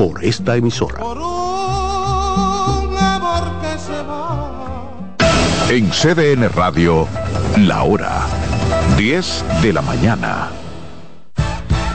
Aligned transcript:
por 0.00 0.24
esta 0.24 0.56
emisora. 0.56 0.98
En 5.68 5.90
CDN 5.90 6.48
Radio, 6.54 7.06
la 7.58 7.82
hora 7.82 8.22
10 8.96 9.44
de 9.60 9.74
la 9.74 9.82
mañana. 9.82 10.48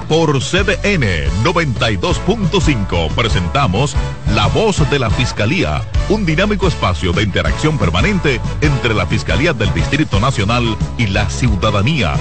Por 0.07 0.39
CDN 0.39 1.31
92.5 1.43 3.09
presentamos 3.15 3.95
La 4.35 4.45
Voz 4.49 4.87
de 4.91 4.99
la 4.99 5.09
Fiscalía, 5.09 5.81
un 6.07 6.27
dinámico 6.27 6.67
espacio 6.67 7.11
de 7.11 7.23
interacción 7.23 7.79
permanente 7.79 8.39
entre 8.61 8.93
la 8.93 9.07
Fiscalía 9.07 9.53
del 9.53 9.73
Distrito 9.73 10.19
Nacional 10.19 10.77
y 10.99 11.07
la 11.07 11.27
ciudadanía. 11.27 12.13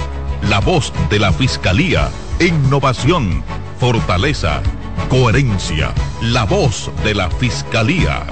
La 0.49 0.61
Voz 0.61 0.91
de 1.11 1.19
la 1.19 1.31
Fiscalía, 1.31 2.09
innovación, 2.39 3.43
fortaleza 3.79 4.63
Coherencia, 5.09 5.93
la 6.21 6.43
voz 6.45 6.91
de 7.03 7.13
la 7.13 7.29
Fiscalía. 7.29 8.25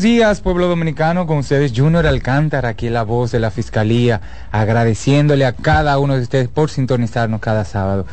Buenos 0.00 0.16
días, 0.16 0.40
pueblo 0.40 0.66
dominicano, 0.66 1.26
con 1.26 1.36
ustedes 1.36 1.74
Junior 1.76 2.06
Alcántara, 2.06 2.70
aquí 2.70 2.86
en 2.86 2.94
la 2.94 3.02
voz 3.02 3.32
de 3.32 3.38
la 3.38 3.50
Fiscalía, 3.50 4.22
agradeciéndole 4.50 5.44
a 5.44 5.52
cada 5.52 5.98
uno 5.98 6.16
de 6.16 6.22
ustedes 6.22 6.48
por 6.48 6.70
sintonizarnos 6.70 7.38
cada 7.38 7.66
sábado. 7.66 8.06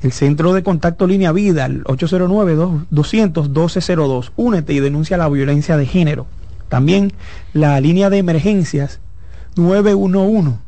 el 0.03 0.13
Centro 0.13 0.53
de 0.53 0.63
Contacto 0.63 1.07
Línea 1.07 1.33
Vida, 1.33 1.65
el 1.67 1.85
809-200-1202, 1.85 4.33
únete 4.37 4.73
y 4.73 4.81
denuncia 4.81 5.17
la 5.17 5.29
violencia 5.29 5.77
de 5.77 5.87
género. 5.87 6.27
También 6.69 7.13
la 7.53 7.81
línea 7.81 8.11
de 8.11 8.19
emergencias 8.19 9.01
911. 9.57 10.59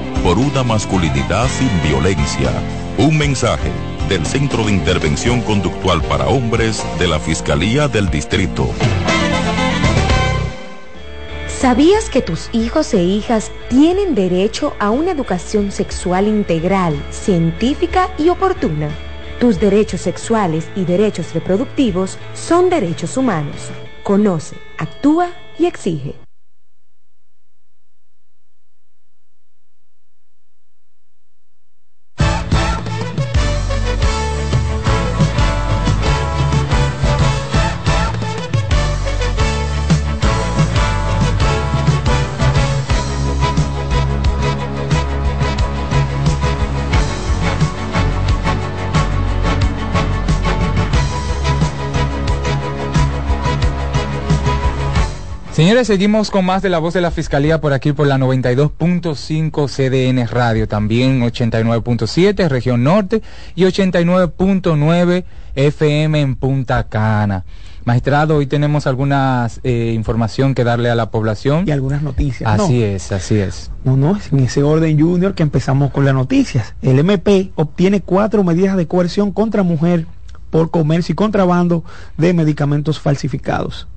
por 0.23 0.37
una 0.37 0.63
masculinidad 0.63 1.47
sin 1.47 1.69
violencia. 1.81 2.51
Un 2.97 3.17
mensaje 3.17 3.71
del 4.07 4.25
Centro 4.25 4.65
de 4.65 4.71
Intervención 4.71 5.41
Conductual 5.41 6.01
para 6.03 6.27
Hombres 6.27 6.83
de 6.99 7.07
la 7.07 7.19
Fiscalía 7.19 7.87
del 7.87 8.09
Distrito. 8.09 8.69
¿Sabías 11.47 12.09
que 12.09 12.21
tus 12.21 12.49
hijos 12.53 12.93
e 12.93 13.03
hijas 13.03 13.51
tienen 13.69 14.15
derecho 14.15 14.75
a 14.79 14.89
una 14.89 15.11
educación 15.11 15.71
sexual 15.71 16.27
integral, 16.27 16.95
científica 17.11 18.09
y 18.17 18.29
oportuna? 18.29 18.89
Tus 19.39 19.59
derechos 19.59 20.01
sexuales 20.01 20.69
y 20.75 20.85
derechos 20.85 21.33
reproductivos 21.33 22.17
son 22.33 22.69
derechos 22.69 23.17
humanos. 23.17 23.69
Conoce, 24.03 24.55
actúa 24.77 25.29
y 25.57 25.65
exige. 25.65 26.20
Señores, 55.61 55.85
seguimos 55.85 56.31
con 56.31 56.43
más 56.43 56.63
de 56.63 56.69
la 56.69 56.79
voz 56.79 56.95
de 56.95 57.01
la 57.01 57.11
Fiscalía 57.11 57.61
por 57.61 57.71
aquí 57.71 57.93
por 57.93 58.07
la 58.07 58.17
92.5 58.17 59.69
CDN 59.69 60.27
Radio, 60.27 60.67
también 60.67 61.21
89.7 61.21 62.47
región 62.47 62.83
norte 62.83 63.21
y 63.53 63.65
89.9 63.65 65.23
FM 65.53 66.19
en 66.19 66.35
Punta 66.35 66.87
Cana. 66.89 67.45
Magistrado, 67.85 68.37
hoy 68.37 68.47
tenemos 68.47 68.87
alguna 68.87 69.47
eh, 69.61 69.93
información 69.95 70.55
que 70.55 70.63
darle 70.63 70.89
a 70.89 70.95
la 70.95 71.11
población. 71.11 71.65
Y 71.67 71.69
algunas 71.71 72.01
noticias. 72.01 72.51
Así 72.51 72.79
¿no? 72.79 72.85
es, 72.85 73.11
así 73.11 73.35
es. 73.35 73.69
No, 73.83 73.95
no, 73.95 74.17
es 74.17 74.33
en 74.33 74.39
ese 74.39 74.63
orden 74.63 74.99
junior 74.99 75.35
que 75.35 75.43
empezamos 75.43 75.91
con 75.91 76.05
las 76.05 76.15
noticias. 76.15 76.73
El 76.81 76.97
MP 76.97 77.51
obtiene 77.53 78.01
cuatro 78.01 78.43
medidas 78.43 78.75
de 78.77 78.87
coerción 78.87 79.31
contra 79.31 79.61
mujer 79.61 80.07
por 80.49 80.71
comercio 80.71 81.13
y 81.13 81.15
contrabando 81.15 81.83
de 82.17 82.33
medicamentos 82.33 82.99
falsificados. 82.99 83.87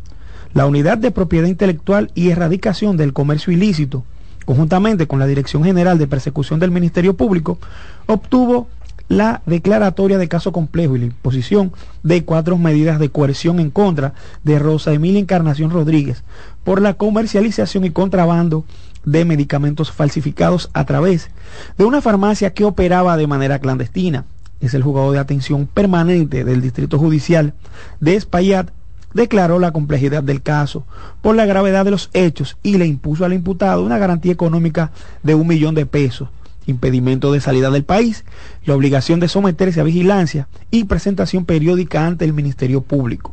La 0.55 0.67
Unidad 0.67 0.99
de 0.99 1.11
Propiedad 1.11 1.49
Intelectual 1.49 2.13
y 2.15 2.31
Erradicación 2.31 2.97
del 2.97 3.13
Comercio 3.13 3.53
Ilícito, 3.53 4.05
conjuntamente 4.45 5.09
con 5.09 5.19
la 5.19 5.27
Dirección 5.27 5.65
General 5.65 5.99
de 5.99 6.07
Persecución 6.07 6.61
del 6.61 6.71
Ministerio 6.71 7.17
Público, 7.17 7.59
obtuvo 8.07 8.69
la 9.09 9.43
declaratoria 9.47 10.17
de 10.17 10.29
caso 10.29 10.53
complejo 10.53 10.95
y 10.95 11.01
la 11.01 11.07
imposición 11.07 11.73
de 12.05 12.25
cuatro 12.25 12.57
medidas 12.57 13.01
de 13.01 13.09
coerción 13.09 13.59
en 13.59 13.73
contra 13.73 14.15
de 14.45 14.61
Rosa 14.61 14.93
Emilia 14.93 15.19
Encarnación 15.19 15.71
Rodríguez 15.71 16.23
por 16.63 16.81
la 16.81 16.95
comercialización 16.95 17.85
y 17.85 17.91
contrabando 17.91 18.65
de 19.05 19.25
medicamentos 19.25 19.91
falsificados 19.91 20.71
a 20.73 20.87
través 20.87 21.31
de 21.77 21.85
una 21.85 22.01
farmacia 22.01 22.55
que 22.55 22.65
operaba 22.65 23.17
de 23.17 23.27
manera 23.27 23.59
clandestina. 23.59 24.25
Es 24.61 24.73
el 24.73 24.85
juzgado 24.85 25.11
de 25.11 25.19
atención 25.19 25.67
permanente 25.67 26.45
del 26.45 26.63
Distrito 26.63 26.97
Judicial 26.97 27.55
de 27.99 28.15
Espaillat 28.15 28.71
declaró 29.15 29.59
la 29.59 29.73
complejidad 29.73 30.23
del 30.23 30.43
caso 30.43 30.85
por 31.23 31.37
la 31.37 31.47
gravedad 31.47 31.85
de 31.85 31.93
los 31.93 32.11
hechos 32.13 32.59
y 32.63 32.77
le 32.77 32.87
impuso 32.87 33.25
al 33.25 33.33
imputado 33.33 33.83
una 33.83 33.99
garantía 33.99 34.33
económica 34.33 34.91
de 35.23 35.35
un 35.35 35.47
millón 35.47 35.75
de 35.75 35.87
pesos, 35.87 36.29
impedimento 36.67 37.33
de 37.33 37.41
salida 37.41 37.71
del 37.71 37.85
país, 37.85 38.25
la 38.65 38.75
obligación 38.75 39.21
de 39.21 39.29
someterse 39.29 39.81
a 39.81 39.85
vigilancia 39.85 40.49
y 40.71 40.85
presentación 40.85 41.45
periódica 41.45 42.07
ante 42.07 42.25
el 42.25 42.35
Ministerio 42.35 42.83
Público. 42.83 43.33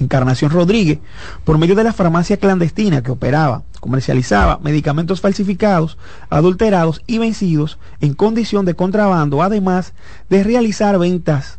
Encarnación 0.00 0.52
Rodríguez, 0.52 1.00
por 1.42 1.58
medio 1.58 1.74
de 1.74 1.82
la 1.82 1.92
farmacia 1.92 2.36
clandestina 2.36 3.02
que 3.02 3.10
operaba, 3.10 3.64
comercializaba 3.80 4.60
medicamentos 4.62 5.20
falsificados, 5.20 5.98
adulterados 6.30 7.02
y 7.08 7.18
vencidos 7.18 7.78
en 8.00 8.14
condición 8.14 8.64
de 8.64 8.74
contrabando, 8.74 9.42
además 9.42 9.94
de 10.30 10.44
realizar 10.44 10.98
ventas 10.98 11.58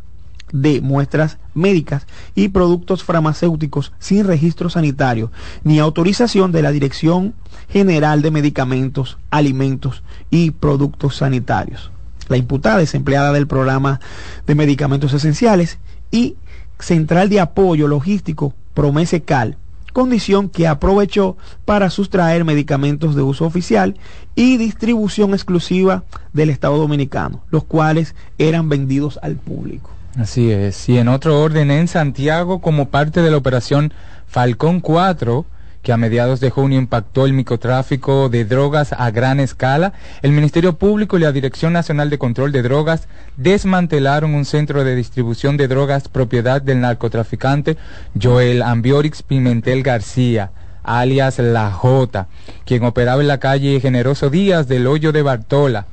de 0.52 0.80
muestras 0.80 1.38
médicas 1.54 2.06
y 2.34 2.48
productos 2.48 3.04
farmacéuticos 3.04 3.92
sin 3.98 4.26
registro 4.26 4.70
sanitario 4.70 5.30
ni 5.64 5.78
autorización 5.78 6.52
de 6.52 6.62
la 6.62 6.72
Dirección 6.72 7.34
General 7.68 8.22
de 8.22 8.30
Medicamentos, 8.30 9.18
Alimentos 9.30 10.02
y 10.30 10.50
Productos 10.52 11.16
Sanitarios. 11.16 11.90
La 12.28 12.36
imputada 12.36 12.80
es 12.80 12.94
empleada 12.94 13.32
del 13.32 13.46
programa 13.46 14.00
de 14.46 14.54
medicamentos 14.54 15.12
esenciales 15.12 15.78
y 16.10 16.36
Central 16.78 17.28
de 17.28 17.40
Apoyo 17.40 17.88
Logístico 17.88 18.54
Promesecal, 18.74 19.56
condición 19.92 20.48
que 20.48 20.68
aprovechó 20.68 21.36
para 21.64 21.90
sustraer 21.90 22.44
medicamentos 22.44 23.14
de 23.14 23.22
uso 23.22 23.44
oficial 23.44 23.96
y 24.34 24.56
distribución 24.56 25.34
exclusiva 25.34 26.04
del 26.32 26.50
Estado 26.50 26.78
Dominicano, 26.78 27.42
los 27.50 27.64
cuales 27.64 28.14
eran 28.38 28.68
vendidos 28.68 29.18
al 29.22 29.36
público. 29.36 29.90
Así 30.18 30.50
es. 30.50 30.88
Y 30.88 30.98
en 30.98 31.08
otro 31.08 31.40
orden, 31.40 31.70
en 31.70 31.88
Santiago, 31.88 32.60
como 32.60 32.88
parte 32.88 33.22
de 33.22 33.30
la 33.30 33.36
operación 33.36 33.92
Falcón 34.26 34.80
4, 34.80 35.46
que 35.82 35.92
a 35.92 35.96
mediados 35.96 36.40
de 36.40 36.50
junio 36.50 36.78
impactó 36.78 37.24
el 37.26 37.32
microtráfico 37.32 38.28
de 38.28 38.44
drogas 38.44 38.92
a 38.92 39.10
gran 39.10 39.40
escala, 39.40 39.92
el 40.22 40.32
Ministerio 40.32 40.76
Público 40.76 41.16
y 41.16 41.20
la 41.20 41.32
Dirección 41.32 41.72
Nacional 41.72 42.10
de 42.10 42.18
Control 42.18 42.52
de 42.52 42.62
Drogas 42.62 43.08
desmantelaron 43.36 44.34
un 44.34 44.44
centro 44.44 44.84
de 44.84 44.94
distribución 44.94 45.56
de 45.56 45.68
drogas 45.68 46.08
propiedad 46.08 46.60
del 46.60 46.80
narcotraficante 46.80 47.78
Joel 48.20 48.62
Ambiorix 48.62 49.22
Pimentel 49.22 49.82
García 49.82 50.50
alias 50.82 51.38
La 51.38 51.70
J, 51.70 52.26
quien 52.64 52.84
operaba 52.84 53.20
en 53.20 53.28
la 53.28 53.38
calle 53.38 53.80
Generoso 53.80 54.30
Díaz 54.30 54.68
del 54.68 54.86
Hoyo 54.86 55.12
de 55.12 55.22
Bartola, 55.22 55.86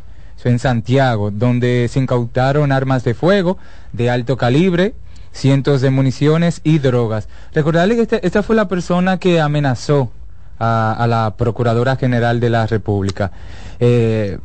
en 0.48 0.60
Santiago, 0.60 1.32
donde 1.32 1.88
se 1.92 2.00
incautaron 2.00 2.72
armas 2.72 3.04
de 3.04 3.13
fuego 3.13 3.58
de 3.94 4.10
alto 4.10 4.38
calibre, 4.38 4.96
cientos 5.32 5.82
de 5.82 5.89
municiones 5.89 6.62
y 6.63 6.80
drogas. 6.80 7.27
Recordarle 7.54 7.96
que 7.96 8.01
este, 8.04 8.25
esta 8.25 8.44
fue 8.44 8.56
la 8.56 8.68
persona 8.68 9.18
que 9.18 9.39
amenazó 9.39 10.12
a, 10.60 10.94
a, 10.94 11.08
la 11.08 11.36
Procuradora 11.38 11.96
General 11.96 12.39
de 12.39 12.50
la 12.50 12.66
República. 12.66 13.32
Eh, 13.80 14.39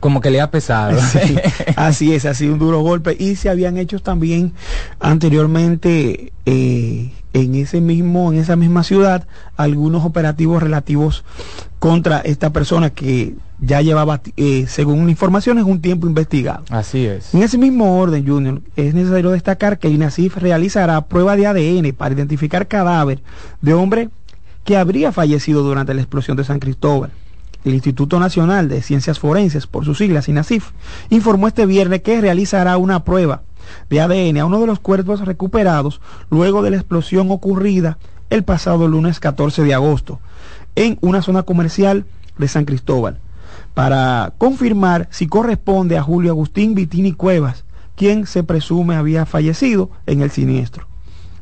como 0.00 0.20
que 0.20 0.30
le 0.30 0.40
ha 0.40 0.50
pesado. 0.50 0.98
Sí, 1.12 1.36
así 1.76 2.14
es, 2.14 2.26
ha 2.26 2.34
sido 2.34 2.52
un 2.52 2.58
duro 2.58 2.80
golpe. 2.80 3.16
Y 3.18 3.36
se 3.36 3.48
habían 3.48 3.78
hecho 3.78 4.00
también 4.00 4.52
anteriormente 5.00 6.32
eh, 6.44 7.10
en 7.34 7.56
ese 7.56 7.80
mismo, 7.80 8.32
en 8.32 8.38
esa 8.38 8.56
misma 8.56 8.84
ciudad, 8.84 9.26
algunos 9.56 10.04
operativos 10.04 10.62
relativos 10.62 11.24
contra 11.80 12.20
esta 12.20 12.50
persona 12.50 12.90
que 12.90 13.34
ya 13.60 13.82
llevaba, 13.82 14.20
eh, 14.36 14.66
según 14.68 15.10
informaciones, 15.10 15.64
un 15.64 15.80
tiempo 15.80 16.06
investigado. 16.06 16.64
Así 16.70 17.04
es. 17.04 17.34
En 17.34 17.42
ese 17.42 17.58
mismo 17.58 17.98
orden, 17.98 18.26
Junior, 18.26 18.62
es 18.76 18.94
necesario 18.94 19.30
destacar 19.30 19.78
que 19.78 19.88
INASIF 19.88 20.36
realizará 20.36 21.00
prueba 21.02 21.36
de 21.36 21.46
ADN 21.48 21.92
para 21.92 22.14
identificar 22.14 22.68
cadáver 22.68 23.20
de 23.60 23.74
hombre 23.74 24.10
que 24.62 24.76
habría 24.76 25.10
fallecido 25.10 25.62
durante 25.62 25.92
la 25.92 26.00
explosión 26.00 26.36
de 26.36 26.44
San 26.44 26.60
Cristóbal. 26.60 27.10
El 27.64 27.74
Instituto 27.74 28.20
Nacional 28.20 28.68
de 28.68 28.80
Ciencias 28.80 29.18
Forenses, 29.18 29.66
por 29.66 29.84
sus 29.84 29.98
siglas 29.98 30.28
INASIF, 30.28 30.70
informó 31.10 31.48
este 31.48 31.66
viernes 31.66 32.02
que 32.02 32.20
realizará 32.20 32.76
una 32.76 33.04
prueba 33.04 33.42
de 33.90 34.00
ADN 34.00 34.38
a 34.38 34.46
uno 34.46 34.60
de 34.60 34.66
los 34.66 34.80
cuerpos 34.80 35.20
recuperados 35.20 36.00
luego 36.30 36.62
de 36.62 36.70
la 36.70 36.76
explosión 36.76 37.30
ocurrida 37.30 37.98
el 38.30 38.42
pasado 38.42 38.88
lunes 38.88 39.20
14 39.20 39.62
de 39.62 39.74
agosto 39.74 40.20
en 40.74 40.98
una 41.00 41.22
zona 41.22 41.42
comercial 41.42 42.04
de 42.38 42.48
San 42.48 42.64
Cristóbal 42.64 43.18
para 43.74 44.32
confirmar 44.38 45.08
si 45.10 45.26
corresponde 45.26 45.98
a 45.98 46.02
Julio 46.02 46.30
Agustín 46.30 46.74
Vitini 46.74 47.12
Cuevas, 47.12 47.64
quien 47.96 48.26
se 48.26 48.44
presume 48.44 48.96
había 48.96 49.26
fallecido 49.26 49.90
en 50.06 50.22
el 50.22 50.30
siniestro. 50.30 50.86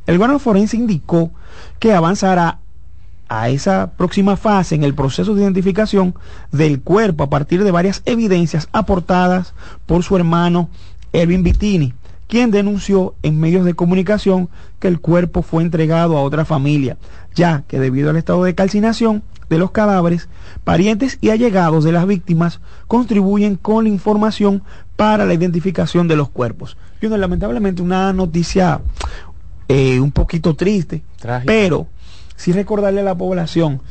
El 0.07 0.19
gobierno 0.19 0.39
forense 0.39 0.77
indicó 0.77 1.31
que 1.79 1.93
avanzará 1.93 2.59
a 3.29 3.49
esa 3.49 3.93
próxima 3.97 4.37
fase 4.37 4.75
en 4.75 4.83
el 4.83 4.95
proceso 4.95 5.35
de 5.35 5.43
identificación 5.43 6.15
del 6.51 6.81
cuerpo 6.81 7.25
a 7.25 7.31
partir 7.31 7.65
de 7.65 7.71
varias 7.71 8.03
evidencias 8.05 8.69
aportadas 8.73 9.55
por 9.87 10.03
su 10.03 10.17
hermano 10.17 10.69
Erwin 11.13 11.43
Vitini, 11.43 11.95
quien 12.33 12.51
denunció 12.51 13.15
en 13.23 13.39
medios 13.39 13.67
de 13.67 13.75
comunicación 13.75 14.49
que 14.79 14.89
el 14.89 15.01
cuerpo 15.01 15.43
fue 15.43 15.63
entregado 15.63 16.17
a 16.17 16.23
otra 16.23 16.47
familia, 16.47 16.97
ya 17.35 17.63
que 17.69 17.79
debido 17.79 18.09
al 18.09 18.17
estado 18.17 18.43
de 18.45 18.55
calcinación 18.55 19.23
de 19.51 19.59
los 19.59 19.71
cadáveres, 19.71 20.31
parientes 20.65 21.19
y 21.21 21.29
allegados 21.29 21.85
de 21.85 21.93
las 21.93 22.07
víctimas 22.07 22.61
contribuyen 22.89 23.57
con 23.57 23.85
la 23.85 23.91
información 23.91 24.63
para 24.97 25.27
la 25.27 25.35
identificación 25.35 26.09
de 26.09 26.17
los 26.17 26.31
cuerpos. 26.31 26.79
Y 27.03 27.07
una, 27.07 27.19
lamentablemente 27.19 27.83
una 27.83 28.15
noticia 28.15 28.81
eh, 29.69 30.01
un 30.01 30.11
poquito 30.11 30.57
triste, 30.57 31.03
pero 31.45 31.87
sí 32.37 32.53
recordarle 32.53 33.03
a 33.03 33.05
la 33.05 33.15
población 33.15 33.83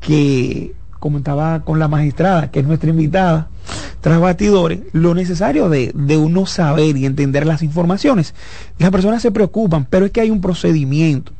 que 0.00 0.74
comentaba 1.00 1.60
con 1.60 1.78
la 1.78 1.88
magistrada, 1.88 2.50
que 2.50 2.60
es 2.60 2.66
nuestra 2.66 2.88
invitada, 2.88 3.50
tras 4.00 4.20
batidores, 4.20 4.80
lo 4.92 5.14
necesario 5.14 5.68
de, 5.68 5.92
de, 5.94 6.16
uno 6.16 6.46
saber 6.46 6.96
y 6.96 7.06
entender 7.06 7.46
las 7.46 7.62
informaciones. 7.62 8.34
Las 8.78 8.90
personas 8.90 9.22
se 9.22 9.30
preocupan, 9.30 9.86
pero 9.88 10.06
es 10.06 10.12
que 10.12 10.20
hay 10.20 10.30
un 10.30 10.40
procedimiento 10.40 11.32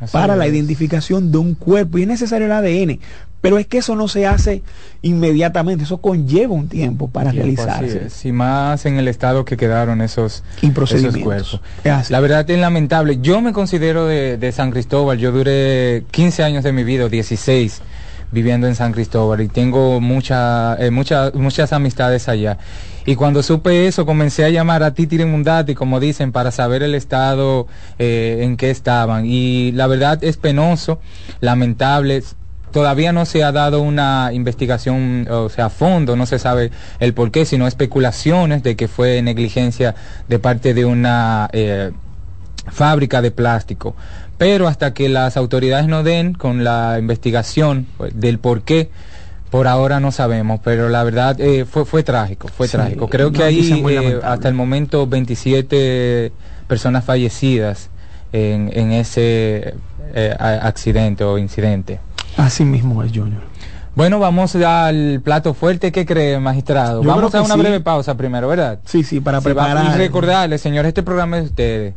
Así 0.00 0.12
para 0.12 0.34
la 0.34 0.48
identificación 0.48 1.30
de 1.30 1.38
un 1.38 1.54
cuerpo 1.54 1.98
y 1.98 2.02
es 2.02 2.08
necesario 2.08 2.46
el 2.46 2.52
ADN 2.52 2.98
Pero 3.42 3.58
es 3.58 3.66
que 3.66 3.78
eso 3.78 3.94
no 3.96 4.08
se 4.08 4.26
hace 4.26 4.62
inmediatamente, 5.02 5.84
eso 5.84 5.98
conlleva 5.98 6.54
un 6.54 6.68
tiempo 6.68 7.08
para 7.08 7.32
Tiempo, 7.32 7.64
realizarse. 7.64 8.28
Y 8.28 8.32
más 8.32 8.86
en 8.86 8.96
el 8.96 9.08
estado 9.08 9.44
que 9.44 9.58
quedaron 9.58 10.00
esos, 10.00 10.42
Y 10.62 10.70
esos 10.70 11.16
cuerpos. 11.18 11.60
Es. 11.84 12.10
La 12.10 12.20
verdad 12.20 12.50
es 12.50 12.58
lamentable. 12.58 13.18
Yo 13.20 13.42
me 13.42 13.52
considero 13.52 14.06
de, 14.06 14.38
de 14.38 14.52
San 14.52 14.70
Cristóbal. 14.70 15.18
Yo 15.18 15.32
duré 15.32 16.04
15 16.10 16.44
años 16.44 16.64
de 16.64 16.72
mi 16.72 16.82
vida, 16.82 17.04
o 17.04 17.08
16, 17.10 17.82
viviendo 18.32 18.66
en 18.66 18.74
San 18.74 18.92
Cristóbal 18.92 19.40
y 19.40 19.48
tengo 19.48 20.00
mucha, 20.00 20.76
eh, 20.76 20.90
mucha- 20.90 21.30
muchas 21.34 21.72
amistades 21.72 22.28
allá. 22.28 22.58
Y 23.06 23.14
cuando 23.16 23.42
supe 23.42 23.86
eso, 23.86 24.06
comencé 24.06 24.44
a 24.44 24.50
llamar 24.50 24.82
a 24.82 24.92
Titi 24.94 25.24
Mundati, 25.24 25.74
como 25.74 26.00
dicen, 26.00 26.32
para 26.32 26.50
saber 26.50 26.82
el 26.82 26.94
estado 26.94 27.66
eh, 27.98 28.40
en 28.42 28.56
que 28.56 28.70
estaban. 28.70 29.24
Y 29.26 29.72
la 29.72 29.86
verdad 29.86 30.22
es 30.22 30.36
penoso, 30.36 31.00
lamentable. 31.40 32.22
Todavía 32.72 33.12
no 33.12 33.24
se 33.24 33.42
ha 33.42 33.50
dado 33.50 33.80
una 33.82 34.30
investigación, 34.32 35.26
o 35.28 35.48
sea, 35.48 35.66
a 35.66 35.70
fondo, 35.70 36.14
no 36.14 36.24
se 36.26 36.38
sabe 36.38 36.70
el 37.00 37.14
por 37.14 37.32
qué, 37.32 37.44
sino 37.44 37.66
especulaciones 37.66 38.62
de 38.62 38.76
que 38.76 38.86
fue 38.86 39.20
negligencia 39.22 39.96
de 40.28 40.38
parte 40.38 40.72
de 40.72 40.84
una 40.84 41.48
eh, 41.52 41.90
fábrica 42.70 43.22
de 43.22 43.32
plástico. 43.32 43.96
Pero 44.40 44.68
hasta 44.68 44.94
que 44.94 45.10
las 45.10 45.36
autoridades 45.36 45.86
no 45.86 46.02
den 46.02 46.32
con 46.32 46.64
la 46.64 46.96
investigación 46.98 47.86
pues, 47.98 48.18
del 48.18 48.38
por 48.38 48.62
qué, 48.62 48.90
por 49.50 49.68
ahora 49.68 50.00
no 50.00 50.12
sabemos, 50.12 50.60
pero 50.64 50.88
la 50.88 51.04
verdad 51.04 51.38
eh, 51.38 51.66
fue, 51.66 51.84
fue 51.84 52.02
trágico, 52.02 52.48
fue 52.48 52.66
Sí, 52.66 52.72
trágico. 52.72 53.06
Creo 53.06 53.32
que 53.32 53.50
muy 53.82 53.96
eh, 53.98 54.18
hasta 54.24 54.48
el 54.48 54.54
momento 54.54 55.06
27 55.06 56.32
personas 56.66 57.04
fallecidas 57.04 57.90
en, 58.32 58.70
en 58.72 58.92
ese 58.92 59.74
eh, 60.14 60.34
accidente 60.38 61.22
o 61.22 61.36
incidente. 61.36 62.00
Así 62.38 62.64
mismo 62.64 63.02
es, 63.02 63.12
Junior. 63.12 63.42
Bueno, 63.94 64.20
vamos 64.20 64.56
al 64.56 65.20
plato 65.22 65.52
fuerte. 65.52 65.92
¿Qué 65.92 66.06
cree, 66.06 66.40
magistrado? 66.40 67.02
Yo 67.02 67.10
vamos 67.10 67.34
a 67.34 67.42
una 67.42 67.56
sí. 67.56 67.60
breve 67.60 67.80
pausa 67.80 68.16
primero, 68.16 68.48
¿verdad? 68.48 68.78
Sí, 68.86 69.04
sí, 69.04 69.20
para 69.20 69.42
preparar. 69.42 69.84
Y 69.84 69.98
recordarles, 69.98 70.62
señores, 70.62 70.88
este 70.88 71.02
programa 71.02 71.36
es 71.36 71.42
de 71.42 71.48
ustedes. 71.50 71.94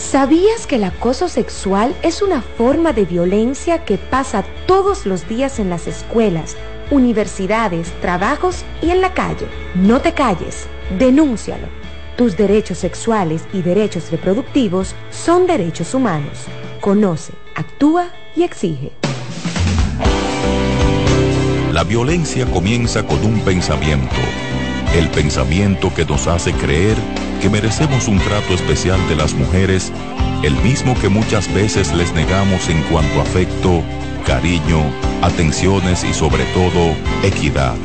¿Sabías 0.00 0.66
que 0.66 0.76
el 0.76 0.84
acoso 0.84 1.28
sexual 1.28 1.94
es 2.02 2.22
una 2.22 2.40
forma 2.40 2.92
de 2.92 3.04
violencia 3.04 3.84
que 3.84 3.98
pasa 3.98 4.44
todos 4.66 5.04
los 5.04 5.28
días 5.28 5.60
en 5.60 5.68
las 5.68 5.86
escuelas, 5.86 6.56
universidades, 6.90 7.92
trabajos 8.00 8.64
y 8.82 8.90
en 8.90 9.02
la 9.02 9.12
calle? 9.12 9.46
No 9.74 10.00
te 10.00 10.12
calles, 10.12 10.66
denúncialo. 10.98 11.68
Tus 12.16 12.36
derechos 12.36 12.78
sexuales 12.78 13.44
y 13.52 13.60
derechos 13.60 14.10
reproductivos 14.10 14.94
son 15.10 15.46
derechos 15.46 15.94
humanos. 15.94 16.46
Conoce, 16.80 17.34
actúa 17.54 18.08
y 18.34 18.42
exige. 18.42 18.92
La 21.72 21.84
violencia 21.84 22.46
comienza 22.46 23.06
con 23.06 23.24
un 23.24 23.40
pensamiento. 23.42 24.16
El 24.94 25.08
pensamiento 25.08 25.94
que 25.94 26.04
nos 26.04 26.26
hace 26.26 26.52
creer 26.52 26.96
que 27.40 27.48
merecemos 27.48 28.08
un 28.08 28.18
trato 28.18 28.54
especial 28.54 28.98
de 29.08 29.14
las 29.14 29.34
mujeres, 29.34 29.92
el 30.42 30.54
mismo 30.56 30.98
que 31.00 31.08
muchas 31.08 31.52
veces 31.54 31.94
les 31.94 32.12
negamos 32.12 32.68
en 32.68 32.82
cuanto 32.82 33.20
a 33.20 33.22
afecto, 33.22 33.82
cariño, 34.26 34.82
atenciones 35.22 36.02
y 36.02 36.12
sobre 36.12 36.44
todo 36.46 36.94
equidad. 37.22 37.76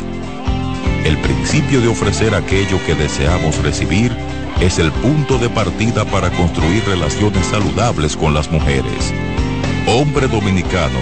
El 1.05 1.17
principio 1.19 1.79
de 1.79 1.89
ofrecer 1.89 2.33
aquello 2.33 2.83
que 2.87 2.95
deseamos 2.95 3.61
recibir 3.61 4.11
es 4.59 4.79
el 4.79 4.91
punto 4.91 5.37
de 5.37 5.49
partida 5.49 6.05
para 6.05 6.31
construir 6.31 6.83
relaciones 6.85 7.45
saludables 7.45 8.17
con 8.17 8.33
las 8.33 8.49
mujeres. 8.49 9.13
Hombre 9.87 10.27
dominicano, 10.27 10.99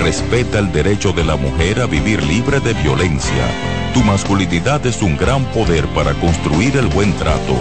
respeta 0.00 0.58
el 0.58 0.72
derecho 0.72 1.12
de 1.12 1.24
la 1.24 1.36
mujer 1.36 1.80
a 1.80 1.86
vivir 1.86 2.22
libre 2.22 2.60
de 2.60 2.74
violencia. 2.74 3.48
Tu 3.94 4.02
masculinidad 4.02 4.84
es 4.86 5.02
un 5.02 5.16
gran 5.16 5.44
poder 5.46 5.86
para 5.88 6.12
construir 6.14 6.76
el 6.76 6.86
buen 6.86 7.12
trato. 7.14 7.56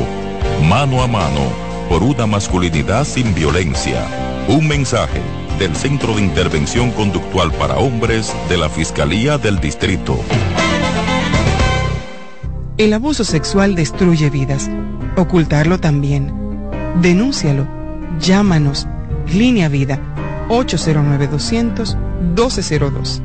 Mano 0.67 1.01
a 1.01 1.07
mano, 1.07 1.41
por 1.89 2.03
una 2.03 2.25
masculinidad 2.25 3.05
sin 3.05 3.33
violencia. 3.33 4.05
Un 4.47 4.67
mensaje 4.67 5.21
del 5.59 5.75
Centro 5.75 6.15
de 6.15 6.21
Intervención 6.21 6.91
Conductual 6.91 7.51
para 7.53 7.77
Hombres 7.77 8.33
de 8.49 8.57
la 8.57 8.69
Fiscalía 8.69 9.37
del 9.37 9.59
Distrito. 9.59 10.19
El 12.77 12.93
abuso 12.93 13.23
sexual 13.23 13.75
destruye 13.75 14.29
vidas. 14.29 14.69
Ocultarlo 15.15 15.79
también. 15.79 16.33
Denúncialo. 17.01 17.67
Llámanos. 18.19 18.87
Línea 19.31 19.69
Vida. 19.69 19.99
809-200-1202. 22.33 23.24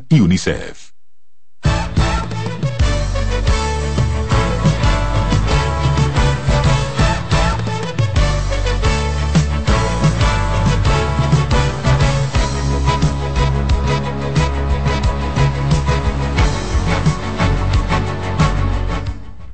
y 0.09 0.19
UNICEF. 0.19 0.91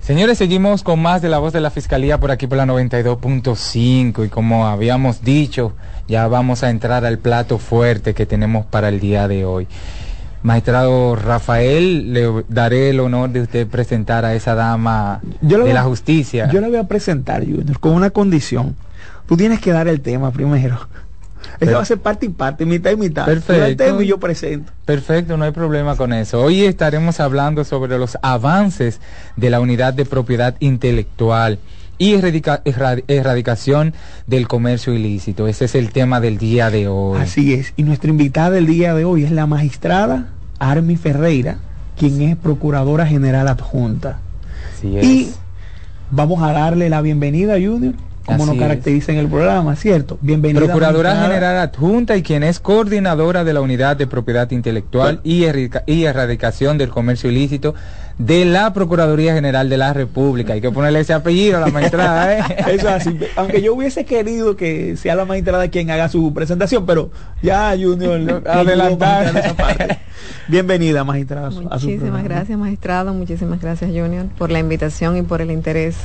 Señores, 0.07 0.37
seguimos 0.37 0.83
con 0.83 1.01
más 1.01 1.21
de 1.21 1.27
la 1.27 1.37
voz 1.37 1.51
de 1.51 1.59
la 1.59 1.69
Fiscalía 1.69 2.17
por 2.17 2.31
aquí 2.31 2.47
por 2.47 2.57
la 2.57 2.65
92.5 2.65 4.25
y 4.25 4.29
como 4.29 4.65
habíamos 4.65 5.21
dicho, 5.21 5.73
ya 6.07 6.29
vamos 6.29 6.63
a 6.63 6.69
entrar 6.69 7.03
al 7.03 7.19
plato 7.19 7.57
fuerte 7.57 8.13
que 8.13 8.25
tenemos 8.25 8.65
para 8.65 8.87
el 8.87 9.01
día 9.01 9.27
de 9.27 9.43
hoy. 9.43 9.67
Magistrado 10.47 11.15
Rafael, 11.17 12.13
le 12.13 12.43
daré 12.47 12.89
el 12.91 12.99
honor 13.01 13.29
de 13.31 13.41
usted 13.41 13.67
presentar 13.67 14.23
a 14.23 14.33
esa 14.33 14.55
dama 14.55 15.19
Yo 15.41 15.57
de 15.57 15.63
voy- 15.65 15.73
la 15.73 15.83
justicia. 15.83 16.49
Yo 16.51 16.61
la 16.61 16.69
voy 16.69 16.77
a 16.77 16.85
presentar, 16.85 17.43
Junior, 17.43 17.79
con 17.79 17.91
una 17.93 18.11
condición. 18.11 18.75
Tú 19.27 19.35
tienes 19.35 19.59
que 19.59 19.71
dar 19.73 19.87
el 19.89 19.99
tema 19.99 20.31
primero. 20.31 20.79
Esto 21.59 21.75
va 21.75 21.81
a 21.81 21.85
ser 21.85 21.97
parte 21.99 22.25
y 22.27 22.29
parte, 22.29 22.65
mitad 22.65 22.91
y 22.91 22.95
mitad. 22.95 23.25
Tú 23.25 23.31
das 23.31 23.37
el 23.39 23.43
Perfecto. 23.45 23.83
tema 23.83 24.03
y 24.03 24.07
yo 24.07 24.19
presento. 24.19 24.71
Perfecto, 24.85 25.35
no 25.35 25.43
hay 25.43 25.51
problema 25.51 25.95
con 25.97 26.13
eso. 26.13 26.41
Hoy 26.41 26.63
estaremos 26.63 27.19
hablando 27.19 27.63
sobre 27.65 27.97
los 27.97 28.17
avances 28.21 29.01
de 29.35 29.49
la 29.49 29.59
unidad 29.59 29.93
de 29.93 30.05
propiedad 30.05 30.55
intelectual 30.59 31.59
y 31.97 32.13
erradica- 32.13 32.61
erra- 32.63 33.01
erradicación 33.09 33.93
del 34.27 34.47
comercio 34.47 34.93
ilícito. 34.93 35.47
Ese 35.47 35.65
es 35.65 35.75
el 35.75 35.91
tema 35.91 36.21
del 36.21 36.37
día 36.37 36.69
de 36.69 36.87
hoy. 36.87 37.19
Así 37.19 37.53
es. 37.53 37.73
Y 37.75 37.83
nuestra 37.83 38.09
invitada 38.09 38.51
del 38.51 38.65
día 38.65 38.93
de 38.93 39.03
hoy 39.03 39.23
es 39.23 39.31
la 39.31 39.45
magistrada 39.45 40.27
Armi 40.59 40.95
Ferreira, 40.97 41.57
quien 41.97 42.21
es 42.21 42.35
Procuradora 42.35 43.05
General 43.05 43.47
Adjunta. 43.47 44.19
Así 44.77 44.87
Y 44.87 45.31
vamos 46.11 46.41
a 46.43 46.51
darle 46.51 46.89
la 46.89 47.01
bienvenida, 47.01 47.53
Junior, 47.53 47.93
como 48.25 48.45
nos 48.45 48.55
es. 48.55 48.61
caracteriza 48.61 49.11
en 49.11 49.19
el 49.19 49.27
programa, 49.27 49.75
¿cierto? 49.75 50.17
Bienvenida. 50.21 50.59
Procuradora 50.65 51.09
magistrada. 51.11 51.33
General 51.33 51.57
Adjunta 51.69 52.17
y 52.17 52.23
quien 52.23 52.43
es 52.43 52.59
coordinadora 52.59 53.43
de 53.43 53.53
la 53.53 53.61
Unidad 53.61 53.95
de 53.97 54.07
Propiedad 54.07 54.49
Intelectual 54.51 55.21
errica- 55.23 55.83
y 55.85 56.03
Erradicación 56.03 56.77
del 56.77 56.89
Comercio 56.89 57.29
Ilícito 57.31 57.73
de 58.17 58.45
la 58.45 58.73
Procuraduría 58.73 59.33
General 59.33 59.69
de 59.69 59.77
la 59.77 59.93
República. 59.93 60.53
Hay 60.53 60.61
que 60.61 60.71
ponerle 60.71 61.01
ese 61.01 61.13
apellido 61.13 61.57
a 61.57 61.59
la 61.61 61.67
magistrada, 61.67 62.37
¿eh? 62.37 62.43
Eso 62.67 62.89
es 62.89 63.07
así. 63.07 63.19
Aunque 63.35 63.61
yo 63.61 63.75
hubiese 63.75 64.05
querido 64.05 64.55
que 64.55 64.97
sea 64.97 65.15
la 65.15 65.25
magistrada 65.25 65.67
quien 65.67 65.91
haga 65.91 66.09
su 66.09 66.33
presentación, 66.33 66.85
pero 66.85 67.11
ya 67.41 67.75
Junior 67.79 68.43
Adelantar. 68.47 69.37
esa 69.37 69.55
parte. 69.55 69.99
Bienvenida, 70.47 71.03
magistrada. 71.03 71.51
Muchísimas 71.51 72.23
gracias, 72.23 72.57
magistrado. 72.57 73.13
Muchísimas 73.13 73.61
gracias, 73.61 73.91
Junior, 73.91 74.25
por 74.37 74.51
la 74.51 74.59
invitación 74.59 75.17
y 75.17 75.21
por 75.21 75.41
el 75.41 75.51
interés 75.51 75.95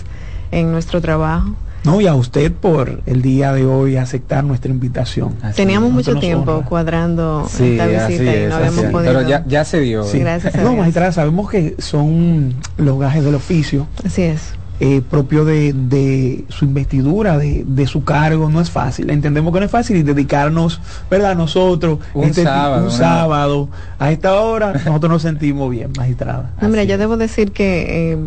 en 0.51 0.71
nuestro 0.71 1.01
trabajo. 1.01 1.57
No, 1.85 2.01
y 2.01 2.07
a 2.07 2.15
usted 2.15 2.53
por 2.53 3.03
el 3.07 3.23
día 3.23 3.53
de 3.53 3.67
hoy 3.67 3.97
aceptar 3.97 4.45
nuestra 4.45 4.71
invitación. 4.71 5.35
Teníamos 5.57 5.91
mucho 5.93 6.15
tiempo 6.17 6.53
honra. 6.53 6.67
cuadrando 6.69 7.47
Sí, 7.51 7.73
esta 7.79 8.05
así 8.05 8.13
visita 8.19 8.37
y 8.37 8.47
no 8.49 8.55
habíamos 8.55 8.85
podido. 8.85 9.13
Pero 9.15 9.29
ya, 9.29 9.45
ya 9.47 9.65
se 9.65 9.81
dio. 9.81 10.05
Sí. 10.05 10.21
Gracias 10.21 10.55
a 10.55 10.59
No, 10.59 10.69
Dios. 10.71 10.79
magistrada, 10.79 11.13
sabemos 11.13 11.51
que 11.51 11.75
son 11.79 12.55
los 12.77 12.99
gajes 13.01 13.25
del 13.25 13.35
oficio. 13.35 13.87
Así 14.05 14.23
es. 14.23 14.55
Eh, 14.81 15.01
propio 15.09 15.45
de, 15.45 15.73
de 15.73 16.45
su 16.49 16.65
investidura, 16.65 17.39
de, 17.39 17.65
de 17.67 17.87
su 17.87 18.03
cargo, 18.05 18.49
no 18.51 18.61
es 18.61 18.71
fácil. 18.71 19.11
Entendemos 19.11 19.53
que 19.53 19.61
no 19.61 19.67
es 19.67 19.71
fácil 19.71 19.97
y 19.97 20.03
dedicarnos, 20.03 20.81
¿verdad? 21.11 21.37
Nosotros, 21.37 21.99
Un 22.15 22.33
ti- 22.33 22.43
sábado, 22.43 22.79
un 22.79 22.85
¿no? 22.85 22.91
sábado, 22.91 23.69
a 23.99 24.11
esta 24.11 24.35
hora, 24.41 24.73
nosotros 24.73 25.11
nos 25.13 25.23
sentimos 25.23 25.71
bien, 25.71 25.91
magistrada. 25.97 26.51
No, 26.61 26.69
mira, 26.69 26.85
yo 26.85 26.99
debo 26.99 27.17
decir 27.17 27.53
que, 27.53 28.13
eh, 28.13 28.19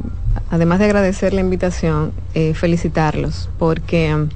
además 0.49 0.79
de 0.79 0.85
agradecer 0.85 1.33
la 1.33 1.41
invitación, 1.41 2.11
eh, 2.33 2.53
felicitarlos, 2.53 3.49
porque 3.57 4.27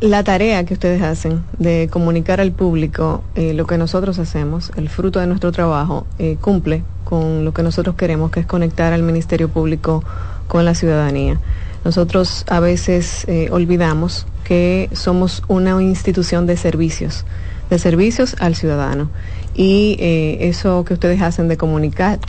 la 0.00 0.22
tarea 0.22 0.64
que 0.64 0.74
ustedes 0.74 1.02
hacen 1.02 1.42
de 1.58 1.88
comunicar 1.90 2.40
al 2.40 2.52
público 2.52 3.24
eh, 3.34 3.52
lo 3.52 3.66
que 3.66 3.78
nosotros 3.78 4.18
hacemos, 4.18 4.70
el 4.76 4.88
fruto 4.88 5.18
de 5.18 5.26
nuestro 5.26 5.50
trabajo, 5.50 6.06
eh, 6.18 6.36
cumple 6.40 6.84
con 7.04 7.44
lo 7.44 7.52
que 7.52 7.62
nosotros 7.62 7.96
queremos, 7.96 8.30
que 8.30 8.40
es 8.40 8.46
conectar 8.46 8.92
al 8.92 9.02
Ministerio 9.02 9.48
Público 9.48 10.04
con 10.46 10.64
la 10.64 10.74
ciudadanía. 10.74 11.40
Nosotros 11.84 12.44
a 12.48 12.60
veces 12.60 13.24
eh, 13.28 13.48
olvidamos 13.50 14.26
que 14.44 14.88
somos 14.92 15.42
una 15.48 15.80
institución 15.82 16.46
de 16.46 16.56
servicios, 16.56 17.24
de 17.70 17.78
servicios 17.78 18.36
al 18.38 18.54
ciudadano. 18.54 19.10
Y 19.54 19.96
eso 20.38 20.84
que 20.84 20.94
ustedes 20.94 21.20
hacen 21.20 21.48
de 21.48 21.56
comunicar 21.56 22.20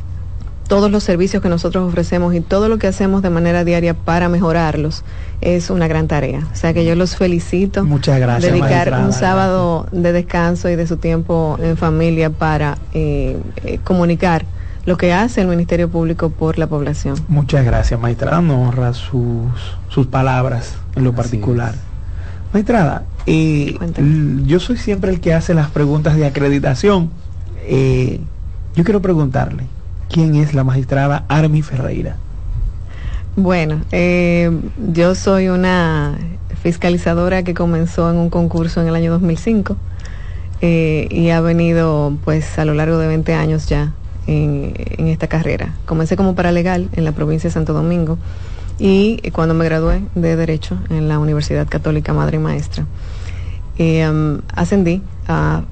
todos 0.69 0.89
los 0.91 1.03
servicios 1.03 1.43
que 1.43 1.49
nosotros 1.49 1.85
ofrecemos 1.85 2.33
y 2.35 2.41
todo 2.41 2.69
lo 2.69 2.77
que 2.77 2.87
hacemos 2.87 3.21
de 3.23 3.29
manera 3.29 3.65
diaria 3.65 3.95
para 3.95 4.29
mejorarlos 4.29 5.03
es 5.41 5.71
una 5.71 5.87
gran 5.87 6.07
tarea. 6.07 6.47
O 6.53 6.55
sea 6.55 6.73
que 6.73 6.85
yo 6.85 6.95
los 6.95 7.17
felicito. 7.17 7.83
Muchas 7.83 8.19
gracias, 8.19 8.53
Dedicar 8.53 8.93
un 9.03 9.11
sábado 9.11 9.87
de 9.91 10.13
descanso 10.13 10.69
y 10.69 10.75
de 10.75 10.85
su 10.87 10.97
tiempo 10.97 11.57
en 11.61 11.75
familia 11.75 12.29
para 12.29 12.77
eh, 12.93 13.37
eh, 13.65 13.79
comunicar 13.83 14.45
lo 14.85 14.95
que 14.95 15.11
hace 15.11 15.41
el 15.41 15.47
Ministerio 15.47 15.89
Público 15.89 16.29
por 16.29 16.57
la 16.59 16.67
población. 16.67 17.15
Muchas 17.27 17.65
gracias, 17.65 17.99
magistrada. 17.99 18.39
Nos 18.39 18.69
honra 18.69 18.93
sus, 18.93 19.49
sus 19.89 20.07
palabras 20.07 20.75
en 20.95 21.03
lo 21.03 21.13
particular. 21.13 21.73
Magistrada, 22.53 23.03
eh, 23.25 23.75
yo 24.45 24.59
soy 24.59 24.77
siempre 24.77 25.11
el 25.11 25.19
que 25.19 25.33
hace 25.33 25.55
las 25.55 25.69
preguntas 25.71 26.15
de 26.15 26.27
acreditación. 26.27 27.09
Eh, 27.65 28.19
yo 28.75 28.83
quiero 28.83 29.01
preguntarle, 29.01 29.63
¿quién 30.09 30.35
es 30.35 30.53
la 30.53 30.63
magistrada 30.63 31.25
Armi 31.27 31.61
Ferreira? 31.61 32.17
Bueno, 33.35 33.81
eh, 33.91 34.51
yo 34.91 35.15
soy 35.15 35.47
una 35.47 36.17
fiscalizadora 36.61 37.43
que 37.43 37.53
comenzó 37.53 38.09
en 38.09 38.17
un 38.17 38.29
concurso 38.29 38.81
en 38.81 38.87
el 38.87 38.95
año 38.95 39.11
2005 39.11 39.77
eh, 40.61 41.07
y 41.09 41.29
ha 41.29 41.39
venido 41.39 42.17
pues 42.25 42.59
a 42.59 42.65
lo 42.65 42.73
largo 42.73 42.97
de 42.97 43.07
20 43.07 43.33
años 43.33 43.67
ya 43.67 43.93
en, 44.27 44.73
esta 45.07 45.27
carrera. 45.27 45.73
Comencé 45.85 46.17
como 46.17 46.35
paralegal 46.35 46.89
en 46.93 47.05
la 47.05 47.13
provincia 47.13 47.49
de 47.49 47.53
Santo 47.53 47.73
Domingo 47.73 48.17
y 48.77 49.21
cuando 49.31 49.53
me 49.53 49.65
gradué 49.65 50.01
de 50.15 50.35
Derecho 50.35 50.77
en 50.89 51.07
la 51.07 51.19
Universidad 51.19 51.67
Católica 51.67 52.13
Madre 52.13 52.37
y 52.37 52.39
Maestra, 52.39 52.85
eh, 53.77 54.39
ascendí 54.53 55.01
a 55.27 55.63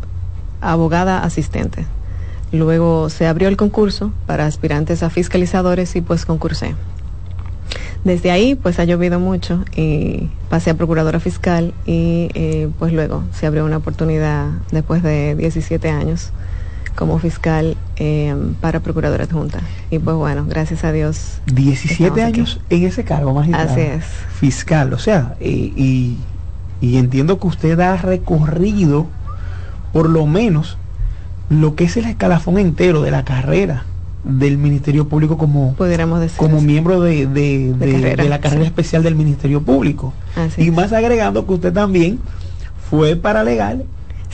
abogada 0.61 1.23
asistente. 1.23 1.85
Luego 2.51 3.09
se 3.09 3.27
abrió 3.27 3.47
el 3.49 3.57
concurso 3.57 4.11
para 4.25 4.45
aspirantes 4.45 5.03
a 5.03 5.09
fiscalizadores 5.09 5.95
y 5.95 6.01
pues 6.01 6.25
concursé. 6.25 6.75
Desde 8.03 8.31
ahí 8.31 8.55
pues 8.55 8.79
ha 8.79 8.85
llovido 8.85 9.19
mucho 9.19 9.65
y 9.75 10.29
pasé 10.49 10.69
a 10.69 10.73
procuradora 10.75 11.19
fiscal 11.19 11.73
y 11.85 12.29
eh, 12.35 12.69
pues 12.79 12.93
luego 12.93 13.23
se 13.33 13.47
abrió 13.47 13.65
una 13.65 13.77
oportunidad 13.77 14.49
después 14.71 15.03
de 15.03 15.35
17 15.35 15.89
años 15.89 16.31
como 16.95 17.19
fiscal 17.19 17.77
eh, 17.97 18.35
para 18.61 18.79
procuradora 18.79 19.25
adjunta. 19.25 19.59
Y 19.91 19.99
pues 19.99 20.15
bueno, 20.15 20.45
gracias 20.47 20.83
a 20.83 20.91
Dios. 20.91 21.41
17 21.47 21.91
estamos 21.91 22.19
aquí. 22.19 22.39
años 22.39 22.61
en 22.69 22.83
ese 22.83 23.03
cargo, 23.03 23.33
magistrada. 23.33 23.71
Así 23.71 23.81
es. 23.81 24.05
Fiscal, 24.39 24.93
o 24.93 24.99
sea, 24.99 25.35
eh, 25.39 25.73
y, 25.75 26.17
y 26.81 26.97
entiendo 26.97 27.39
que 27.39 27.47
usted 27.47 27.79
ha 27.79 27.97
recorrido 27.97 29.07
por 29.93 30.09
lo 30.09 30.25
menos 30.25 30.77
lo 31.49 31.75
que 31.75 31.85
es 31.85 31.97
el 31.97 32.05
escalafón 32.05 32.57
entero 32.57 33.01
de 33.01 33.11
la 33.11 33.23
carrera 33.23 33.85
del 34.23 34.57
Ministerio 34.57 35.07
Público 35.07 35.37
como, 35.37 35.75
decir. 36.19 36.37
como 36.37 36.59
miembro 36.61 36.99
de, 37.01 37.27
de- 37.27 37.73
De 37.73 37.85
de- 37.85 37.91
carrera, 37.93 38.23
de 38.23 38.29
la 38.29 38.39
carrera 38.41 38.61
sí. 38.63 38.67
especial 38.67 39.03
del 39.03 39.15
Ministerio 39.15 39.61
Público. 39.61 40.13
Así 40.35 40.63
y 40.63 40.67
es. 40.67 40.73
más 40.73 40.91
agregando 40.91 41.45
que 41.47 41.53
usted 41.53 41.71
también 41.73 42.19
fue 42.89 43.15
paralegal 43.15 43.85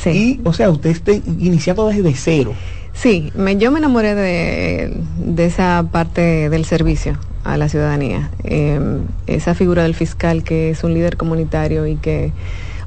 y, 0.05 0.39
o 0.43 0.53
sea, 0.53 0.69
usted 0.71 0.89
está 0.89 1.11
iniciando 1.13 1.87
desde 1.87 2.13
cero. 2.15 2.53
Sí, 2.93 3.31
me, 3.35 3.57
yo 3.57 3.71
me 3.71 3.79
enamoré 3.79 4.15
de, 4.15 4.97
de 5.17 5.45
esa 5.45 5.85
parte 5.91 6.49
del 6.49 6.65
servicio 6.65 7.17
a 7.43 7.57
la 7.57 7.69
ciudadanía. 7.69 8.29
Eh, 8.43 8.79
esa 9.27 9.53
figura 9.53 9.83
del 9.83 9.93
fiscal 9.95 10.43
que 10.43 10.69
es 10.71 10.83
un 10.83 10.93
líder 10.93 11.17
comunitario 11.17 11.85
y 11.87 11.95
que 11.97 12.31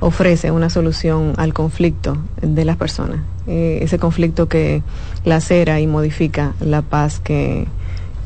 ofrece 0.07 0.53
una 0.53 0.71
solución 0.71 1.33
al 1.37 1.53
conflicto 1.53 2.16
de 2.40 2.64
las 2.64 2.77
personas. 2.77 3.19
Eh, 3.49 3.81
ese 3.83 3.99
conflicto 3.99 4.47
que 4.49 4.83
lacera 5.25 5.81
y 5.81 5.87
modifica 5.88 6.53
la 6.61 6.83
paz 6.83 7.19
que, 7.19 7.66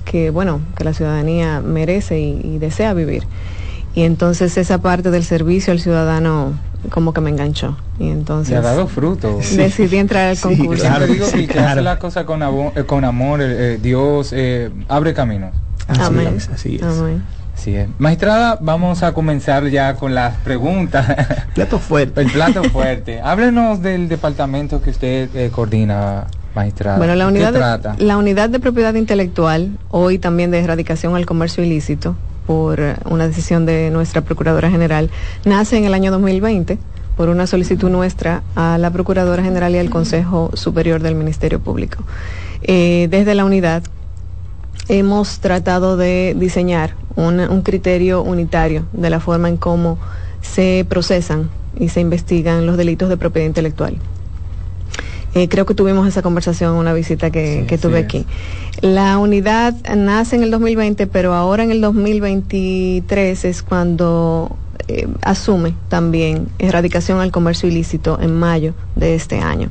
que, 0.05 0.29
bueno, 0.29 0.61
que 0.77 0.85
la 0.85 0.93
ciudadanía 0.93 1.61
merece 1.63 2.21
y, 2.21 2.41
y 2.45 2.59
desea 2.59 2.93
vivir. 2.93 3.25
Y 3.95 4.03
entonces 4.03 4.57
esa 4.59 4.83
parte 4.83 5.11
del 5.11 5.25
servicio 5.25 5.73
al 5.73 5.81
ciudadano 5.81 6.53
como 6.91 7.13
que 7.15 7.21
me 7.23 7.31
enganchó. 7.31 7.79
Y 7.99 8.09
entonces 8.11 8.51
Le 8.51 8.57
ha 8.59 8.61
dado 8.61 8.87
fruto. 8.87 9.39
decidí 9.57 9.97
entrar 9.97 10.29
al 10.29 10.39
concurso. 10.39 10.85
Digo 11.07 11.27
que 11.49 11.59
hace 11.59 11.81
la 11.81 11.99
cosa 11.99 12.27
con, 12.27 12.41
abo- 12.41 12.73
eh, 12.77 12.85
con 12.85 13.05
amor, 13.07 13.41
eh, 13.41 13.47
eh, 13.75 13.79
Dios 13.83 14.33
eh, 14.35 14.71
abre 14.89 15.15
caminos. 15.15 15.55
Así 15.89 16.01
Amén. 16.03 16.35
es, 16.37 16.49
así 16.51 16.77
es. 16.77 16.83
Amén. 16.83 17.23
Así 17.61 17.77
es. 17.77 17.89
Magistrada, 17.99 18.57
vamos 18.63 19.03
a 19.03 19.13
comenzar 19.13 19.69
ya 19.69 19.95
con 19.97 20.15
las 20.15 20.35
preguntas. 20.39 21.07
Plato 21.55 21.79
fuerte. 21.79 22.23
El 22.23 22.31
plato 22.31 22.65
fuerte. 22.65 23.21
Háblenos 23.21 23.83
del 23.83 24.09
departamento 24.09 24.81
que 24.81 24.89
usted 24.89 25.29
eh, 25.37 25.51
coordina, 25.51 26.27
magistrada. 26.55 26.97
Bueno, 26.97 27.15
la 27.17 27.27
¿De 27.27 27.33
qué 27.33 27.37
unidad, 27.37 27.53
trata? 27.53 27.93
de, 27.97 28.05
la 28.05 28.17
unidad 28.17 28.49
de 28.49 28.61
propiedad 28.61 28.95
intelectual, 28.95 29.77
hoy 29.91 30.19
también 30.19 30.51
de 30.51 30.61
erradicación 30.61 31.17
al 31.17 31.27
comercio 31.27 31.63
ilícito, 31.63 32.17
por 32.47 32.81
eh, 32.81 32.95
una 33.05 33.27
decisión 33.27 33.67
de 33.67 33.91
nuestra 33.91 34.23
Procuradora 34.23 34.71
General, 34.71 35.11
nace 35.45 35.77
en 35.77 35.85
el 35.85 35.93
año 35.93 36.11
2020 36.13 36.79
por 37.15 37.29
una 37.29 37.47
solicitud 37.47 37.91
nuestra 37.91 38.43
a 38.57 38.79
la 38.79 38.91
Procuradora 38.91 39.43
General 39.43 39.75
y 39.75 39.79
al 39.79 39.91
Consejo 39.91 40.51
Superior 40.55 41.03
del 41.03 41.15
Ministerio 41.15 41.61
Público. 41.61 42.05
Eh, 42.63 43.09
desde 43.11 43.35
la 43.35 43.45
unidad 43.45 43.83
hemos 44.91 45.39
tratado 45.39 45.97
de 45.97 46.35
diseñar 46.37 46.95
una- 47.15 47.49
un 47.49 47.63
criterio 47.63 48.23
unitario 48.23 48.87
de 48.93 49.09
la 49.09 49.21
forma 49.21 49.49
en 49.49 49.57
cómo 49.57 49.99
se 50.43 50.85
procesan 50.89 51.49
y 51.79 51.91
se 51.91 52.01
investigan 52.01 52.67
los 52.67 52.77
delitos 52.77 53.09
de 53.09 53.17
propiedad 53.17 53.47
intelectual. 53.47 53.97
Eh, 55.35 55.49
creo 55.49 55.65
que 55.65 55.75
tuvimos 55.75 56.09
esa 56.09 56.23
conversación 56.23 56.73
en 56.73 56.79
una 56.81 56.93
visita 56.93 57.31
que, 57.31 57.65
que 57.69 57.79
tuve 57.79 57.99
aquí. 57.99 58.27
La 58.81 59.17
unidad 59.19 59.75
nace 59.97 60.35
en 60.35 60.43
el 60.43 60.51
2020, 60.51 61.07
pero 61.07 61.35
ahora 61.35 61.63
en 61.63 61.71
el 61.71 61.81
2023 61.81 63.45
es 63.45 63.63
cuando 63.63 64.57
eh, 64.89 65.07
asume 65.23 65.75
también 65.89 66.49
erradicación 66.59 67.21
al 67.21 67.31
comercio 67.31 67.69
ilícito 67.69 68.19
en 68.21 68.35
mayo 68.35 68.75
de 68.97 69.15
este 69.15 69.39
año 69.39 69.71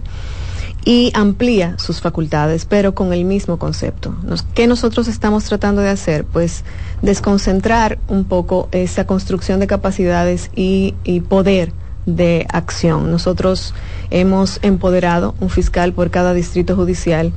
y 0.85 1.11
amplía 1.13 1.75
sus 1.77 2.01
facultades, 2.01 2.65
pero 2.65 2.95
con 2.95 3.13
el 3.13 3.25
mismo 3.25 3.57
concepto. 3.59 4.15
Nos- 4.23 4.43
¿Qué 4.43 4.65
nosotros 4.67 5.07
estamos 5.07 5.43
tratando 5.45 5.81
de 5.81 5.89
hacer? 5.89 6.25
Pues 6.25 6.63
desconcentrar 7.01 7.99
un 8.07 8.23
poco 8.25 8.69
esa 8.71 9.05
construcción 9.05 9.59
de 9.59 9.67
capacidades 9.67 10.49
y, 10.55 10.95
y 11.03 11.19
poder 11.21 11.73
de 12.05 12.45
acción. 12.51 13.11
Nosotros 13.11 13.73
hemos 14.09 14.59
empoderado 14.61 15.35
un 15.39 15.49
fiscal 15.49 15.93
por 15.93 16.09
cada 16.11 16.33
distrito 16.33 16.75
judicial 16.75 17.31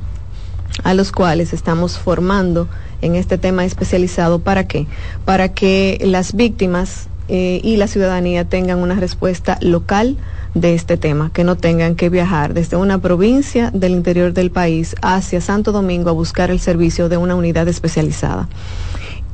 a 0.83 0.93
los 0.93 1.11
cuales 1.11 1.53
estamos 1.53 1.99
formando 1.99 2.67
en 3.01 3.15
este 3.15 3.37
tema 3.37 3.65
especializado. 3.65 4.39
¿Para 4.39 4.67
qué? 4.67 4.87
Para 5.25 5.49
que 5.49 5.99
las 6.03 6.33
víctimas 6.33 7.07
eh, 7.27 7.61
y 7.63 7.77
la 7.77 7.87
ciudadanía 7.87 8.45
tengan 8.45 8.79
una 8.79 8.95
respuesta 8.95 9.57
local 9.61 10.17
de 10.53 10.75
este 10.75 10.97
tema, 10.97 11.31
que 11.33 11.43
no 11.43 11.55
tengan 11.55 11.95
que 11.95 12.09
viajar 12.09 12.53
desde 12.53 12.77
una 12.77 12.99
provincia 12.99 13.71
del 13.71 13.93
interior 13.93 14.33
del 14.33 14.51
país 14.51 14.95
hacia 15.01 15.41
Santo 15.41 15.71
Domingo 15.71 16.09
a 16.09 16.13
buscar 16.13 16.51
el 16.51 16.59
servicio 16.59 17.09
de 17.09 17.17
una 17.17 17.35
unidad 17.35 17.67
especializada. 17.67 18.47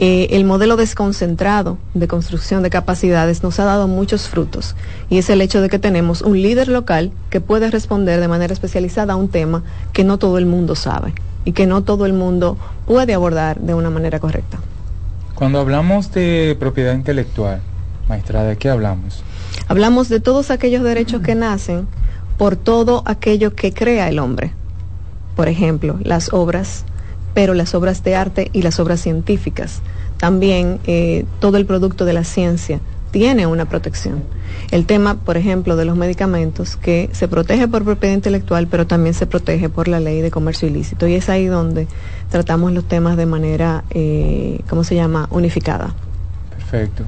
Eh, 0.01 0.27
el 0.37 0.45
modelo 0.45 0.77
desconcentrado 0.77 1.77
de 1.93 2.07
construcción 2.07 2.63
de 2.63 2.69
capacidades 2.69 3.43
nos 3.43 3.59
ha 3.59 3.65
dado 3.65 3.89
muchos 3.89 4.29
frutos 4.29 4.77
y 5.09 5.17
es 5.17 5.29
el 5.29 5.41
hecho 5.41 5.61
de 5.61 5.67
que 5.67 5.77
tenemos 5.77 6.21
un 6.21 6.41
líder 6.41 6.69
local 6.69 7.11
que 7.29 7.41
puede 7.41 7.69
responder 7.69 8.21
de 8.21 8.29
manera 8.29 8.53
especializada 8.53 9.13
a 9.13 9.15
un 9.17 9.27
tema 9.27 9.61
que 9.91 10.05
no 10.05 10.17
todo 10.17 10.37
el 10.37 10.45
mundo 10.45 10.75
sabe 10.75 11.13
y 11.43 11.51
que 11.51 11.67
no 11.67 11.83
todo 11.83 12.05
el 12.05 12.13
mundo 12.13 12.57
puede 12.85 13.13
abordar 13.13 13.59
de 13.59 13.73
una 13.73 13.89
manera 13.89 14.21
correcta. 14.21 14.59
Cuando 15.35 15.59
hablamos 15.59 16.13
de 16.13 16.55
propiedad 16.57 16.93
intelectual, 16.93 17.61
maestra, 18.09 18.43
¿de 18.43 18.57
qué 18.57 18.69
hablamos? 18.69 19.23
Hablamos 19.67 20.09
de 20.09 20.19
todos 20.19 20.51
aquellos 20.51 20.83
derechos 20.83 21.21
que 21.21 21.35
nacen 21.35 21.87
por 22.37 22.55
todo 22.55 23.03
aquello 23.05 23.53
que 23.53 23.71
crea 23.71 24.09
el 24.09 24.19
hombre. 24.19 24.51
Por 25.35 25.47
ejemplo, 25.47 25.97
las 26.03 26.33
obras, 26.33 26.85
pero 27.33 27.53
las 27.53 27.75
obras 27.75 28.03
de 28.03 28.15
arte 28.15 28.49
y 28.51 28.63
las 28.63 28.79
obras 28.79 28.99
científicas. 28.99 29.81
También 30.17 30.79
eh, 30.85 31.25
todo 31.39 31.57
el 31.57 31.65
producto 31.65 32.03
de 32.03 32.13
la 32.13 32.23
ciencia 32.23 32.79
tiene 33.11 33.47
una 33.47 33.65
protección. 33.65 34.23
El 34.71 34.85
tema, 34.85 35.15
por 35.15 35.37
ejemplo, 35.37 35.75
de 35.75 35.85
los 35.85 35.95
medicamentos, 35.95 36.75
que 36.75 37.09
se 37.11 37.27
protege 37.27 37.67
por 37.67 37.83
propiedad 37.83 38.15
intelectual, 38.15 38.67
pero 38.67 38.87
también 38.87 39.13
se 39.13 39.27
protege 39.27 39.69
por 39.69 39.87
la 39.87 39.99
ley 39.99 40.21
de 40.21 40.31
comercio 40.31 40.67
ilícito. 40.67 41.07
Y 41.07 41.15
es 41.15 41.29
ahí 41.29 41.45
donde 41.45 41.87
tratamos 42.29 42.71
los 42.71 42.85
temas 42.85 43.17
de 43.17 43.25
manera, 43.25 43.83
eh, 43.91 44.61
¿cómo 44.69 44.83
se 44.83 44.95
llama?, 44.95 45.27
unificada. 45.31 45.93
Perfecto. 46.51 47.05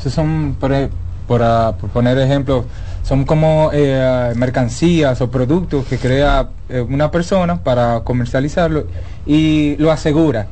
Esos 0.00 0.14
son, 0.14 0.56
por, 0.58 0.72
e- 0.72 0.88
por, 1.28 1.42
ah, 1.42 1.74
por 1.78 1.90
poner 1.90 2.16
ejemplos, 2.18 2.64
son 3.02 3.24
como 3.26 3.68
eh, 3.74 4.32
mercancías 4.34 5.20
o 5.20 5.30
productos 5.30 5.84
que 5.86 5.98
crea 5.98 6.48
eh, 6.70 6.80
una 6.80 7.10
persona 7.10 7.62
para 7.62 8.00
comercializarlo 8.00 8.86
y 9.26 9.76
lo 9.76 9.90
asegura. 9.92 10.46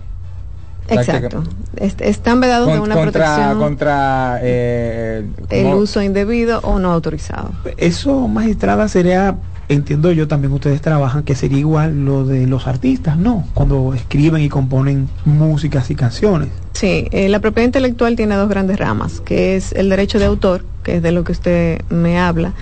Exacto. 0.90 1.44
Est- 1.76 2.00
están 2.02 2.40
vedados 2.40 2.66
de 2.70 2.78
una 2.80 2.94
contra 2.94 3.24
protección 3.24 3.58
contra 3.58 4.38
eh, 4.42 5.26
el 5.50 5.66
uso 5.74 6.02
indebido 6.02 6.60
o 6.60 6.78
no 6.78 6.92
autorizado. 6.92 7.50
Eso, 7.78 8.28
magistrada, 8.28 8.86
sería, 8.88 9.34
entiendo 9.68 10.10
yo, 10.12 10.26
también 10.26 10.52
ustedes 10.52 10.80
trabajan, 10.80 11.22
que 11.22 11.34
sería 11.34 11.58
igual 11.58 12.04
lo 12.04 12.24
de 12.24 12.46
los 12.46 12.66
artistas, 12.66 13.16
¿no? 13.16 13.46
Cuando 13.54 13.94
escriben 13.94 14.42
y 14.42 14.48
componen 14.48 15.08
músicas 15.24 15.90
y 15.90 15.94
canciones. 15.94 16.48
Sí, 16.72 17.06
eh, 17.10 17.28
la 17.28 17.40
propiedad 17.40 17.66
intelectual 17.66 18.16
tiene 18.16 18.34
dos 18.36 18.48
grandes 18.48 18.78
ramas, 18.78 19.20
que 19.20 19.56
es 19.56 19.72
el 19.72 19.88
derecho 19.88 20.18
de 20.18 20.26
autor, 20.26 20.64
que 20.82 20.96
es 20.96 21.02
de 21.02 21.12
lo 21.12 21.24
que 21.24 21.32
usted 21.32 21.82
me 21.90 22.18
habla, 22.18 22.54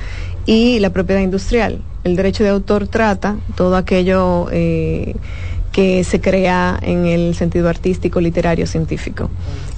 y 0.46 0.78
la 0.80 0.90
propiedad 0.90 1.20
industrial. 1.20 1.80
El 2.04 2.16
derecho 2.16 2.44
de 2.44 2.50
autor 2.50 2.88
trata 2.88 3.36
todo 3.56 3.76
aquello 3.76 4.48
eh, 4.52 5.16
que 5.72 6.02
se 6.04 6.20
crea 6.20 6.78
en 6.80 7.06
el 7.06 7.34
sentido 7.34 7.68
artístico, 7.68 8.20
literario, 8.20 8.66
científico. 8.66 9.28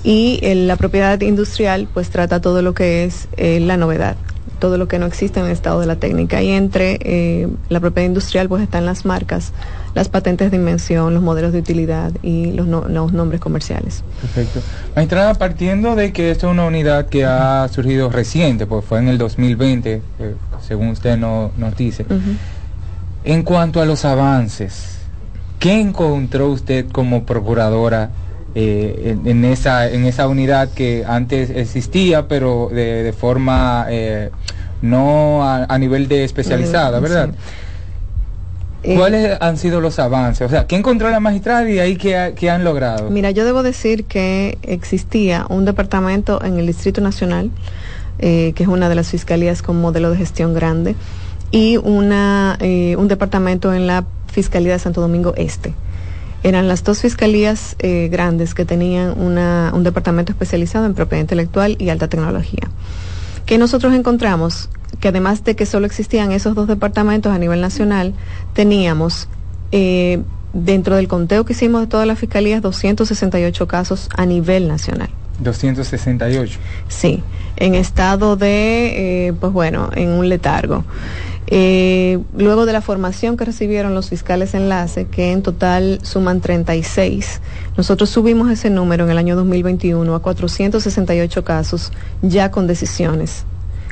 Y 0.05 0.39
eh, 0.43 0.55
la 0.55 0.77
propiedad 0.77 1.21
industrial 1.21 1.89
pues 1.93 2.11
trata 2.11 2.41
todo 2.41 2.63
lo 2.63 2.75
que 2.75 3.05
es 3.05 3.29
la 3.37 3.77
novedad, 3.77 4.17
todo 4.59 4.77
lo 4.79 4.89
que 4.89 4.99
no 4.99 5.07
existe 5.07 5.41
en 5.41 5.47
el 5.47 5.53
estado 5.53 5.81
de 5.81 5.87
la 5.87 5.97
técnica. 5.97 6.43
Y 6.43 6.51
entre 6.51 6.99
eh, 7.03 7.49
la 7.69 7.81
propiedad 7.81 8.07
industrial 8.07 8.49
pues 8.49 8.63
están 8.63 8.85
las 8.87 9.05
marcas, 9.05 9.53
las 9.95 10.09
patentes 10.09 10.51
de 10.51 10.57
invención, 10.57 11.15
los 11.15 11.23
modelos 11.23 11.53
de 11.53 11.61
utilidad 11.61 12.13
y 12.23 12.53
los, 12.53 12.67
no- 12.67 12.87
los 12.89 13.13
nombres 13.13 13.41
comerciales. 13.41 14.03
Perfecto. 14.21 14.61
Magistrada, 14.97 15.35
partiendo 15.35 15.95
de 15.95 16.13
que 16.13 16.31
esto 16.31 16.47
es 16.49 16.53
una 16.53 16.65
unidad 16.67 17.07
que 17.09 17.25
ha 17.25 17.69
surgido 17.69 18.11
reciente, 18.11 18.67
pues 18.67 18.85
fue 18.85 18.99
en 18.99 19.09
el 19.09 19.19
2020, 19.19 20.03
eh, 20.19 20.35
según 20.67 20.89
usted 20.89 21.17
no- 21.17 21.51
nos 21.57 21.77
dice. 21.77 22.05
En 23.25 23.43
cuanto 23.43 23.81
a 23.81 23.85
los 23.85 24.05
avances, 24.05 24.99
¿qué 25.59 25.81
encontró 25.81 26.49
usted 26.49 26.87
como 26.91 27.25
procuradora 27.25 28.11
eh, 28.55 29.15
en, 29.23 29.27
en 29.29 29.45
esa, 29.45 29.89
en 29.91 30.05
esa 30.07 30.27
unidad 30.27 30.71
que 30.71 31.05
antes 31.07 31.51
existía, 31.51 32.27
pero 32.29 32.71
de, 32.73 33.03
de 33.03 33.13
forma 33.13 33.87
eh, 33.91 34.31
no 34.83 35.43
a, 35.45 35.65
a 35.69 35.79
nivel 35.79 36.09
de 36.09 36.25
especializada, 36.25 36.99
Sí. 36.99 37.03
¿verdad? 37.03 37.31
Eh, 38.85 38.95
¿Cuáles 38.97 39.37
han 39.41 39.57
sido 39.57 39.81
los 39.81 39.99
avances? 39.99 40.47
O 40.47 40.51
sea, 40.51 40.67
¿qué 40.69 40.77
encontró 40.77 41.11
la 41.11 41.19
magistrada 41.19 41.69
y 41.69 41.79
ahí 41.81 41.97
qué, 41.97 42.33
qué 42.37 42.49
han 42.49 42.63
logrado? 42.63 43.11
Mira, 43.11 43.33
yo 43.33 43.45
debo 43.45 43.63
decir 43.65 44.05
que 44.05 44.57
existía 44.63 45.47
un 45.49 45.65
departamento 45.65 46.43
en 46.45 46.59
el 46.59 46.67
Distrito 46.69 47.01
Nacional, 47.01 47.51
eh, 48.21 48.53
que 48.55 48.63
es 48.63 48.69
una 48.69 48.89
de 48.89 48.95
las 48.95 49.11
fiscalías 49.11 49.63
con 49.63 49.81
modelo 49.81 50.11
de 50.11 50.17
gestión 50.17 50.55
grande, 50.55 50.95
y 51.51 51.77
una, 51.79 52.57
eh, 52.61 52.95
un 52.97 53.09
departamento 53.09 53.75
en 53.75 53.87
la 53.89 54.05
Fiscalía 54.31 54.75
de 54.75 54.79
Santo 54.79 55.01
Domingo 55.01 55.33
Este. 55.37 55.75
Eran 56.45 56.69
las 56.69 56.85
dos 56.85 57.01
fiscalías 57.01 57.75
eh, 57.81 58.09
grandes 58.13 58.55
que 58.55 58.65
tenían 58.65 59.19
una- 59.21 59.73
un 59.75 59.83
departamento 59.83 60.31
especializado 60.31 60.87
en 60.87 60.95
propiedad 60.95 61.23
intelectual 61.23 61.75
y 61.81 61.89
alta 61.89 62.07
tecnología. 62.07 62.69
Que 63.49 63.59
nosotros 63.59 63.95
encontramos 63.95 64.69
que 65.01 65.09
además 65.09 65.45
de 65.45 65.57
que 65.57 65.67
solo 65.67 65.87
existían 65.87 66.33
esos 66.33 66.55
dos 66.55 66.67
departamentos 66.69 67.33
a 67.33 67.39
nivel 67.39 67.61
nacional, 67.61 68.15
teníamos 68.53 69.29
eh, 69.73 70.23
dentro 70.53 70.97
del 70.97 71.09
conteo 71.09 71.45
que 71.45 71.53
hicimos 71.53 71.83
de 71.83 71.87
todas 71.87 72.07
las 72.07 72.19
fiscalías 72.19 72.63
268 72.63 73.69
casos 73.69 74.09
a 74.17 74.27
nivel 74.27 74.69
nacional. 74.69 75.11
268. 75.41 76.59
Sí, 76.89 77.23
en 77.57 77.75
estado 77.75 78.37
de, 78.37 79.29
eh, 79.29 79.33
pues 79.33 79.53
bueno, 79.53 79.91
en 79.95 80.11
un 80.11 80.29
letargo. 80.29 80.85
Eh, 81.51 82.19
luego 82.37 82.67
de 82.67 82.75
la 82.75 82.83
formación 82.83 83.39
que 83.39 83.47
recibieron 83.47 83.95
los 83.95 84.11
fiscales 84.11 84.53
enlace, 84.53 85.07
que 85.07 85.33
en 85.33 85.43
total 85.43 85.99
suman 86.03 86.43
36, 86.43 87.41
nosotros 87.75 88.11
subimos 88.11 88.51
ese 88.51 88.69
número 88.69 89.05
en 89.05 89.11
el 89.11 89.17
año 89.17 89.35
2021 89.35 90.15
a 90.15 90.21
468 90.21 91.45
casos 91.45 91.91
ya 92.21 92.51
con 92.51 92.67
decisiones, 92.67 93.45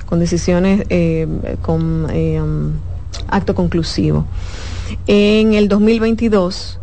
con 0.04 0.18
decisiones 0.18 0.84
eh, 0.90 1.26
con 1.62 2.08
eh, 2.10 2.42
um, 2.42 2.72
acto 3.28 3.54
conclusivo. 3.54 4.26
En 5.06 5.54
el 5.54 5.68
2022 5.68 6.78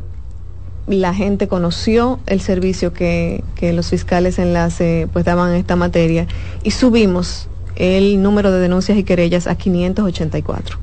la 0.87 1.13
gente 1.13 1.47
conoció 1.47 2.19
el 2.25 2.41
servicio 2.41 2.93
que, 2.93 3.43
que 3.55 3.73
los 3.73 3.91
fiscales 3.91 4.39
enlace 4.39 5.07
pues 5.13 5.23
daban 5.23 5.51
en 5.51 5.57
esta 5.57 5.75
materia 5.75 6.25
y 6.63 6.71
subimos 6.71 7.47
el 7.75 8.21
número 8.21 8.51
de 8.51 8.59
denuncias 8.59 8.97
y 8.97 9.03
querellas 9.03 9.47
a 9.47 9.55
584. 9.55 10.77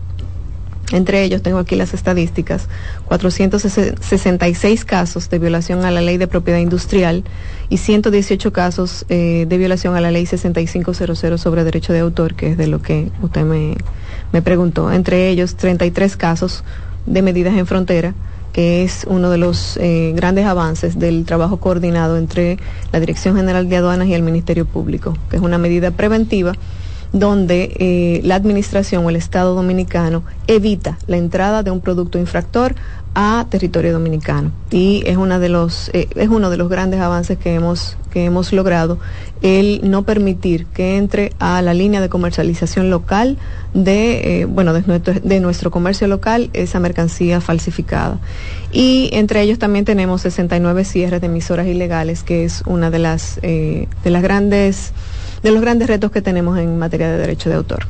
Entre 0.93 1.23
ellos 1.23 1.43
tengo 1.43 1.59
aquí 1.59 1.77
las 1.77 1.95
estadísticas, 1.95 2.69
466 3.07 4.85
casos 4.85 5.31
de 5.31 5.39
violación 5.39 5.85
a 5.85 5.91
la 5.93 6.01
ley 6.01 6.19
de 6.19 6.27
propiedad 6.27 6.59
industrial 6.59 7.23
y 7.69 7.77
118 7.77 8.53
casos 8.53 9.07
eh, 9.09 9.47
de 9.49 9.59
violación 9.59 9.95
a 9.95 10.01
la 10.01 10.11
ley 10.11 10.27
6500 10.27 11.41
sobre 11.41 11.63
derecho 11.63 11.93
de 11.93 12.01
autor, 12.01 12.35
que 12.35 12.51
es 12.51 12.57
de 12.57 12.67
lo 12.67 12.83
que 12.83 13.11
usted 13.23 13.45
me, 13.45 13.77
me 14.33 14.43
preguntó. 14.43 14.91
Entre 14.91 15.29
ellos 15.29 15.55
33 15.55 16.17
casos 16.17 16.65
de 17.07 17.23
medidas 17.23 17.55
en 17.55 17.67
frontera, 17.67 18.15
que 18.53 18.83
es 18.85 19.05
uno 19.09 19.31
de 19.31 19.39
los 19.39 19.77
eh, 19.77 20.13
grandes 20.15 20.47
avances 20.47 20.99
del 20.99 21.25
trabajo 21.25 21.59
coordinado 21.59 22.17
entre 22.17 22.59
la 22.93 23.01
Dirección 23.01 23.37
General 23.37 23.69
de 23.69 23.77
Aduanas 23.77 24.09
y 24.09 24.15
el 24.15 24.23
Ministerio 24.23 24.67
Público, 24.67 25.17
que 25.31 25.37
es 25.37 25.43
una 25.43 25.59
medida 25.59 25.91
preventiva 25.91 26.53
donde 27.13 27.75
eh, 27.79 28.21
la 28.25 28.37
administración 28.37 29.05
o 29.05 29.11
el 29.11 29.17
Estado 29.17 29.55
dominicano 29.55 30.23
evita 30.47 30.99
la 31.07 31.17
entrada 31.17 31.63
de 31.63 31.71
un 31.71 31.81
producto 31.81 32.19
infractor 32.19 32.75
a 33.15 33.47
territorio 33.51 33.93
dominicano. 33.93 34.53
Y 34.71 35.03
es 35.07 35.17
una 35.17 35.39
de 35.41 35.49
los 35.49 35.91
eh, 35.93 36.09
es 36.15 36.29
uno 36.29 36.49
de 36.49 36.57
los 36.57 36.69
grandes 36.69 37.01
avances 37.01 37.39
que 37.39 37.55
hemos 37.55 37.97
que 38.11 38.25
hemos 38.25 38.53
logrado 38.53 38.99
el 39.43 39.81
no 39.89 40.05
permitir 40.05 40.67
que 40.67 40.97
entre 40.97 41.33
a 41.39 41.61
la 41.63 41.75
línea 41.75 42.01
de 42.01 42.09
comercialización 42.09 42.91
local 42.91 43.37
de 43.75 44.43
eh, 44.43 44.45
bueno 44.45 44.73
de 44.73 44.83
nuestro, 44.87 45.15
de 45.15 45.41
nuestro 45.41 45.71
comercio 45.71 46.07
local 46.07 46.51
esa 46.53 46.79
mercancía 46.79 47.41
falsificada. 47.41 48.19
Y 48.73 49.11
entre 49.13 49.43
ellos 49.43 49.59
también 49.59 49.85
tenemos 49.85 50.23
69 50.23 50.85
cierres 50.85 51.21
de 51.21 51.27
emisoras 51.27 51.67
ilegales 51.67 52.23
que 52.23 52.45
es 52.45 52.63
una 52.67 52.91
de 52.91 52.99
las 53.01 53.41
eh, 53.43 53.89
de 54.05 54.11
las 54.11 54.23
grandes 54.23 54.93
de 55.43 55.51
los 55.51 55.61
grandes 55.61 55.89
retos 55.89 56.11
que 56.11 56.23
tenemos 56.23 56.59
en 56.59 56.79
materia 56.79 57.11
de 57.11 57.19
derecho 57.19 57.49
de 57.51 57.57
autor. 57.57 57.87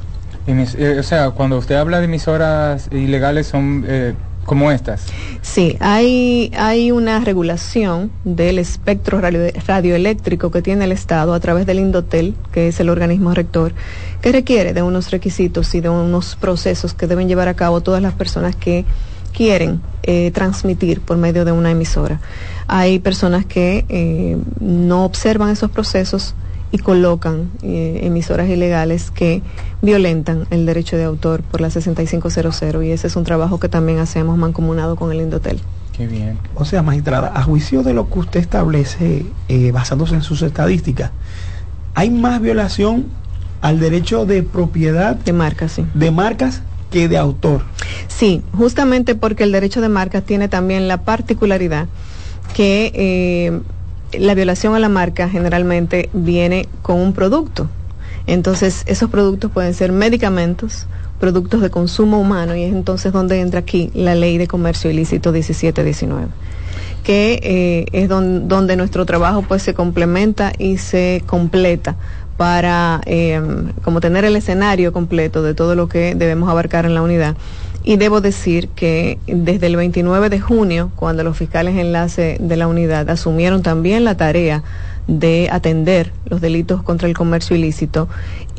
Eh, 0.46 0.96
o 0.98 1.02
sea, 1.02 1.30
cuando 1.30 1.58
usted 1.58 1.76
habla 1.76 1.98
de 1.98 2.06
emisoras 2.06 2.88
ilegales 2.90 3.46
son 3.46 3.84
eh, 3.86 4.14
como 4.44 4.72
estas. 4.72 5.06
Sí, 5.42 5.76
hay, 5.80 6.50
hay 6.56 6.90
una 6.90 7.20
regulación 7.20 8.10
del 8.24 8.58
espectro 8.58 9.20
radio- 9.20 9.52
radioeléctrico 9.66 10.50
que 10.50 10.60
tiene 10.62 10.86
el 10.86 10.92
Estado 10.92 11.34
a 11.34 11.40
través 11.40 11.66
del 11.66 11.78
Indotel, 11.78 12.34
que 12.50 12.68
es 12.68 12.80
el 12.80 12.88
organismo 12.88 13.32
rector, 13.32 13.74
que 14.22 14.32
requiere 14.32 14.72
de 14.72 14.82
unos 14.82 15.10
requisitos 15.12 15.72
y 15.74 15.80
de 15.80 15.88
unos 15.88 16.34
procesos 16.36 16.94
que 16.94 17.06
deben 17.06 17.28
llevar 17.28 17.46
a 17.48 17.54
cabo 17.54 17.80
todas 17.80 18.02
las 18.02 18.14
personas 18.14 18.56
que 18.56 18.84
quieren 19.32 19.80
eh, 20.02 20.32
transmitir 20.32 21.00
por 21.00 21.16
medio 21.16 21.44
de 21.44 21.52
una 21.52 21.70
emisora. 21.70 22.20
Hay 22.66 22.98
personas 22.98 23.44
que 23.44 24.36
no 24.58 25.04
observan 25.04 25.50
esos 25.50 25.70
procesos 25.70 26.34
y 26.72 26.78
colocan 26.78 27.50
eh, 27.62 28.00
emisoras 28.02 28.48
ilegales 28.48 29.10
que 29.10 29.42
violentan 29.82 30.46
el 30.50 30.66
derecho 30.66 30.96
de 30.96 31.04
autor 31.04 31.42
por 31.42 31.60
la 31.60 31.70
6500 31.70 32.62
y 32.82 32.90
ese 32.90 33.06
es 33.06 33.16
un 33.16 33.24
trabajo 33.24 33.58
que 33.58 33.68
también 33.68 33.98
hacemos 33.98 34.38
mancomunado 34.38 34.96
con 34.96 35.10
el 35.12 35.20
Indotel. 35.20 35.60
Qué 35.96 36.06
bien. 36.06 36.38
O 36.54 36.64
sea, 36.64 36.82
magistrada, 36.82 37.32
a 37.34 37.42
juicio 37.42 37.82
de 37.82 37.92
lo 37.92 38.08
que 38.08 38.20
usted 38.20 38.40
establece, 38.40 39.26
eh, 39.48 39.72
basándose 39.72 40.14
en 40.14 40.22
sus 40.22 40.42
estadísticas, 40.42 41.10
hay 41.94 42.10
más 42.10 42.40
violación 42.40 43.06
al 43.60 43.80
derecho 43.80 44.24
de 44.24 44.42
propiedad 44.42 45.16
de 45.16 45.32
marcas, 45.32 45.72
sí. 45.72 45.84
de 45.92 46.10
marcas 46.10 46.62
que 46.90 47.08
de 47.08 47.18
autor. 47.18 47.62
Sí, 48.08 48.42
justamente 48.56 49.14
porque 49.14 49.44
el 49.44 49.52
derecho 49.52 49.80
de 49.80 49.88
marcas 49.88 50.24
tiene 50.24 50.48
también 50.48 50.88
la 50.88 51.02
particularidad 51.02 51.86
que 52.54 52.92
eh, 52.94 53.60
la 54.18 54.34
violación 54.34 54.74
a 54.74 54.78
la 54.78 54.88
marca 54.88 55.28
generalmente 55.28 56.10
viene 56.12 56.68
con 56.82 56.98
un 57.00 57.12
producto. 57.12 57.68
Entonces, 58.26 58.82
esos 58.86 59.10
productos 59.10 59.50
pueden 59.50 59.74
ser 59.74 59.92
medicamentos, 59.92 60.86
productos 61.18 61.60
de 61.60 61.70
consumo 61.70 62.20
humano, 62.20 62.54
y 62.54 62.62
es 62.64 62.72
entonces 62.72 63.12
donde 63.12 63.40
entra 63.40 63.60
aquí 63.60 63.90
la 63.94 64.14
ley 64.14 64.38
de 64.38 64.46
comercio 64.46 64.90
ilícito 64.90 65.32
1719 65.32 66.28
que 67.02 67.40
eh, 67.42 67.86
es 67.92 68.10
don- 68.10 68.46
donde 68.46 68.76
nuestro 68.76 69.06
trabajo 69.06 69.42
pues 69.48 69.62
se 69.62 69.72
complementa 69.72 70.52
y 70.58 70.76
se 70.76 71.22
completa 71.26 71.96
para 72.36 73.00
eh, 73.06 73.40
como 73.82 74.00
tener 74.00 74.26
el 74.26 74.36
escenario 74.36 74.92
completo 74.92 75.42
de 75.42 75.54
todo 75.54 75.74
lo 75.74 75.88
que 75.88 76.14
debemos 76.14 76.50
abarcar 76.50 76.84
en 76.84 76.92
la 76.94 77.00
unidad. 77.00 77.36
Y 77.82 77.96
debo 77.96 78.20
decir 78.20 78.68
que 78.68 79.18
desde 79.26 79.66
el 79.66 79.76
29 79.76 80.28
de 80.28 80.40
junio, 80.40 80.90
cuando 80.96 81.24
los 81.24 81.36
fiscales 81.36 81.76
enlace 81.76 82.36
de 82.40 82.56
la 82.56 82.68
unidad 82.68 83.08
asumieron 83.08 83.62
también 83.62 84.04
la 84.04 84.16
tarea 84.16 84.62
de 85.06 85.48
atender 85.50 86.12
los 86.26 86.40
delitos 86.40 86.82
contra 86.82 87.08
el 87.08 87.16
comercio 87.16 87.56
ilícito, 87.56 88.08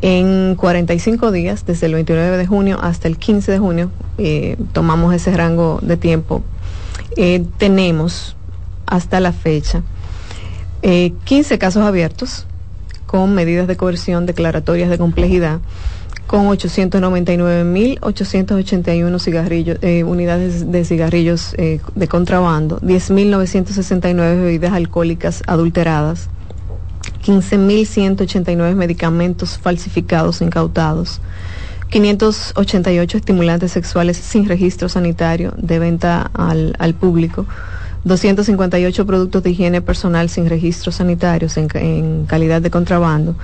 en 0.00 0.56
45 0.56 1.30
días, 1.30 1.64
desde 1.64 1.86
el 1.86 1.94
29 1.94 2.36
de 2.36 2.46
junio 2.46 2.78
hasta 2.82 3.06
el 3.06 3.16
15 3.16 3.52
de 3.52 3.58
junio, 3.58 3.90
eh, 4.18 4.56
tomamos 4.72 5.14
ese 5.14 5.36
rango 5.36 5.78
de 5.82 5.96
tiempo 5.96 6.42
eh, 7.16 7.44
tenemos 7.58 8.36
hasta 8.86 9.20
la 9.20 9.32
fecha 9.32 9.82
eh, 10.80 11.12
15 11.24 11.58
casos 11.58 11.82
abiertos 11.82 12.46
con 13.06 13.34
medidas 13.34 13.66
de 13.68 13.76
coerción 13.76 14.24
declaratorias 14.24 14.88
de 14.88 14.96
complejidad 14.96 15.60
con 16.26 16.46
899.881 16.48 19.18
cigarrillos, 19.18 19.78
eh, 19.82 20.04
unidades 20.04 20.70
de 20.72 20.84
cigarrillos 20.84 21.54
eh, 21.58 21.80
de 21.94 22.08
contrabando, 22.08 22.80
10.969 22.80 24.42
bebidas 24.42 24.72
alcohólicas 24.72 25.42
adulteradas, 25.46 26.28
15.189 27.24 28.74
medicamentos 28.74 29.58
falsificados 29.58 30.40
incautados, 30.40 31.20
588 31.90 33.18
estimulantes 33.18 33.72
sexuales 33.72 34.16
sin 34.16 34.48
registro 34.48 34.88
sanitario 34.88 35.52
de 35.58 35.78
venta 35.78 36.30
al, 36.32 36.74
al 36.78 36.94
público, 36.94 37.44
258 38.04 39.06
productos 39.06 39.42
de 39.42 39.50
higiene 39.50 39.80
personal 39.82 40.28
sin 40.28 40.48
en, 41.58 41.68
ca- 41.68 41.80
en 41.80 42.24
calidad 42.26 42.60
de 42.62 42.70
contrabando, 42.70 43.36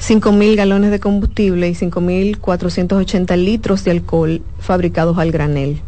5.000 0.00 0.56
galones 0.56 0.90
de 0.90 1.00
combustible 1.00 1.68
y 1.68 1.74
5.480 1.74 3.36
litros 3.36 3.84
de 3.84 3.90
alcohol 3.92 4.42
fabricados 4.58 5.18
al 5.18 5.30
granel. 5.32 5.80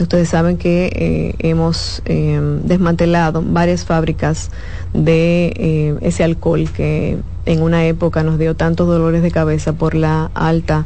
Ustedes 0.00 0.28
saben 0.28 0.56
que 0.56 0.86
eh, 0.94 1.34
hemos 1.38 2.02
eh, 2.04 2.40
desmantelado 2.64 3.42
varias 3.46 3.84
fábricas 3.84 4.50
de 4.92 5.52
eh, 5.56 5.94
ese 6.00 6.24
alcohol 6.24 6.68
que 6.74 7.18
en 7.46 7.62
una 7.62 7.86
época 7.86 8.24
nos 8.24 8.38
dio 8.38 8.56
tantos 8.56 8.88
dolores 8.88 9.22
de 9.22 9.30
cabeza 9.30 9.72
por 9.74 9.94
la 9.94 10.30
alta, 10.34 10.84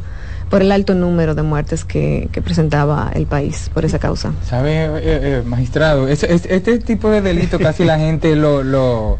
por 0.51 0.61
el 0.61 0.71
alto 0.71 0.93
número 0.93 1.33
de 1.33 1.41
muertes 1.41 1.85
que, 1.85 2.29
que 2.31 2.41
presentaba 2.43 3.11
el 3.15 3.25
país 3.25 3.71
por 3.73 3.83
esa 3.83 3.97
causa. 3.97 4.31
¿Sabe, 4.47 4.85
eh, 4.85 4.89
eh, 5.03 5.43
magistrado? 5.43 6.07
Es- 6.07 6.21
es- 6.23 6.45
este 6.45 6.77
tipo 6.77 7.09
de 7.09 7.21
delito 7.21 7.57
casi 7.57 7.85
la 7.85 7.97
gente 8.05 8.35
lo, 8.35 8.61
lo, 8.61 9.17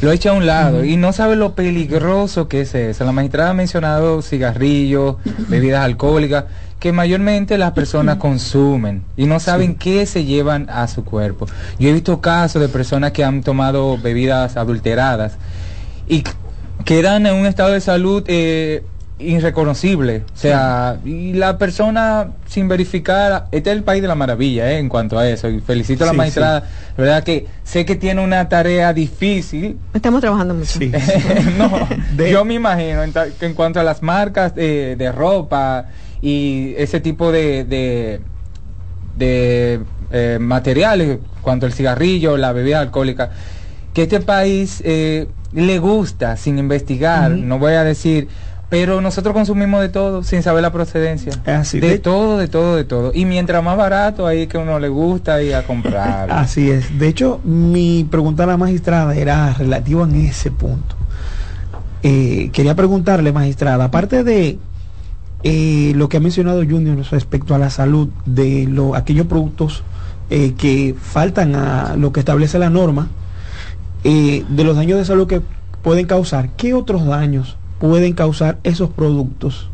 lo 0.00 0.12
echa 0.12 0.30
a 0.30 0.32
un 0.34 0.46
lado 0.46 0.84
y 0.84 0.96
no 0.96 1.12
sabe 1.12 1.36
lo 1.36 1.54
peligroso 1.54 2.48
que 2.48 2.62
es 2.62 2.74
eso. 2.74 3.04
La 3.04 3.12
magistrada 3.12 3.50
ha 3.50 3.54
mencionado 3.54 4.22
cigarrillos, 4.22 5.16
bebidas 5.48 5.84
alcohólicas, 5.84 6.44
que 6.78 6.92
mayormente 6.92 7.58
las 7.58 7.72
personas 7.72 8.16
consumen 8.16 9.02
y 9.16 9.26
no 9.26 9.40
saben 9.40 9.74
qué 9.74 10.06
se 10.06 10.24
llevan 10.24 10.68
a 10.70 10.86
su 10.86 11.04
cuerpo. 11.04 11.46
Yo 11.78 11.88
he 11.88 11.92
visto 11.92 12.20
casos 12.20 12.62
de 12.62 12.68
personas 12.68 13.12
que 13.12 13.24
han 13.24 13.42
tomado 13.42 13.98
bebidas 13.98 14.56
adulteradas 14.56 15.36
y 16.06 16.22
quedan 16.84 17.26
en 17.26 17.34
un 17.34 17.46
estado 17.46 17.72
de 17.72 17.80
salud 17.80 18.22
eh, 18.28 18.84
irreconocible. 19.18 20.24
O 20.32 20.36
sea, 20.36 20.98
y 21.04 21.32
la 21.32 21.58
persona 21.58 22.30
sin 22.46 22.68
verificar, 22.68 23.46
este 23.52 23.70
es 23.70 23.76
el 23.76 23.82
país 23.82 24.02
de 24.02 24.08
la 24.08 24.14
maravilla 24.14 24.70
eh, 24.70 24.78
en 24.78 24.88
cuanto 24.88 25.18
a 25.18 25.28
eso. 25.28 25.48
Y 25.48 25.60
felicito 25.60 26.04
a 26.04 26.06
la 26.06 26.12
Sí, 26.12 26.18
magistrada. 26.18 26.60
La 26.96 27.04
verdad 27.04 27.22
que 27.24 27.46
sé 27.64 27.84
que 27.84 27.96
tiene 27.96 28.22
una 28.22 28.48
tarea 28.48 28.92
difícil. 28.92 29.78
Estamos 29.94 30.20
trabajando 30.20 30.54
mucho. 30.54 30.78
no, 31.58 31.88
yo 32.16 32.44
me 32.44 32.54
imagino 32.54 33.02
en, 33.02 33.12
que 33.12 33.46
en 33.46 33.54
cuanto 33.54 33.80
a 33.80 33.82
las 33.82 34.02
marcas 34.02 34.54
de, 34.54 34.96
de 34.96 35.12
ropa 35.12 35.86
y 36.22 36.74
ese 36.76 37.00
tipo 37.00 37.32
de, 37.32 37.64
de, 37.64 38.20
de, 39.16 39.80
eh, 40.10 40.38
materiales, 40.40 41.18
cuanto 41.42 41.66
el 41.66 41.72
cigarrillo, 41.72 42.36
la 42.36 42.52
bebida 42.52 42.80
alcohólica, 42.80 43.30
que 43.94 44.02
este 44.02 44.20
país 44.20 44.82
eh, 44.84 45.26
le 45.52 45.78
gusta 45.78 46.36
sin 46.36 46.58
investigar, 46.58 47.30
no 47.30 47.58
voy 47.58 47.74
a 47.74 47.84
decir, 47.84 48.28
pero 48.68 49.00
nosotros 49.00 49.32
consumimos 49.32 49.80
de 49.80 49.88
todo 49.88 50.22
sin 50.22 50.42
saber 50.42 50.62
la 50.62 50.70
procedencia. 50.72 51.32
Así, 51.46 51.80
de, 51.80 51.88
de- 51.90 51.98
todo, 51.98 52.36
de 52.36 52.48
todo, 52.48 52.76
de 52.76 52.84
todo. 52.84 53.12
Y 53.14 53.24
mientras 53.24 53.62
más 53.64 53.76
barato, 53.76 54.26
ahí 54.26 54.46
que 54.46 54.58
uno 54.58 54.78
le 54.78 54.88
gusta 54.88 55.42
ir 55.42 55.54
a 55.54 55.62
comprar. 55.62 56.30
Así 56.30 56.70
es. 56.70 56.98
De 56.98 57.08
hecho, 57.08 57.40
mi 57.44 58.06
pregunta 58.10 58.44
a 58.44 58.46
la 58.46 58.56
magistrada 58.56 59.14
era 59.16 59.54
relativa 59.54 60.04
en 60.04 60.14
ese 60.16 60.50
punto. 60.50 60.96
Eh, 62.02 62.50
quería 62.52 62.74
preguntarle, 62.76 63.32
magistrada, 63.32 63.84
aparte 63.86 64.22
de 64.22 64.58
eh, 65.42 65.92
lo 65.96 66.08
que 66.08 66.18
ha 66.18 66.20
mencionado 66.20 66.62
Junior 66.62 66.96
respecto 67.10 67.54
a 67.54 67.58
la 67.58 67.70
salud 67.70 68.08
de 68.24 68.66
lo, 68.68 68.94
aquellos 68.94 69.26
productos 69.26 69.82
eh, 70.30 70.54
que 70.56 70.94
faltan 71.00 71.56
a 71.56 71.96
lo 71.96 72.12
que 72.12 72.20
establece 72.20 72.58
la 72.58 72.70
norma, 72.70 73.08
de 74.04 74.64
los 74.64 74.74
daños 74.76 74.96
de 74.98 75.04
salud 75.04 75.26
que 75.26 75.42
pueden 75.82 76.06
causar, 76.06 76.50
¿qué 76.56 76.72
otros 76.72 77.04
daños 77.04 77.57
pueden 77.78 78.12
causar 78.14 78.58
esos 78.64 78.90
productos? 78.90 79.70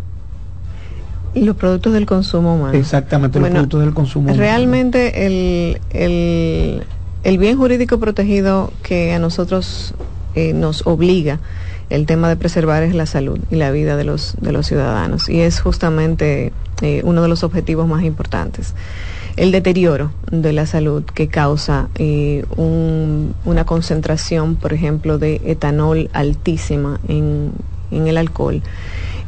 Y 1.34 1.42
los 1.44 1.56
productos 1.56 1.92
del 1.92 2.06
consumo 2.06 2.54
humano. 2.54 2.74
Exactamente, 2.78 3.40
los 3.40 3.50
productos 3.50 3.80
del 3.80 3.92
consumo. 3.94 4.26
humano. 4.26 4.38
Realmente 4.38 5.26
el, 5.26 5.80
el, 5.90 6.84
el 7.24 7.38
bien 7.38 7.56
jurídico 7.58 7.98
protegido 7.98 8.72
que 8.82 9.12
a 9.14 9.18
nosotros 9.18 9.94
eh, 10.36 10.52
nos 10.52 10.86
obliga 10.86 11.40
el 11.90 12.06
tema 12.06 12.28
de 12.28 12.36
preservar 12.36 12.82
es 12.84 12.94
la 12.94 13.06
salud 13.06 13.38
y 13.50 13.56
la 13.56 13.70
vida 13.72 13.96
de 13.96 14.04
los, 14.04 14.36
de 14.40 14.52
los 14.52 14.66
ciudadanos. 14.66 15.28
Y 15.28 15.40
es 15.40 15.60
justamente 15.60 16.52
eh, 16.82 17.02
uno 17.04 17.20
de 17.22 17.28
los 17.28 17.42
objetivos 17.42 17.88
más 17.88 18.04
importantes. 18.04 18.74
El 19.36 19.50
deterioro 19.50 20.12
de 20.30 20.52
la 20.52 20.66
salud 20.66 21.02
que 21.02 21.26
causa 21.26 21.88
eh, 21.96 22.44
un- 22.56 23.34
una 23.44 23.64
concentración, 23.66 24.54
por 24.54 24.72
ejemplo, 24.72 25.18
de 25.18 25.40
etanol 25.44 26.08
altísima 26.12 27.00
en, 27.08 27.50
en 27.94 28.06
el 28.06 28.16
alcohol, 28.16 28.62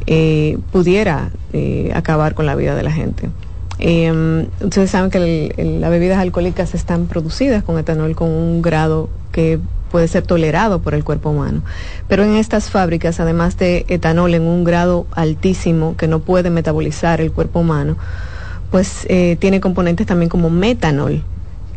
eh, 0.05 0.57
pudiera 0.71 1.31
eh, 1.53 1.91
acabar 1.93 2.33
con 2.33 2.45
la 2.45 2.55
vida 2.55 2.75
de 2.75 2.83
la 2.83 2.91
gente. 2.91 3.29
Eh, 3.79 4.47
ustedes 4.61 4.89
saben 4.89 5.11
que 5.11 5.53
las 5.79 5.89
bebidas 5.91 6.17
alcohólicas 6.17 6.73
están 6.73 7.05
producidas 7.05 7.63
con 7.63 7.77
etanol 7.77 8.15
con 8.15 8.29
un 8.29 8.61
grado 8.61 9.09
que 9.31 9.59
puede 9.91 10.07
ser 10.07 10.23
tolerado 10.23 10.79
por 10.79 10.93
el 10.93 11.03
cuerpo 11.03 11.29
humano. 11.29 11.61
Pero 12.07 12.23
en 12.23 12.35
estas 12.35 12.69
fábricas, 12.69 13.19
además 13.19 13.57
de 13.57 13.85
etanol 13.87 14.33
en 14.33 14.43
un 14.43 14.63
grado 14.63 15.07
altísimo 15.11 15.95
que 15.97 16.07
no 16.07 16.19
puede 16.19 16.49
metabolizar 16.49 17.21
el 17.21 17.31
cuerpo 17.31 17.59
humano, 17.59 17.97
pues 18.71 19.05
eh, 19.09 19.37
tiene 19.39 19.61
componentes 19.61 20.07
también 20.07 20.29
como 20.29 20.49
metanol, 20.49 21.23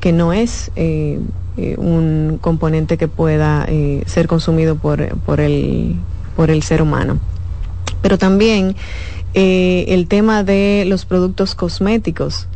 que 0.00 0.12
no 0.12 0.32
es 0.32 0.70
eh, 0.76 1.20
eh, 1.56 1.76
un 1.78 2.38
componente 2.40 2.96
que 2.96 3.08
pueda 3.08 3.66
ser 4.06 4.26
consumido 4.26 4.76
por, 4.76 5.16
por, 5.20 5.40
el, 5.40 5.96
por 6.40 6.50
el 6.50 6.62
ser 6.62 6.80
humano. 6.80 7.18
Pero 8.00 8.16
también 8.16 8.74
eh, 9.34 9.84
el 9.88 10.06
tema 10.06 10.42
de 10.42 10.84
los 10.86 11.04
productos 11.04 11.54
cosméticos 11.54 12.46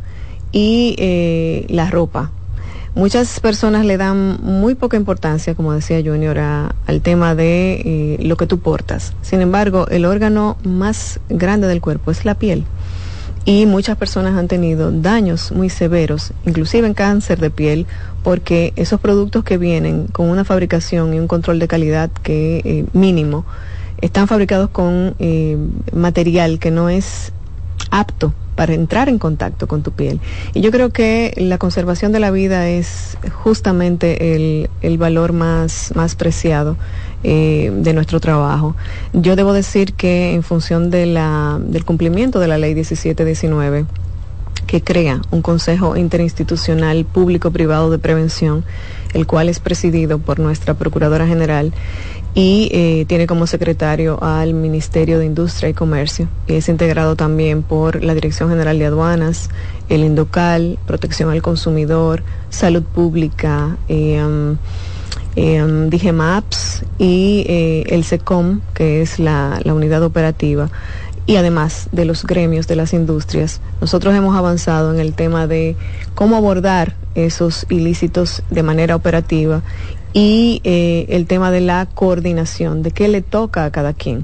y 0.51 0.95
eh, 0.97 1.67
la 1.69 1.91
ropa. 1.91 2.31
Muchas 2.95 3.39
personas 3.39 3.85
le 3.85 3.97
dan 3.97 4.39
muy 4.41 4.73
poca 4.73 4.97
importancia, 4.97 5.53
como 5.53 5.71
decía 5.73 6.01
Junior, 6.03 6.39
a- 6.39 6.73
al 6.87 7.01
tema 7.01 7.35
de 7.35 7.73
eh, 7.85 8.17
lo 8.23 8.37
que 8.37 8.47
tú 8.47 8.57
portas. 8.57 9.13
Sin 9.21 9.41
embargo, 9.41 9.87
el 9.89 10.05
órgano 10.05 10.57
más 10.63 11.19
grande 11.29 11.67
del 11.67 11.79
cuerpo 11.79 12.09
es 12.09 12.25
la 12.25 12.33
piel. 12.33 12.63
y 13.47 13.67
muchas 13.67 13.95
personas 13.95 14.33
han 14.39 14.47
tenido 14.47 14.91
daños 14.91 15.51
muy 15.51 15.69
severos, 15.69 16.33
inclusive 16.47 16.87
en 16.87 16.95
cáncer 16.95 17.37
de 17.39 17.51
piel, 17.51 17.85
porque 18.23 18.73
esos 18.75 18.99
productos 18.99 19.43
que 19.43 19.59
vienen 19.59 20.07
con 20.07 20.31
una 20.31 20.43
fabricación 20.43 21.13
y 21.13 21.19
un 21.19 21.27
control 21.27 21.59
de 21.59 21.67
calidad 21.67 22.09
que 22.23 22.63
eh, 22.65 22.85
mínimo 22.93 23.45
están 24.01 24.27
fabricados 24.27 24.69
con 24.69 25.15
eh, 25.19 25.57
material 25.93 26.59
que 26.59 26.71
no 26.71 26.89
es 26.89 27.33
apto 27.91 28.33
para 28.55 28.73
entrar 28.73 29.09
en 29.09 29.19
contacto 29.19 29.67
con 29.67 29.83
tu 29.83 29.91
piel. 29.91 30.19
Y 30.53 30.61
yo 30.61 30.71
creo 30.71 30.91
que 30.91 31.33
la 31.37 31.57
conservación 31.57 32.11
de 32.11 32.19
la 32.19 32.31
vida 32.31 32.69
es 32.69 33.17
justamente 33.43 34.35
el, 34.35 34.69
el 34.81 34.97
valor 34.97 35.33
más, 35.33 35.91
más 35.95 36.15
preciado 36.15 36.77
eh, 37.23 37.71
de 37.75 37.93
nuestro 37.93 38.19
trabajo. 38.19 38.75
Yo 39.13 39.35
debo 39.35 39.51
decir 39.51 39.93
que 39.93 40.33
en 40.33 40.43
función 40.43 40.89
de 40.89 41.05
la, 41.05 41.59
del 41.61 41.83
cumplimiento 41.83 42.39
de 42.39 42.47
la 42.47 42.57
ley 42.57 42.75
1719, 42.75 43.85
que 44.67 44.81
crea 44.81 45.21
un 45.31 45.41
Consejo 45.41 45.95
Interinstitucional 45.95 47.05
Público-Privado 47.05 47.91
de 47.91 47.99
Prevención, 47.99 48.63
el 49.13 49.27
cual 49.27 49.49
es 49.49 49.59
presidido 49.59 50.19
por 50.19 50.39
nuestra 50.39 50.73
Procuradora 50.73 51.27
General 51.27 51.73
y 52.35 52.67
eh, 52.73 53.05
tiene 53.07 53.27
como 53.27 53.47
secretario 53.47 54.21
al 54.21 54.53
Ministerio 54.53 55.17
de 55.19 55.25
Industria 55.25 55.69
y 55.69 55.73
Comercio 55.73 56.27
y 56.47 56.55
es 56.55 56.67
integrado 56.67 57.15
también 57.15 57.63
por 57.63 58.03
la 58.03 58.13
Dirección 58.13 58.49
General 58.49 58.77
de 58.77 58.85
Aduanas, 58.85 59.49
el 59.87 60.03
Indocal, 60.03 60.77
Protección 60.85 61.29
al 61.29 61.41
Consumidor, 61.41 62.23
Salud 62.49 62.83
Pública, 62.83 63.77
eh, 63.87 64.21
um, 64.21 64.57
eh, 65.37 65.63
um, 65.63 65.89
y 66.99 67.45
el 67.87 68.03
SECOM, 68.03 68.59
que 68.73 69.01
es 69.01 69.17
la 69.17 69.61
unidad 69.65 70.03
operativa. 70.03 70.69
Y 71.27 71.37
además 71.37 71.87
de 71.91 72.05
los 72.05 72.23
gremios 72.25 72.67
de 72.67 72.75
las 72.75 72.93
industrias, 72.93 73.59
nosotros 73.81 74.13
hemos 74.13 74.35
avanzado 74.35 74.93
en 74.93 74.99
el 74.99 75.13
tema 75.13 75.47
de 75.47 75.75
cómo 76.13 76.35
abordar 76.35 76.95
esos 77.15 77.65
ilícitos 77.69 78.43
de 78.49 78.61
manera 78.61 78.95
operativa 78.95 79.63
y 80.15 80.61
eh, 80.63 81.07
el 81.09 81.27
tema 81.27 81.51
de 81.51 81.59
la 81.59 81.85
coordinación, 81.93 82.83
de 82.83 82.91
qué 82.91 83.09
le 83.09 83.21
toca 83.21 83.65
a 83.65 83.71
cada 83.71 83.91
quien. 83.91 84.23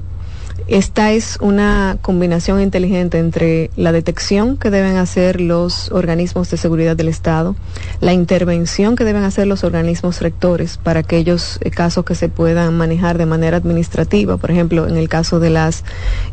Esta 0.66 1.12
es 1.12 1.36
una 1.42 1.98
combinación 2.00 2.62
inteligente 2.62 3.18
entre 3.18 3.70
la 3.76 3.92
detección 3.92 4.56
que 4.56 4.70
deben 4.70 4.96
hacer 4.96 5.40
los 5.40 5.92
organismos 5.92 6.50
de 6.50 6.56
seguridad 6.56 6.96
del 6.96 7.08
Estado, 7.08 7.56
la 8.00 8.14
intervención 8.14 8.96
que 8.96 9.04
deben 9.04 9.24
hacer 9.24 9.46
los 9.46 9.64
organismos 9.64 10.22
rectores 10.22 10.78
para 10.78 11.00
aquellos 11.00 11.58
eh, 11.60 11.70
casos 11.70 12.06
que 12.06 12.14
se 12.14 12.30
puedan 12.30 12.74
manejar 12.74 13.18
de 13.18 13.26
manera 13.26 13.58
administrativa, 13.58 14.38
por 14.38 14.50
ejemplo, 14.50 14.88
en 14.88 14.96
el 14.96 15.10
caso 15.10 15.40
de 15.40 15.50
las 15.50 15.84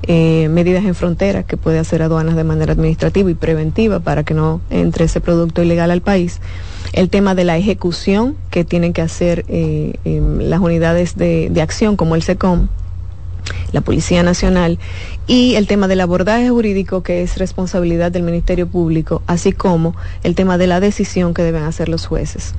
eh, 0.04 0.48
medidas 0.50 0.86
en 0.86 0.96
frontera 0.96 1.44
que 1.44 1.58
puede 1.58 1.80
hacer 1.80 2.02
aduanas 2.02 2.38
de 2.38 2.46
manera 2.46 2.72
administrativa 2.72 3.30
y 3.30 3.34
preventiva 3.34 4.00
para 4.00 4.24
que 4.24 4.36
no 4.36 4.62
entre 4.70 5.04
ese 5.04 5.20
producto 5.20 5.62
ilegal 5.62 5.92
al 5.92 6.02
país 6.02 6.40
el 6.94 7.10
tema 7.10 7.36
de 7.36 7.44
la 7.44 7.58
ejecución 7.58 8.36
que 8.50 8.64
tienen 8.64 8.94
que 8.94 9.02
hacer 9.02 9.46
eh, 9.48 9.94
em, 10.06 10.40
las 10.40 10.60
unidades 10.60 11.16
de, 11.16 11.50
de 11.50 11.62
acción 11.62 11.96
como 11.96 12.16
el 12.16 12.24
SECOM, 12.24 12.68
la 13.72 13.82
Policía 13.82 14.24
Nacional, 14.24 14.80
y 15.28 15.56
el 15.56 15.68
tema 15.68 15.88
del 15.88 16.02
abordaje 16.02 16.50
jurídico 16.50 17.04
que 17.04 17.22
es 17.22 17.38
responsabilidad 17.38 18.12
del 18.12 18.24
Ministerio 18.24 18.68
Público, 18.68 19.22
así 19.28 19.52
como 19.52 19.96
el 20.24 20.36
tema 20.36 20.58
de 20.58 20.68
la 20.68 20.80
decisión 20.80 21.34
que 21.34 21.44
deben 21.44 21.64
hacer 21.64 21.90
los 21.90 22.08
jueces. 22.08 22.56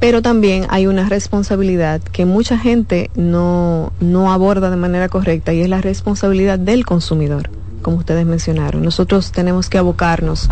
Pero 0.00 0.22
también 0.22 0.66
hay 0.70 0.86
una 0.86 1.08
responsabilidad 1.08 2.00
que 2.00 2.24
mucha 2.24 2.58
gente 2.58 3.10
no, 3.14 3.92
no 4.00 4.32
aborda 4.32 4.70
de 4.70 4.76
manera 4.76 5.08
correcta 5.08 5.52
y 5.52 5.60
es 5.60 5.68
la 5.68 5.80
responsabilidad 5.80 6.58
del 6.58 6.86
consumidor, 6.86 7.50
como 7.82 7.98
ustedes 7.98 8.24
mencionaron. 8.26 8.82
Nosotros 8.82 9.32
tenemos 9.32 9.68
que 9.68 9.78
abocarnos 9.78 10.48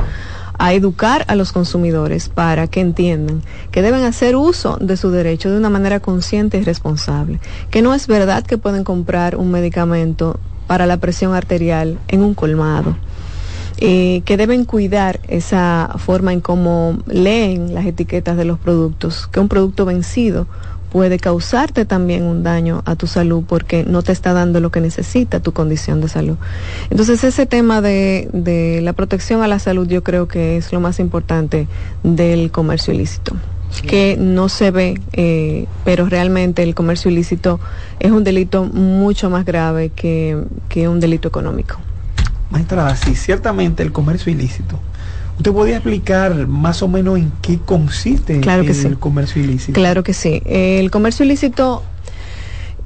a 0.59 0.73
educar 0.73 1.25
a 1.29 1.35
los 1.35 1.53
consumidores 1.53 2.29
para 2.29 2.67
que 2.67 2.81
entiendan 2.81 3.43
que 3.71 3.83
deben 3.83 4.05
hacer 4.05 4.37
uso 4.37 4.77
de 4.81 4.97
su 4.97 5.11
derecho 5.11 5.51
de 5.51 5.59
una 5.59 5.71
manera 5.71 6.01
consciente 6.01 6.59
y 6.59 6.63
responsable, 6.63 7.41
que 7.71 7.83
no 7.83 7.95
es 7.95 8.07
verdad 8.07 8.45
que 8.45 8.59
pueden 8.59 8.85
comprar 8.85 9.37
un 9.37 9.51
medicamento 9.51 10.39
para 10.67 10.87
la 10.87 10.97
presión 10.99 11.35
arterial 11.35 11.99
en 12.09 12.23
un 12.23 12.35
colmado. 12.35 12.97
Eh, 13.79 14.23
que 14.25 14.37
deben 14.37 14.65
cuidar 14.65 15.19
esa 15.27 15.97
forma 15.99 16.33
en 16.33 16.41
cómo 16.41 16.99
leen 17.07 17.75
las 17.75 17.85
etiquetas 17.85 18.37
de 18.37 18.45
los 18.45 18.57
productos, 18.61 19.27
que 19.27 19.41
un 19.41 19.49
producto 19.49 19.85
vencido 19.85 20.47
puede 20.95 21.19
causarte 21.19 21.85
también 21.85 22.23
un 22.23 22.45
daño 22.45 22.85
a 22.87 22.95
tu 22.95 23.09
salud 23.09 23.43
porque 23.49 23.83
no 23.83 24.03
te 24.03 24.13
está 24.13 24.33
dando 24.33 24.61
lo 24.61 24.71
que 24.71 24.81
necesita 24.81 25.41
tu 25.41 25.53
condición 25.53 26.01
de 26.01 26.07
salud. 26.07 26.37
Entonces 26.89 27.25
ese 27.25 27.47
tema 27.47 27.81
de, 27.81 28.29
de 28.33 28.81
la 28.81 28.93
protección 28.93 29.43
a 29.43 29.49
la 29.49 29.59
salud 29.59 29.89
yo 29.89 30.05
creo 30.05 30.29
que 30.29 30.57
es 30.57 30.73
lo 30.73 30.79
más 30.79 31.01
importante 31.01 31.67
del 32.05 32.53
comercio 32.53 32.95
ilícito 32.95 33.35
que 33.89 34.17
no 34.17 34.49
se 34.49 34.71
ve, 34.71 35.01
eh, 35.15 35.67
pero 35.85 36.09
realmente 36.09 36.63
el 36.63 36.77
comercio 36.77 37.11
ilícito 37.11 37.59
es 37.99 38.13
un 38.13 38.23
delito 38.23 38.65
mucho 38.65 39.31
más 39.31 39.45
grave 39.45 39.89
que, 39.89 40.45
que 40.69 40.87
un 40.87 41.01
delito 41.01 41.27
económico. 41.27 41.77
Maestra, 42.51 42.95
sí, 42.95 43.17
ciertamente 43.17 43.83
el 43.83 43.91
comercio 43.91 44.31
ilícito 44.31 44.79
¿Usted 45.37 45.53
podría 45.53 45.77
explicar 45.77 46.47
más 46.47 46.83
o 46.83 46.89
menos 46.89 47.19
en 47.19 47.33
qué 47.43 47.59
consiste 47.59 48.41
claro 48.41 48.65
que 48.65 48.71
el 48.71 48.99
comercio 48.99 49.43
ilícito? 49.43 49.73
Claro 49.73 50.03
que 50.03 50.15
sí. 50.15 50.43
El 50.45 50.91
comercio 50.91 51.25
ilícito 51.25 51.83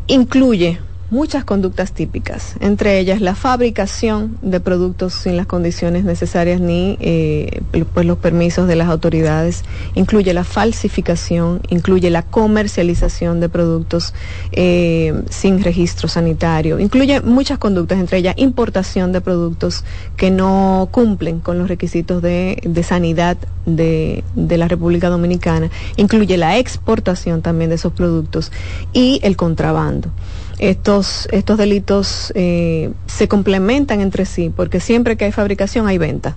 incluye 0.07 0.78
muchas 1.11 1.44
conductas 1.44 1.92
típicas, 1.92 2.54
entre 2.61 2.98
ellas 2.98 3.20
la 3.20 3.34
fabricación 3.34 4.36
de 4.42 4.61
productos 4.61 5.14
sin 5.14 5.36
las 5.36 5.46
condiciones 5.46 6.04
necesarias 6.04 6.61
ni 6.61 6.98
eh, 7.00 7.62
pues 7.94 8.04
los 8.04 8.18
permisos 8.18 8.68
de 8.68 8.76
las 8.76 8.88
autoridades, 8.88 9.64
incluye 9.94 10.34
la 10.34 10.44
falsificación, 10.44 11.62
incluye 11.70 12.11
la 12.11 12.22
comercialización 12.22 13.40
de 13.40 13.48
productos 13.48 14.12
eh, 14.52 15.22
sin 15.30 15.62
registro 15.62 16.09
sanitario, 16.09 16.78
incluye 16.78 17.22
muchas 17.22 17.59
conductas, 17.59 17.98
entre 17.98 18.18
ellas 18.18 18.34
importación 18.36 19.12
de 19.12 19.22
productos 19.22 19.84
que 20.16 20.30
no 20.30 20.88
cumplen 20.90 21.40
con 21.40 21.59
los 21.59 21.68
requisitos 21.68 22.20
de, 22.20 22.61
de 22.62 22.82
sanidad 22.82 23.38
de, 23.64 24.24
de 24.34 24.59
la 24.59 24.68
República 24.68 25.09
Dominicana, 25.09 25.70
incluye 25.96 26.36
la 26.36 26.59
exportación 26.59 27.40
también 27.40 27.70
de 27.70 27.76
esos 27.76 27.92
productos 27.92 28.52
y 28.92 29.20
el 29.22 29.36
contrabando 29.36 30.11
estos, 30.59 31.28
estos 31.30 31.59
delitos 31.59 32.32
eh, 32.34 32.90
se 33.06 33.28
complementan 33.28 34.00
entre 34.00 34.26
sí, 34.26 34.52
porque 34.54 34.80
siempre 34.80 35.16
que 35.16 35.26
hay 35.26 35.32
fabricación 35.32 35.86
hay 35.86 35.98
venta. 35.98 36.36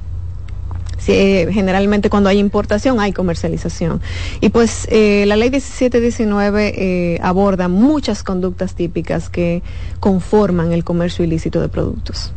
Eh, 1.08 1.50
generalmente 1.52 2.10
cuando 2.10 2.30
hay 2.30 2.38
importación 2.38 3.00
hay 3.00 3.12
comercialización. 3.12 4.02
Y 4.40 4.50
pues 4.50 4.88
eh, 4.90 5.26
la 5.28 5.36
ley 5.36 5.50
1719 5.50 6.74
eh, 6.76 7.20
aborda 7.22 7.68
muchas 7.68 8.24
conductas 8.24 8.76
típicas 8.76 9.30
que 9.30 9.64
conforman 10.00 10.72
el 10.72 10.84
comercio 10.84 11.26
ilícito 11.26 11.60
de 11.60 11.70
productos. 11.70 12.34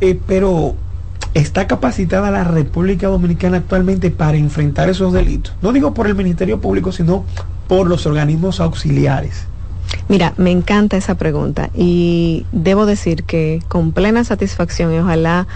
Eh, 0.00 0.18
pero 0.26 0.74
¿está 1.34 1.66
capacitada 1.66 2.30
la 2.30 2.44
República 2.44 3.08
Dominicana 3.08 3.58
actualmente 3.58 4.10
para 4.10 4.38
enfrentar 4.38 4.88
esos 4.88 5.12
delitos? 5.12 5.54
No 5.60 5.72
digo 5.72 5.92
por 5.92 6.06
el 6.06 6.14
Ministerio 6.14 6.60
Público, 6.60 6.92
sino 6.92 7.24
por 7.68 7.86
los 7.86 8.06
organismos 8.06 8.60
auxiliares. 8.60 9.49
Mira, 10.08 10.34
me 10.36 10.50
encanta 10.50 10.96
esa 10.96 11.14
pregunta 11.16 11.70
y 11.74 12.44
debo 12.52 12.86
decir 12.86 13.24
que 13.24 13.62
con 13.68 13.92
plena 13.92 14.24
satisfacción 14.24 14.92
y 14.92 14.98
ojalá 14.98 15.46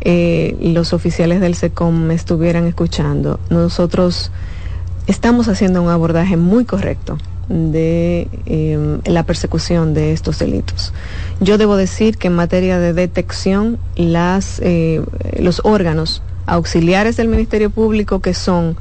eh, 0.00 0.56
los 0.60 0.92
oficiales 0.92 1.40
del 1.40 1.54
SECOM 1.54 1.94
me 1.94 2.14
estuvieran 2.14 2.66
escuchando, 2.66 3.40
nosotros 3.48 4.30
estamos 5.06 5.48
haciendo 5.48 5.82
un 5.82 5.88
abordaje 5.88 6.36
muy 6.36 6.64
correcto 6.64 7.18
de 7.48 8.28
eh, 8.46 8.98
la 9.04 9.24
persecución 9.24 9.94
de 9.94 10.12
estos 10.12 10.38
delitos. 10.38 10.92
Yo 11.40 11.58
debo 11.58 11.76
decir 11.76 12.16
que 12.16 12.28
en 12.28 12.34
materia 12.34 12.78
de 12.78 12.92
detección, 12.92 13.78
las, 13.96 14.60
eh, 14.60 15.02
los 15.38 15.60
órganos 15.64 16.22
auxiliares 16.46 17.16
del 17.16 17.28
Ministerio 17.28 17.70
Público, 17.70 18.20
que 18.20 18.34
son 18.34 18.76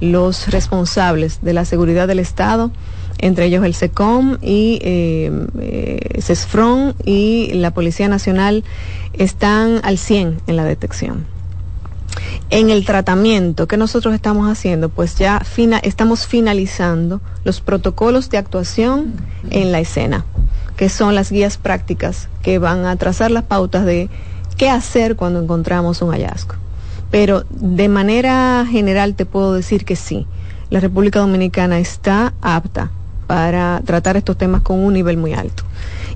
los 0.00 0.48
responsables 0.48 1.40
de 1.42 1.52
la 1.52 1.64
seguridad 1.64 2.06
del 2.06 2.18
Estado, 2.20 2.70
entre 3.18 3.46
ellos 3.46 3.64
el 3.64 3.74
SECOM 3.74 4.38
y 4.40 4.78
eh, 4.82 5.46
eh, 5.60 6.20
CESFRON 6.22 6.94
y 7.04 7.52
la 7.54 7.72
Policía 7.72 8.08
Nacional, 8.08 8.64
están 9.12 9.80
al 9.82 9.98
100 9.98 10.40
en 10.46 10.56
la 10.56 10.64
detección. 10.64 11.26
En 12.50 12.70
el 12.70 12.84
tratamiento 12.84 13.68
que 13.68 13.76
nosotros 13.76 14.14
estamos 14.14 14.50
haciendo, 14.50 14.88
pues 14.88 15.16
ya 15.16 15.42
estamos 15.82 16.26
finalizando 16.26 17.20
los 17.44 17.60
protocolos 17.60 18.30
de 18.30 18.38
actuación 18.38 19.14
en 19.50 19.70
la 19.72 19.80
escena, 19.80 20.24
que 20.76 20.88
son 20.88 21.14
las 21.14 21.30
guías 21.30 21.58
prácticas 21.58 22.28
que 22.42 22.58
van 22.58 22.86
a 22.86 22.96
trazar 22.96 23.30
las 23.30 23.44
pautas 23.44 23.84
de 23.84 24.08
qué 24.56 24.70
hacer 24.70 25.16
cuando 25.16 25.42
encontramos 25.42 26.00
un 26.00 26.10
hallazgo. 26.10 26.54
Pero 27.10 27.44
de 27.50 27.88
manera 27.88 28.66
general 28.68 29.14
te 29.14 29.26
puedo 29.26 29.52
decir 29.54 29.84
que 29.84 29.96
sí, 29.96 30.26
la 30.70 30.80
República 30.80 31.20
Dominicana 31.20 31.78
está 31.78 32.34
apta 32.40 32.90
para 33.28 33.82
tratar 33.84 34.16
estos 34.16 34.38
temas 34.38 34.62
con 34.62 34.80
un 34.80 34.94
nivel 34.94 35.18
muy 35.18 35.34
alto. 35.34 35.62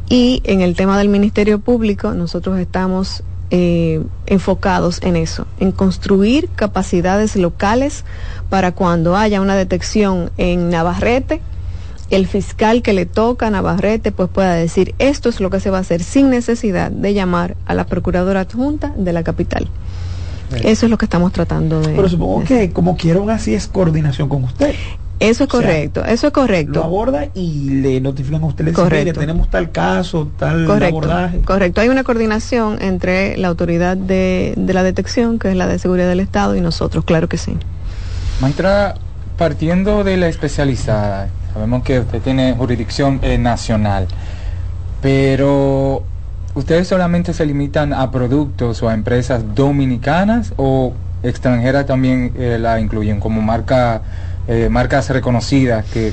Y 0.09 0.41
en 0.45 0.63
el 0.63 0.75
tema 0.75 0.99
del 0.99 1.11
Ministerio 1.11 1.61
Público, 1.61 2.15
nosotros 2.15 2.59
estamos 2.59 3.23
eh, 3.51 4.03
enfocados 4.25 5.01
en 5.03 5.17
eso, 5.17 5.47
en 5.61 5.73
construir 5.73 6.49
capacidades 6.57 7.37
locales 7.37 8.05
para 8.49 8.73
cuando 8.73 9.15
haya 9.15 9.43
una 9.43 9.55
detección 9.55 10.31
en 10.39 10.71
Navarrete, 10.71 11.43
el 12.09 12.27
fiscal 12.27 12.81
que 12.81 12.95
le 12.95 13.05
toca 13.05 13.49
a 13.49 13.51
Navarrete 13.51 14.11
pues 14.11 14.31
pueda 14.31 14.55
decir 14.55 14.95
esto 14.99 15.29
es 15.29 15.39
lo 15.41 15.51
que 15.51 15.61
se 15.61 15.69
va 15.69 15.79
a 15.79 15.81
hacer 15.83 16.03
sin 16.03 16.31
necesidad 16.31 16.91
de 16.91 17.13
llamar 17.13 17.57
a 17.67 17.75
la 17.75 17.85
procuradora 17.85 18.41
adjunta 18.41 18.95
de 18.97 19.13
la 19.13 19.23
capital. 19.23 19.69
Eso 20.65 20.87
es 20.87 20.91
lo 20.91 20.97
que 20.97 21.05
estamos 21.05 21.33
tratando 21.33 21.81
de. 21.81 21.95
Pero 21.95 22.09
supongo 22.09 22.45
que 22.45 22.73
como 22.73 22.97
quiera 22.97 23.19
aún 23.19 23.31
así 23.31 23.55
es 23.55 23.67
coordinación 23.67 24.31
con 24.31 24.45
usted. 24.45 24.75
Eso 25.23 25.45
es 25.45 25.51
O 25.55 25.59
sea, 25.59 25.61
correcto, 25.61 26.05
eso 26.05 26.27
es 26.27 26.33
correcto. 26.33 26.73
Lo 26.81 26.85
aborda 26.85 27.27
y 27.35 27.71
le 27.81 28.01
notifican 28.01 28.43
a 28.43 28.47
usted, 28.47 28.65
le 28.65 28.71
dicen, 28.73 28.85
Correcto. 28.85 29.05
"Mire, 29.07 29.19
tenemos 29.21 29.49
tal 29.51 29.71
caso, 29.71 30.29
tal 30.39 30.67
Correcto, 30.67 30.97
abordaje. 30.99 31.41
correcto. 31.43 31.81
Hay 31.81 31.89
una 31.89 32.05
coordinación 32.05 32.81
entre 32.83 33.37
la 33.37 33.49
autoridad 33.49 33.97
de, 33.97 34.55
de 34.57 34.75
la 34.75 34.83
detección, 34.83 35.39
que 35.39 35.51
es 35.51 35.57
la 35.57 35.67
de 35.67 35.79
seguridad 35.79 36.09
del 36.09 36.21
Estado, 36.21 36.57
y 36.57 36.61
nosotros, 36.61 37.05
claro 37.05 37.29
que 37.29 37.39
sí. 37.39 37.57
Maestra, 38.41 38.95
partiendo 39.39 40.05
de 40.05 40.17
la 40.17 40.29
especializada, 40.29 41.29
sabemos 41.55 41.83
que 41.85 42.01
usted 42.01 42.21
tiene 42.21 42.55
jurisdicción 42.55 43.21
eh, 43.23 43.39
nacional, 43.39 44.07
pero 45.01 46.03
¿ustedes 46.55 46.89
solamente 46.89 47.33
se 47.35 47.47
limitan 47.47 47.93
a 47.93 48.11
productos 48.11 48.83
o 48.83 48.89
a 48.89 48.95
empresas 48.95 49.55
dominicanas 49.55 50.53
o 50.57 50.93
extranjeras 51.23 51.87
también 51.87 52.33
eh, 52.37 52.59
la 52.61 52.81
incluyen 52.81 53.21
como 53.21 53.41
marca, 53.43 54.03
eh, 54.49 54.69
marcas 54.71 55.09
reconocidas 55.11 55.85
que 55.87 56.13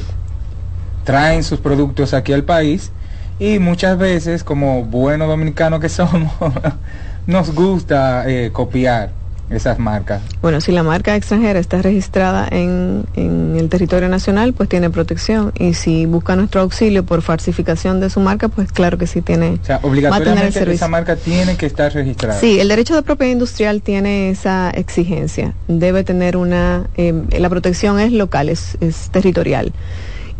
traen 1.04 1.44
sus 1.44 1.60
productos 1.60 2.14
aquí 2.14 2.34
al 2.34 2.44
país 2.44 2.92
y 3.40 3.60
muchas 3.60 3.98
veces 3.98 4.44
como 4.44 4.84
buenos 4.84 5.28
dominicanos 5.28 5.80
que 5.80 5.90
somos 5.90 6.32
nos 7.28 7.54
gusta 7.54 8.30
eh, 8.30 8.52
copiar 8.52 9.12
esas 9.50 9.80
marcas. 9.80 10.22
Bueno, 10.42 10.62
si 10.62 10.72
la 10.72 10.84
marca 10.84 11.16
extranjera 11.16 11.60
está 11.60 11.82
registrada 11.82 12.48
en, 12.50 13.06
en 13.16 13.56
el 13.58 13.70
territorio 13.70 14.10
nacional, 14.10 14.54
pues 14.54 14.70
tiene 14.70 14.90
protección. 14.90 15.52
Y 15.58 15.74
si 15.74 16.06
busca 16.06 16.36
nuestro 16.36 16.62
auxilio 16.62 17.04
por 17.04 17.22
falsificación 17.22 18.00
de 18.00 18.10
su 18.10 18.20
marca, 18.20 18.48
pues 18.48 18.72
claro 18.72 18.98
que 18.98 19.08
sí 19.08 19.22
tiene. 19.22 19.60
O 19.62 19.66
sea, 19.66 19.78
va 19.78 19.80
a 19.80 19.82
tener 19.82 19.84
el 19.84 19.90
obligatoriamente 19.92 20.52
servicio. 20.52 20.76
esa 20.76 20.88
marca 20.88 21.16
tiene 21.16 21.56
que 21.58 21.66
estar 21.66 21.92
registrada. 21.94 22.40
Sí, 22.40 22.60
el 22.60 22.68
derecho 22.68 22.96
de 22.96 23.02
propiedad 23.02 23.32
industrial 23.32 23.82
tiene 23.82 24.30
esa 24.30 24.70
exigencia. 24.72 25.54
Debe 25.68 26.04
tener 26.04 26.38
una, 26.38 26.88
eh, 26.98 27.14
la 27.38 27.50
protección 27.50 28.00
es 28.00 28.12
local, 28.12 28.50
es, 28.50 28.78
es 28.82 29.10
territorial. 29.10 29.74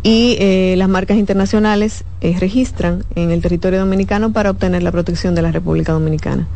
Y 0.02 0.36
eh, 0.40 0.74
las 0.78 0.88
marcas 0.88 1.18
internacionales 1.18 2.04
eh, 2.22 2.34
registran 2.38 3.04
en 3.16 3.30
el 3.30 3.42
territorio 3.42 3.80
dominicano 3.80 4.32
para 4.32 4.50
obtener 4.50 4.82
la 4.82 4.92
protección 4.92 5.34
de 5.34 5.42
la 5.42 5.52
República 5.52 5.92
Dominicana. 5.92 6.46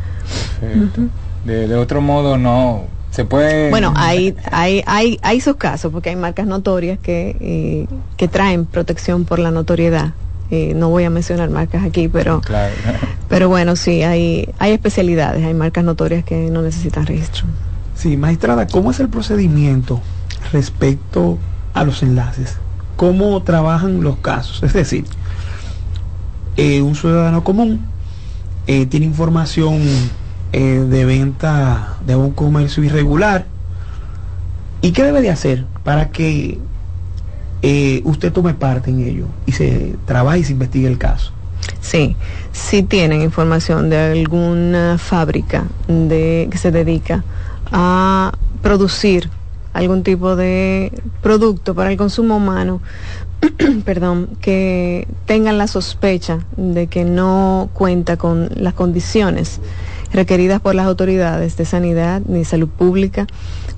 Perfecto. 0.61 1.03
De, 1.45 1.69
de 1.69 1.75
otro 1.77 2.01
modo 2.01 2.39
no 2.39 2.85
se 3.11 3.25
puede. 3.25 3.71
Bueno, 3.71 3.93
hay, 3.97 4.35
hay, 4.51 4.83
hay, 4.87 5.19
hay 5.23 5.39
esos 5.39 5.57
casos, 5.57 5.93
porque 5.93 6.11
hay 6.11 6.17
marcas 6.17 6.47
notorias 6.47 6.99
que, 6.99 7.37
eh, 7.41 7.87
que 8.17 8.27
traen 8.27 8.67
protección 8.67 9.25
por 9.25 9.39
la 9.39 9.51
notoriedad. 9.53 10.15
Eh, 10.51 10.73
no 10.75 10.89
voy 10.89 11.05
a 11.05 11.11
mencionar 11.11 11.49
marcas 11.49 11.85
aquí, 11.85 12.09
pero, 12.09 12.41
Claro. 12.41 12.75
pero 13.29 13.49
bueno, 13.49 13.77
sí, 13.77 14.03
hay, 14.03 14.49
hay 14.59 14.73
especialidades, 14.73 15.45
hay 15.45 15.55
marcas 15.55 15.85
notorias 15.85 16.25
que 16.25 16.51
no 16.51 16.63
necesitan 16.63 17.07
registro. 17.07 17.45
Sí, 17.95 18.17
magistrada, 18.17 18.67
¿cómo 18.67 18.91
es 18.91 18.99
el 19.01 19.09
procedimiento 19.09 20.01
respecto 20.53 21.39
a 21.73 21.85
los 21.85 22.03
enlaces? 22.03 22.57
¿Cómo 22.97 23.43
trabajan 23.43 24.03
los 24.03 24.17
casos? 24.17 24.63
Es 24.63 24.73
decir, 24.73 25.05
eh, 26.57 26.83
un 26.83 26.95
ciudadano 26.95 27.45
común 27.45 27.81
eh, 28.67 28.87
tiene 28.87 29.07
información 29.07 29.81
eh, 30.57 30.87
de 30.89 31.05
venta 31.05 31.97
de 32.07 32.15
un 32.15 32.31
comercio 32.31 32.85
irregular. 32.85 33.45
¿Y 34.83 34.93
qué 34.93 35.03
debe 35.03 35.21
de 35.21 35.31
hacer 35.31 35.65
para 35.83 36.11
que 36.11 36.61
eh, 37.63 38.03
usted 38.05 38.33
tome 38.33 38.55
parte 38.55 38.91
en 38.91 39.01
ello 39.01 39.27
y 39.47 39.53
se 39.53 39.97
trabaje 40.07 40.39
y 40.39 40.45
se 40.45 40.53
investigue 40.53 40.87
el 40.87 40.97
caso? 40.97 41.33
Sí, 41.81 42.15
si 42.53 42.85
tienen 42.85 43.23
información 43.23 43.91
de 43.91 43.99
alguna 43.99 44.97
fábrica 44.97 45.65
de, 45.89 46.47
que 46.49 46.59
se 46.59 46.71
dedica 46.71 47.25
a 47.73 48.31
producir 48.63 49.31
algún 49.73 50.05
tipo 50.05 50.37
de 50.37 50.93
producto 51.21 51.75
para 51.75 51.91
el 51.91 51.97
consumo 51.97 52.37
humano, 52.37 52.81
perdón, 53.85 54.29
que 54.41 55.09
tengan 55.27 55.59
la 55.59 55.67
sospecha 55.67 56.39
de 56.57 56.87
que 56.87 57.05
no 57.05 57.71
cuenta 57.73 58.17
con 58.17 58.51
las 58.55 58.75
condiciones 58.75 59.61
requeridas 60.15 60.61
por 60.61 60.75
las 60.75 60.87
autoridades 60.87 61.59
de 61.59 61.67
sanidad 61.67 62.23
ni 62.27 62.45
salud 62.45 62.69
pública, 62.69 63.27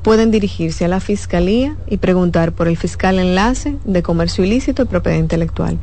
pueden 0.02 0.30
dirigirse 0.30 0.84
a 0.84 0.88
la 0.88 1.00
fiscalía 1.00 1.76
y 1.88 1.96
preguntar 1.96 2.52
por 2.52 2.68
el 2.68 2.76
fiscal 2.76 3.18
enlace 3.18 3.76
de 3.84 4.02
comercio 4.02 4.44
ilícito 4.44 4.82
y 4.82 4.86
propiedad 4.86 5.18
intelectual 5.18 5.78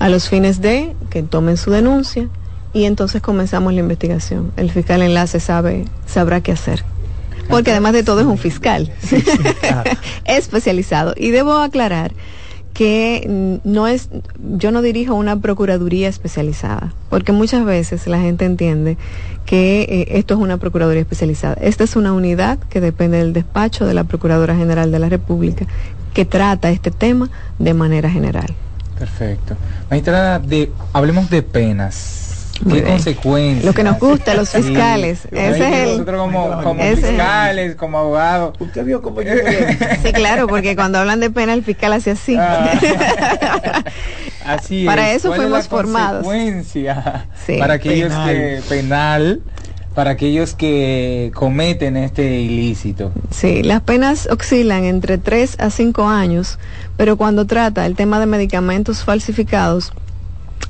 a 0.00 0.08
los 0.08 0.28
fines 0.28 0.60
de 0.60 0.96
que 1.10 1.22
tomen 1.22 1.56
su 1.56 1.70
denuncia 1.70 2.28
y 2.72 2.84
entonces 2.84 3.22
comenzamos 3.22 3.72
la 3.74 3.80
investigación. 3.80 4.52
El 4.56 4.70
fiscal 4.70 5.02
enlace 5.02 5.38
sabe, 5.38 5.84
sabrá 6.06 6.40
qué 6.40 6.50
hacer. 6.50 6.82
Porque 7.48 7.70
además 7.70 7.92
de 7.92 8.02
todo 8.02 8.20
es 8.20 8.26
un 8.26 8.38
fiscal 8.38 8.90
especializado. 10.24 11.14
Y 11.16 11.30
debo 11.30 11.58
aclarar 11.58 12.12
que 12.74 13.60
no 13.62 13.86
es, 13.86 14.10
yo 14.58 14.72
no 14.72 14.82
dirijo 14.82 15.14
una 15.14 15.38
procuraduría 15.38 16.08
especializada, 16.08 16.92
porque 17.08 17.30
muchas 17.30 17.64
veces 17.64 18.08
la 18.08 18.20
gente 18.20 18.44
entiende 18.44 18.98
que 19.46 19.82
eh, 19.82 20.18
esto 20.18 20.34
es 20.34 20.40
una 20.40 20.56
procuraduría 20.56 21.00
especializada. 21.00 21.54
Esta 21.60 21.84
es 21.84 21.94
una 21.94 22.12
unidad 22.12 22.58
que 22.58 22.80
depende 22.80 23.18
del 23.18 23.32
despacho 23.32 23.86
de 23.86 23.94
la 23.94 24.04
Procuradora 24.04 24.56
General 24.56 24.90
de 24.90 24.98
la 24.98 25.08
República, 25.08 25.66
que 26.12 26.24
trata 26.24 26.70
este 26.70 26.90
tema 26.90 27.30
de 27.60 27.74
manera 27.74 28.10
general. 28.10 28.52
Perfecto. 28.98 29.56
Magistrada, 29.88 30.40
de, 30.40 30.72
hablemos 30.92 31.30
de 31.30 31.42
penas. 31.42 32.43
Muy 32.62 32.74
¿Qué 32.74 32.80
bien. 32.82 32.92
consecuencias? 32.92 33.64
Lo 33.64 33.74
que 33.74 33.82
nos 33.82 33.98
gusta 33.98 34.32
a 34.32 34.34
los 34.36 34.48
Sí. 34.48 34.62
fiscales. 34.62 35.26
Ese 35.32 35.50
es 35.50 35.60
el- 35.60 35.90
Nosotros 35.92 36.20
como, 36.20 36.62
como 36.62 36.80
ese 36.82 36.92
es 36.92 36.98
el- 37.00 37.04
fiscales, 37.10 37.74
como 37.74 37.98
abogados. 37.98 38.56
Usted 38.60 38.84
vio 38.84 39.02
cómo 39.02 39.22
yo 39.22 39.32
Sí, 40.04 40.12
claro, 40.12 40.46
porque 40.46 40.76
cuando 40.76 40.98
hablan 40.98 41.20
de 41.20 41.30
pena 41.30 41.52
el 41.52 41.64
fiscal 41.64 41.92
hace 41.92 42.12
así. 42.12 42.36
Así 44.44 44.84
Para 44.84 45.10
es. 45.10 45.18
eso 45.18 45.28
¿Cuál 45.28 45.40
es 45.40 45.44
fuimos 45.46 45.64
la 45.64 45.68
formados. 45.70 46.24
consecuencia 46.24 47.26
Sí. 47.46 47.56
Para 47.58 47.74
aquellos 47.74 48.08
Penal. 48.10 48.28
que 48.28 48.60
penal, 48.68 49.40
para 49.94 50.10
aquellos 50.10 50.54
que 50.54 51.30
cometen 51.34 51.96
este 51.96 52.40
ilícito. 52.40 53.12
Sí, 53.30 53.62
las 53.62 53.80
penas 53.82 54.28
oscilan 54.30 54.84
entre 54.84 55.18
3 55.18 55.56
a 55.60 55.70
5 55.70 56.08
años, 56.08 56.58
pero 56.96 57.16
cuando 57.16 57.46
trata 57.46 57.86
el 57.86 57.94
tema 57.96 58.20
de 58.20 58.26
medicamentos 58.26 59.04
falsificados, 59.04 59.92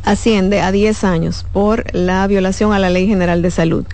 asciende 0.05 0.61
a 0.61 0.71
10 0.73 1.05
años 1.05 1.47
por 1.53 1.85
la 1.95 2.27
violación 2.27 2.73
a 2.73 2.79
la 2.79 2.91
Ley 2.91 3.07
General 3.07 3.43
de 3.43 3.51
Salud. 3.51 3.85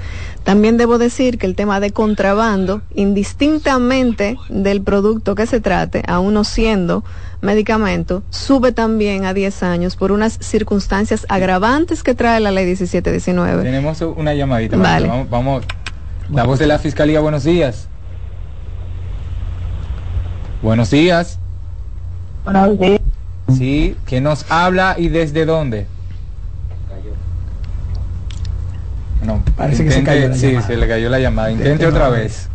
También 0.44 0.76
debo 0.76 0.98
decir 0.98 1.38
que 1.38 1.46
el 1.46 1.54
tema 1.54 1.80
de 1.80 1.90
contrabando, 1.92 2.82
indistintamente 2.94 4.36
del 4.48 4.82
producto 4.82 5.34
que 5.34 5.46
se 5.46 5.60
trate, 5.60 6.02
aún 6.08 6.34
no 6.34 6.44
siendo 6.44 7.04
medicamento, 7.40 8.22
sube 8.30 8.72
también 8.72 9.24
a 9.24 9.34
10 9.34 9.62
años 9.62 9.96
por 9.96 10.12
unas 10.12 10.38
circunstancias 10.40 11.26
agravantes 11.28 12.02
que 12.02 12.14
trae 12.14 12.40
la 12.40 12.50
Ley 12.50 12.66
1719. 12.66 13.62
Tenemos 13.62 14.00
una 14.00 14.34
llamadita. 14.34 14.76
Vale. 14.76 15.08
Vamos, 15.08 15.30
vamos. 15.30 15.64
La 16.30 16.44
voz 16.44 16.58
de 16.58 16.66
la 16.66 16.78
fiscalía, 16.78 17.20
buenos 17.20 17.44
días. 17.44 17.88
Buenos 20.62 20.90
días. 20.90 21.38
Buenos 22.44 22.78
días. 22.78 22.99
Sí, 23.56 23.96
¿quién 24.06 24.24
nos 24.24 24.50
habla 24.50 24.94
y 24.98 25.08
desde 25.08 25.44
dónde? 25.44 25.86
No, 29.24 29.42
Parece 29.56 29.84
que 29.84 29.90
se 29.90 30.02
cayó 30.02 30.28
la 30.28 30.34
sí, 30.34 30.46
llamada. 30.48 30.66
se 30.66 30.76
le 30.76 30.88
cayó 30.88 31.10
la 31.10 31.18
llamada. 31.18 31.50
Intente 31.50 31.72
Intente 31.72 31.94
otra 31.94 32.08
vez. 32.08 32.48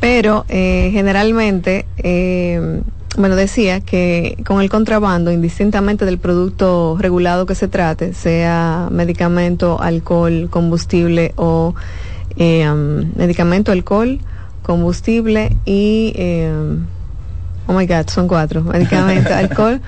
Pero 0.00 0.46
eh, 0.48 0.88
generalmente, 0.92 1.84
eh, 1.98 2.80
bueno, 3.18 3.36
decía 3.36 3.80
que 3.80 4.38
con 4.46 4.62
el 4.62 4.70
contrabando, 4.70 5.30
indistintamente 5.30 6.06
del 6.06 6.18
producto 6.18 6.96
regulado 6.98 7.44
que 7.44 7.54
se 7.54 7.68
trate, 7.68 8.14
sea 8.14 8.88
medicamento, 8.90 9.78
alcohol, 9.80 10.48
combustible 10.50 11.34
o 11.36 11.74
eh, 12.36 12.66
um, 12.70 13.12
medicamento, 13.16 13.72
alcohol, 13.72 14.20
combustible 14.62 15.54
y, 15.66 16.12
eh, 16.16 16.50
oh 17.66 17.72
my 17.74 17.86
God, 17.86 18.08
son 18.08 18.26
cuatro, 18.26 18.62
medicamento, 18.62 19.34
alcohol, 19.34 19.82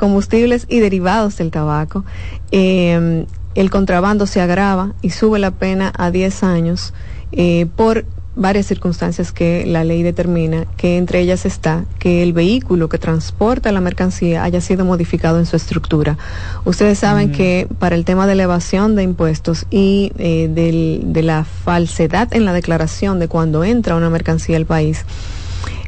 combustibles 0.00 0.66
y 0.68 0.80
derivados 0.80 1.36
del 1.36 1.50
tabaco. 1.50 2.04
Eh, 2.50 3.26
el 3.54 3.70
contrabando 3.70 4.26
se 4.26 4.40
agrava 4.40 4.94
y 5.02 5.10
sube 5.10 5.38
la 5.38 5.50
pena 5.50 5.92
a 5.96 6.10
10 6.10 6.42
años 6.42 6.92
eh, 7.32 7.66
por 7.76 8.04
varias 8.36 8.66
circunstancias 8.66 9.32
que 9.32 9.66
la 9.66 9.82
ley 9.84 10.02
determina, 10.04 10.64
que 10.76 10.96
entre 10.96 11.18
ellas 11.20 11.44
está 11.44 11.84
que 11.98 12.22
el 12.22 12.32
vehículo 12.32 12.88
que 12.88 12.96
transporta 12.96 13.72
la 13.72 13.80
mercancía 13.80 14.44
haya 14.44 14.60
sido 14.60 14.84
modificado 14.84 15.38
en 15.40 15.46
su 15.46 15.56
estructura. 15.56 16.16
Ustedes 16.64 16.98
saben 17.00 17.32
que 17.32 17.66
para 17.80 17.96
el 17.96 18.04
tema 18.04 18.26
de 18.26 18.32
elevación 18.34 18.94
de 18.96 19.02
impuestos 19.02 19.66
y 19.70 20.12
eh, 20.16 20.48
del- 20.48 21.12
de 21.12 21.22
la 21.22 21.44
falsedad 21.44 22.32
en 22.32 22.44
la 22.44 22.52
declaración 22.52 23.18
de 23.18 23.26
cuando 23.28 23.64
entra 23.64 23.96
una 23.96 24.08
mercancía 24.10 24.56
al 24.56 24.64
país, 24.64 25.04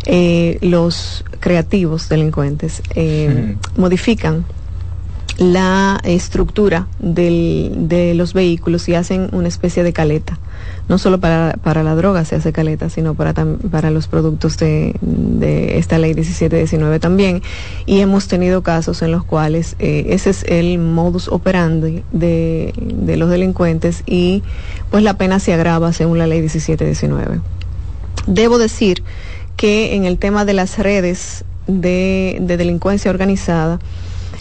eh, 0.06 0.58
los 0.62 1.24
creativos 1.40 2.08
delincuentes 2.08 2.82
eh, 2.94 3.56
modifican 3.76 4.44
la 5.38 5.98
estructura 6.04 6.86
del- 6.98 7.72
de 7.88 8.14
los 8.14 8.34
vehículos 8.34 8.88
y 8.88 8.94
hacen 8.94 9.28
una 9.32 9.48
especie 9.48 9.82
de 9.82 9.92
caleta. 9.92 10.38
No 10.88 10.98
solo 10.98 11.18
para, 11.20 11.56
para 11.62 11.82
la 11.82 11.94
droga 11.94 12.24
se 12.26 12.36
hace 12.36 12.52
caleta, 12.52 12.90
sino 12.90 13.14
para, 13.14 13.32
tam- 13.34 13.56
para 13.70 13.90
los 13.90 14.08
productos 14.08 14.58
de, 14.58 14.94
de 15.00 15.78
esta 15.78 15.98
ley 15.98 16.14
1719 16.14 17.00
también. 17.00 17.42
Y 17.86 18.00
hemos 18.00 18.28
tenido 18.28 18.62
casos 18.62 19.00
en 19.02 19.10
los 19.10 19.24
cuales 19.24 19.74
eh, 19.78 20.06
ese 20.10 20.30
es 20.30 20.44
el 20.44 20.78
modus 20.78 21.28
operandi 21.28 22.02
de, 22.12 22.74
de 22.76 23.16
los 23.16 23.30
delincuentes 23.30 24.02
y 24.06 24.42
pues 24.90 25.02
la 25.02 25.14
pena 25.16 25.40
se 25.40 25.54
agrava 25.54 25.92
según 25.94 26.18
la 26.18 26.26
ley 26.26 26.40
1719. 26.40 27.40
Debo 28.26 28.58
decir 28.58 29.02
que 29.56 29.94
en 29.94 30.04
el 30.04 30.18
tema 30.18 30.44
de 30.44 30.52
las 30.54 30.78
redes 30.78 31.44
de, 31.66 32.38
de 32.40 32.56
delincuencia 32.56 33.10
organizada, 33.10 33.78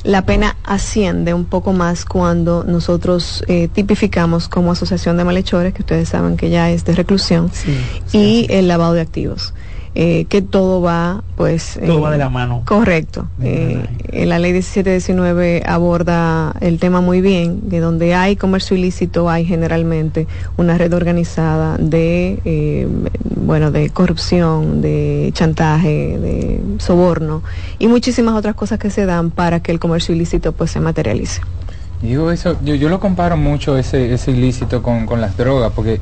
la 0.03 0.26
pena 0.26 0.57
asciende 0.64 1.34
un 1.34 1.45
poco 1.45 1.74
más 1.74 2.05
cuando 2.05 2.64
nosotros 2.64 3.43
eh, 3.47 3.68
tipificamos 3.72 4.47
como 4.47 4.72
asociación 4.72 5.18
de 5.18 5.24
malhechores, 5.24 5.74
que 5.74 5.82
ustedes 5.82 6.09
saben 6.09 6.38
que 6.38 6.49
ya 6.49 6.72
es 6.72 6.86
de 6.86 6.93
reclusión, 6.93 7.51
y 8.12 8.47
el 8.49 8.68
lavado 8.68 8.93
de 8.93 9.01
activos. 9.01 9.53
Eh, 9.95 10.25
que 10.25 10.41
todo 10.41 10.81
va, 10.81 11.23
pues... 11.35 11.79
Todo 11.85 11.97
eh, 11.97 12.01
va 12.01 12.11
de 12.11 12.17
la 12.17 12.29
mano. 12.29 12.63
Correcto. 12.65 13.27
Eh, 13.41 13.85
eh, 14.09 14.25
la 14.25 14.39
ley 14.39 14.53
1719 14.53 15.63
aborda 15.65 16.53
el 16.61 16.79
tema 16.79 17.01
muy 17.01 17.21
bien, 17.21 17.69
de 17.69 17.79
donde 17.79 18.13
hay 18.13 18.35
comercio 18.35 18.77
ilícito 18.77 19.29
hay 19.29 19.45
generalmente 19.45 20.27
una 20.57 20.77
red 20.77 20.93
organizada 20.93 21.77
de, 21.77 22.39
eh, 22.45 22.87
bueno, 23.35 23.71
de 23.71 23.89
corrupción, 23.89 24.81
de 24.81 25.31
chantaje, 25.33 26.17
de 26.17 26.61
soborno 26.77 27.43
y 27.79 27.87
muchísimas 27.87 28.35
otras 28.35 28.55
cosas 28.55 28.79
que 28.79 28.89
se 28.89 29.05
dan 29.05 29.31
para 29.31 29.61
que 29.61 29.71
el 29.71 29.79
comercio 29.79 30.15
ilícito 30.15 30.53
pues 30.53 30.71
se 30.71 30.79
materialice. 30.79 31.41
Digo 32.02 32.32
eso, 32.32 32.58
yo, 32.64 32.74
yo 32.76 32.89
lo 32.89 32.99
comparo 32.99 33.38
mucho 33.38 33.78
ese, 33.78 34.14
ese 34.14 34.32
ilícito 34.32 34.82
con, 34.82 35.06
con 35.06 35.22
las 35.22 35.38
drogas, 35.38 35.72
porque 35.76 35.99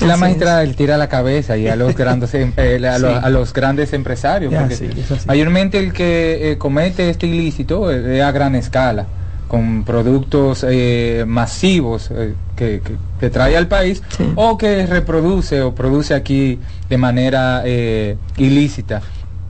la 0.00 0.12
Así 0.12 0.20
magistrada 0.20 0.62
le 0.62 0.74
tira 0.74 0.96
la 0.98 1.08
cabeza 1.08 1.56
y 1.56 1.66
a 1.68 1.74
los 1.76 1.96
grandes 1.96 2.34
em- 2.34 2.52
eh, 2.56 2.80
a, 2.86 2.98
los, 2.98 3.10
Sí. 3.12 3.18
a 3.22 3.30
los 3.30 3.52
grandes 3.54 3.92
empresarios, 3.94 4.52
Ya, 4.52 4.60
porque 4.60 4.74
así. 4.74 4.88
mayormente 5.26 5.78
el 5.78 5.92
que 5.92 6.52
eh, 6.52 6.58
comete 6.58 7.08
este 7.08 7.26
ilícito 7.26 7.90
eh, 7.90 8.18
es 8.18 8.22
a 8.22 8.30
gran 8.30 8.54
escala, 8.56 9.06
con 9.48 9.84
productos 9.84 10.66
eh, 10.68 11.24
masivos 11.26 12.10
eh, 12.10 12.34
que, 12.54 12.82
que- 12.84 12.96
que 13.18 13.30
trae 13.30 13.56
al 13.56 13.66
país 13.66 14.02
o 14.36 14.56
que 14.58 14.84
reproduce 14.86 15.62
o 15.62 15.74
produce 15.74 16.12
aquí 16.14 16.58
de 16.90 16.98
manera 16.98 17.62
eh, 17.64 18.16
ilícita. 18.36 19.00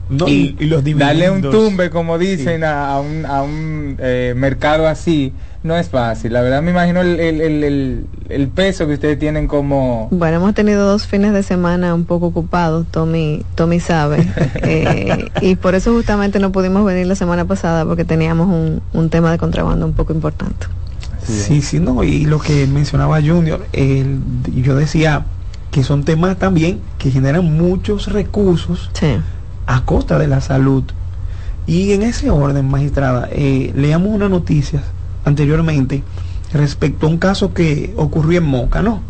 No, 0.09 0.27
y, 0.27 0.55
los 0.61 0.83
darle 0.83 1.29
un 1.29 1.41
dividendos. 1.41 1.51
tumbe, 1.51 1.89
como 1.91 2.17
dicen, 2.17 2.63
a, 2.63 2.93
a 2.93 2.99
un, 2.99 3.25
a 3.27 3.43
un 3.43 3.95
eh, 3.99 4.33
mercado 4.35 4.87
así, 4.87 5.33
no 5.63 5.75
es 5.75 5.89
fácil. 5.89 6.33
La 6.33 6.41
verdad 6.41 6.61
me 6.61 6.71
imagino 6.71 7.01
el, 7.01 7.19
el, 7.19 7.41
el, 7.41 7.63
el- 7.63 8.05
el 8.29 8.47
peso 8.47 8.85
que 8.87 8.93
ustedes 8.93 9.17
tienen 9.19 9.47
como... 9.47 10.07
Bueno, 10.11 10.37
hemos 10.37 10.53
tenido 10.53 10.85
dos 10.87 11.07
fines 11.07 11.33
de 11.33 11.41
semana 11.43 11.93
un 11.95 12.05
poco 12.05 12.27
ocupados, 12.27 12.85
Tommy, 12.91 13.43
Tommy 13.55 13.79
sabe, 13.79 14.27
eh, 14.63 15.29
y 15.41 15.55
por 15.55 15.73
eso 15.75 15.91
justamente 15.93 16.39
no 16.39 16.51
pudimos 16.51 16.85
venir 16.85 17.07
la 17.07 17.15
semana 17.15 17.45
pasada 17.45 17.85
porque 17.85 18.05
teníamos 18.05 18.47
un, 18.47 18.81
un 18.93 19.09
tema 19.09 19.31
de 19.31 19.37
contrabando 19.39 19.85
un 19.85 19.93
poco 19.93 20.13
importante. 20.13 20.67
Sí, 21.25 21.61
sí, 21.61 21.79
no, 21.79 22.03
y 22.03 22.25
lo 22.25 22.39
que 22.39 22.65
mencionaba 22.67 23.19
Junior, 23.21 23.65
el- 23.73 24.19
yo 24.55 24.75
decía 24.75 25.25
que 25.71 25.83
son 25.83 26.03
temas 26.03 26.37
también 26.37 26.79
que 26.99 27.11
generan 27.11 27.45
muchos 27.57 28.11
recursos 28.13 28.89
a 29.65 29.85
costa 29.85 30.17
de 30.19 30.27
la 30.27 30.39
salud. 30.41 30.83
Y 31.67 31.91
en 31.91 32.01
ese 32.03 32.29
orden, 32.29 32.67
magistrada, 32.69 33.27
eh, 33.31 33.71
leamos 33.75 34.09
unas 34.09 34.29
noticias 34.29 34.83
anteriormente 35.29 36.03
respecto 36.53 37.07
a 37.07 37.09
un 37.09 37.17
caso 37.17 37.53
que 37.53 37.93
ocurrió 37.95 38.39
en 38.39 38.45
Moca, 38.45 38.81
¿no? 38.81 39.01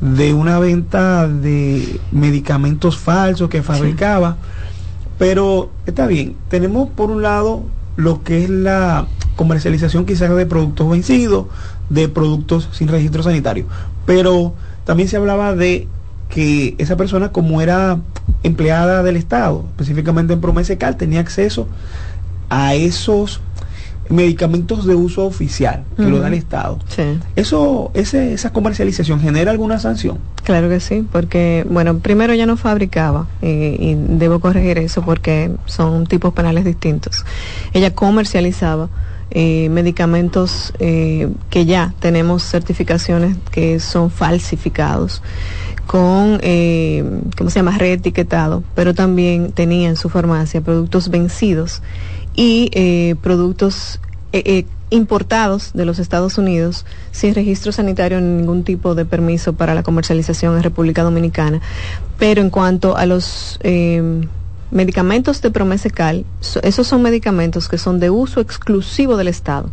De 0.00 0.34
una 0.34 0.58
venta 0.58 1.28
de 1.28 2.00
medicamentos 2.10 2.96
falsos 2.98 3.48
que 3.48 3.62
fabricaba. 3.62 4.36
Pero 5.18 5.70
está 5.86 6.06
bien, 6.06 6.36
tenemos 6.48 6.90
por 6.90 7.10
un 7.10 7.22
lado 7.22 7.64
lo 7.96 8.22
que 8.22 8.44
es 8.44 8.50
la 8.50 9.06
comercialización 9.36 10.06
quizás 10.06 10.34
de 10.34 10.46
productos 10.46 10.90
vencidos, 10.90 11.46
de 11.90 12.08
productos 12.08 12.68
sin 12.72 12.88
registro 12.88 13.22
sanitario. 13.22 13.66
Pero 14.06 14.54
también 14.84 15.08
se 15.08 15.16
hablaba 15.16 15.54
de 15.54 15.88
que 16.28 16.74
esa 16.78 16.96
persona 16.96 17.30
como 17.30 17.60
era 17.60 18.00
empleada 18.42 19.02
del 19.02 19.16
Estado, 19.16 19.64
específicamente 19.70 20.32
en 20.32 20.40
Promesecal, 20.40 20.96
tenía 20.96 21.20
acceso 21.20 21.68
a 22.48 22.74
esos 22.74 23.40
medicamentos 24.12 24.86
de 24.86 24.94
uso 24.94 25.24
oficial 25.24 25.84
que 25.96 26.04
lo 26.04 26.18
da 26.20 26.28
el. 26.28 26.34
Estado. 26.34 26.78
Sí. 26.88 27.02
Eso, 27.36 27.90
ese, 27.94 28.32
esa 28.32 28.52
comercialización 28.52 29.20
genera 29.20 29.50
alguna 29.50 29.78
sanción. 29.78 30.18
Claro 30.44 30.68
que 30.68 30.80
sí, 30.80 31.06
porque, 31.10 31.64
bueno, 31.68 31.98
primero 31.98 32.34
ya 32.34 32.46
no 32.46 32.56
fabricaba, 32.56 33.26
eh, 33.42 33.76
y 33.78 33.94
debo 33.94 34.40
corregir 34.40 34.78
eso 34.78 35.02
porque 35.02 35.52
son 35.66 36.06
tipos 36.06 36.32
penales 36.32 36.64
distintos. 36.64 37.24
Ella 37.72 37.94
comercializaba 37.94 38.88
eh, 39.34 39.70
medicamentos 39.70 40.74
eh, 40.78 41.30
que 41.48 41.64
ya 41.64 41.94
tenemos 42.00 42.42
certificaciones 42.42 43.36
que 43.50 43.80
son 43.80 44.10
falsificados 44.10 45.22
con, 45.86 46.38
eh, 46.42 47.02
¿cómo 47.38 47.48
se 47.48 47.58
llama?, 47.60 47.78
reetiquetado, 47.78 48.62
pero 48.74 48.94
también 48.94 49.52
tenía 49.52 49.88
en 49.88 49.96
su 49.96 50.10
farmacia 50.10 50.60
productos 50.60 51.08
vencidos 51.08 51.82
y 52.34 52.70
eh, 52.72 53.14
productos 53.22 54.00
eh, 54.32 54.42
eh, 54.46 54.66
importados 54.90 55.72
de 55.72 55.84
los 55.86 55.98
Estados 55.98 56.38
Unidos 56.38 56.84
sin 57.12 57.34
registro 57.34 57.72
sanitario 57.72 58.20
ni 58.20 58.38
ningún 58.40 58.62
tipo 58.64 58.94
de 58.94 59.04
permiso 59.04 59.54
para 59.54 59.74
la 59.74 59.82
comercialización 59.82 60.56
en 60.56 60.62
República 60.62 61.02
Dominicana. 61.02 61.60
Pero 62.18 62.40
en 62.42 62.50
cuanto 62.50 62.96
a 62.96 63.06
los 63.06 63.58
eh, 63.62 64.02
medicamentos 64.70 65.40
de 65.42 65.50
Promesecal, 65.50 66.24
so- 66.40 66.60
esos 66.62 66.86
son 66.86 67.02
medicamentos 67.02 67.68
que 67.68 67.78
son 67.78 68.00
de 68.00 68.10
uso 68.10 68.40
exclusivo 68.40 69.16
del 69.16 69.28
Estado 69.28 69.70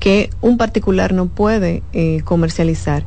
que 0.00 0.30
un 0.40 0.56
particular 0.58 1.12
no 1.14 1.26
puede 1.26 1.84
eh, 1.92 2.22
comercializar. 2.24 3.04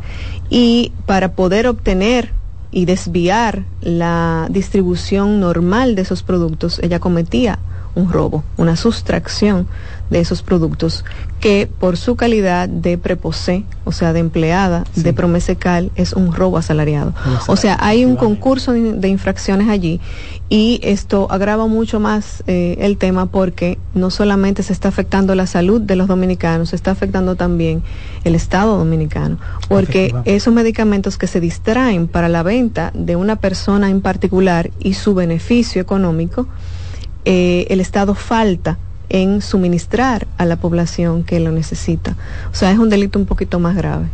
Y 0.50 0.94
para 1.06 1.34
poder 1.34 1.68
obtener 1.68 2.32
y 2.72 2.86
desviar 2.86 3.64
la 3.82 4.48
distribución 4.50 5.42
normal 5.42 5.96
de 5.96 6.04
esos 6.04 6.24
productos, 6.24 6.80
ella 6.80 7.00
cometía 7.02 7.60
un 7.96 8.12
robo, 8.12 8.44
una 8.58 8.76
sustracción 8.76 9.68
de 10.10 10.20
esos 10.20 10.44
productos 10.44 11.04
que 11.40 11.70
por 11.80 11.98
su 11.98 12.16
calidad 12.16 12.70
de 12.70 12.98
preposé, 12.98 13.66
o 13.84 13.92
sea, 13.92 14.14
de 14.14 14.20
empleada 14.20 14.84
de 14.96 15.14
Promesecal, 15.14 15.92
es 15.96 16.14
un 16.14 16.34
robo 16.34 16.58
asalariado. 16.58 17.14
O 17.48 17.56
sea, 17.56 17.78
hay 17.80 18.06
un 18.06 18.16
concurso 18.16 18.74
de 18.74 19.08
infracciones 19.08 19.70
allí 19.70 20.00
y 20.50 20.80
esto 20.84 21.28
agrava 21.30 21.68
mucho 21.68 22.00
más 22.00 22.44
eh, 22.48 22.78
el 22.80 22.98
tema 22.98 23.28
porque 23.28 23.78
no 23.94 24.10
solamente 24.10 24.64
se 24.64 24.74
está 24.74 24.90
afectando 24.90 25.36
la 25.36 25.48
salud 25.48 25.82
de 25.82 25.96
los 25.96 26.08
dominicanos, 26.08 26.70
se 26.70 26.76
está 26.76 26.92
afectando 26.92 27.36
también 27.36 27.84
el 28.24 28.36
Estado 28.36 28.78
dominicano, 28.78 29.38
porque 29.68 30.14
esos 30.26 30.54
medicamentos 30.54 31.18
que 31.18 31.28
se 31.28 31.40
distraen 31.40 32.08
para 32.08 32.30
la 32.30 32.44
venta 32.44 32.92
de 32.94 33.16
una 33.16 33.36
persona 33.36 33.90
en 33.90 34.02
particular 34.02 34.72
y 34.80 34.94
su 34.94 35.14
beneficio 35.14 35.82
económico, 35.82 36.48
eh, 37.26 37.68
el 37.70 37.80
Estado 37.80 38.16
falta 38.16 38.78
en 39.10 39.42
suministrar 39.42 40.28
a 40.38 40.46
la 40.46 40.56
población 40.56 41.24
que 41.24 41.40
lo 41.40 41.52
necesita. 41.52 42.16
O 42.52 42.56
sea, 42.56 42.72
es 42.72 42.80
un 42.80 42.90
delito 42.90 43.20
un 43.20 43.26
poquito 43.26 43.60
más 43.60 43.76
grave. 43.76 44.06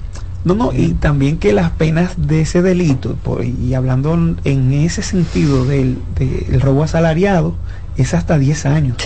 No, 0.43 0.55
no, 0.55 0.71
y 0.73 0.93
también 0.93 1.37
que 1.37 1.53
las 1.53 1.69
penas 1.71 2.13
de 2.17 2.41
ese 2.41 2.61
delito, 2.63 3.15
por- 3.23 3.45
y 3.45 3.73
hablando 3.75 4.13
en- 4.43 4.73
ese 4.73 5.03
sentido 5.03 5.65
del, 5.65 5.97
del 6.17 6.59
robo 6.61 6.83
asalariado, 6.83 7.55
es 7.95 8.13
hasta 8.15 8.39
10 8.39 8.65
años. 8.65 8.97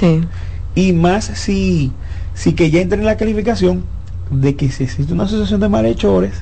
Y 0.75 0.93
más 0.93 1.25
si, 1.25 1.91
si 2.33 2.53
que 2.53 2.71
ya 2.71 2.79
entra 2.81 2.97
en 2.97 3.05
la 3.05 3.17
calificación 3.17 3.83
de 4.31 4.55
que 4.55 4.71
si 4.71 4.85
existe 4.85 5.13
una 5.13 5.23
asociación 5.25 5.59
de 5.59 5.69
malhechores, 5.69 6.33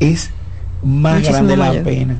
es 0.00 0.30
más 0.82 1.14
Muchísimo 1.20 1.34
grande 1.46 1.56
la 1.56 1.82
pena. 1.84 2.16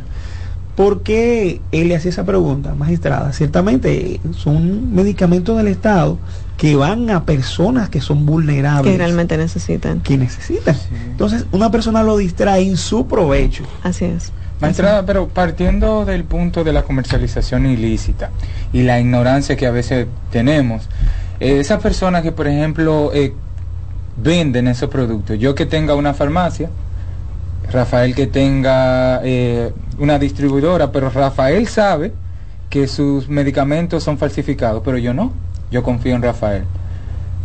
¿Por 0.79 1.03
qué 1.03 1.61
él 1.73 1.89
le 1.89 1.97
hacía 1.97 2.13
esa 2.13 2.25
pregunta, 2.25 2.73
magistrada? 2.73 3.33
Ciertamente 3.33 4.21
son 4.31 4.95
medicamentos 4.95 5.57
del 5.57 5.67
Estado 5.67 6.19
que 6.57 6.77
van 6.77 7.11
a 7.11 7.25
personas 7.25 7.89
que 7.89 8.01
son 8.01 8.25
vulnerables. 8.25 8.93
Que 8.93 8.97
realmente 8.97 9.37
necesitan. 9.37 10.03
Que 10.03 10.17
necesitan. 10.17 10.77
Entonces, 11.11 11.47
una 11.51 11.73
persona 11.73 12.05
lo 12.05 12.17
distrae 12.17 12.63
en 12.63 12.77
su 12.77 13.09
provecho. 13.09 13.65
Así 13.83 14.05
es. 14.05 14.31
Maestra, 14.61 15.03
pero 15.05 15.27
partiendo 15.27 16.05
del 16.05 16.23
punto 16.23 16.63
de 16.63 16.73
la 16.73 16.85
comercialización 16.85 17.67
ilícita 17.67 18.31
y 18.73 18.83
la 18.83 19.01
ignorancia 19.01 19.57
que 19.57 19.67
a 19.67 19.73
veces 19.73 20.07
tenemos, 20.31 20.89
eh, 21.41 21.59
esas 21.59 21.83
personas 21.83 22.23
que, 22.23 22.31
por 22.31 22.47
ejemplo, 22.47 23.11
eh, 23.13 23.35
venden 24.17 24.69
esos 24.69 24.89
productos, 24.89 25.41
yo 25.41 25.57
que 25.57 25.67
tenga 25.67 25.97
una 25.97 26.15
farmacia, 26.15 26.71
Rafael 27.73 28.15
que 28.15 28.27
tenga 28.27 29.21
eh, 29.25 29.73
una 29.99 30.19
distribuidora, 30.19 30.91
pero 30.91 31.11
Rafael 31.11 31.69
sabe 31.69 32.13
que 32.71 32.87
sus 32.87 33.29
medicamentos 33.29 34.03
son 34.03 34.19
falsificados, 34.19 34.83
pero 34.85 34.99
yo 34.99 35.15
no, 35.15 35.33
yo 35.71 35.83
confío 35.83 36.15
en 36.15 36.23
Rafael. 36.23 36.65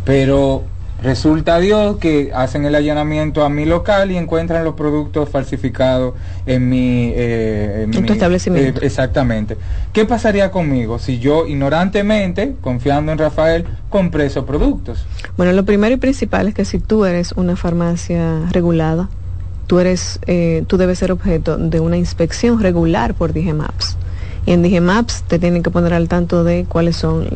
Pero 0.04 0.64
Resulta 1.04 1.58
Dios 1.58 1.98
que 1.98 2.30
hacen 2.34 2.64
el 2.64 2.74
allanamiento 2.74 3.44
a 3.44 3.50
mi 3.50 3.66
local 3.66 4.10
y 4.10 4.16
encuentran 4.16 4.64
los 4.64 4.74
productos 4.74 5.28
falsificados 5.28 6.14
en 6.46 6.68
mi, 6.70 7.12
eh, 7.14 7.82
En 7.82 8.06
tu 8.06 8.12
establecimiento. 8.12 8.80
eh, 8.80 8.86
exactamente. 8.86 9.58
¿Qué 9.92 10.06
pasaría 10.06 10.50
conmigo 10.50 10.98
si 10.98 11.18
yo 11.18 11.46
ignorantemente, 11.46 12.54
confiando 12.62 13.12
en 13.12 13.18
Rafael, 13.18 13.66
compré 13.90 14.24
esos 14.24 14.46
productos? 14.46 15.04
Bueno, 15.36 15.52
lo 15.52 15.66
primero 15.66 15.94
y 15.94 15.98
principal 15.98 16.48
es 16.48 16.54
que 16.54 16.64
si 16.64 16.78
tú 16.78 17.04
eres 17.04 17.32
una 17.32 17.54
farmacia 17.54 18.40
regulada, 18.50 19.10
tú 19.66 19.78
eres, 19.78 20.18
eh, 20.26 20.64
tú 20.66 20.76
debes 20.76 20.98
ser 20.98 21.12
objeto 21.12 21.56
de 21.56 21.80
una 21.80 21.96
inspección 21.96 22.60
regular 22.60 23.14
por 23.14 23.32
DGMAPS. 23.32 23.96
Y 24.46 24.52
en 24.52 24.62
DGMAPS 24.62 25.22
te 25.22 25.38
tienen 25.38 25.62
que 25.62 25.70
poner 25.70 25.94
al 25.94 26.08
tanto 26.08 26.44
de 26.44 26.66
cuáles 26.68 26.96
son, 26.96 27.28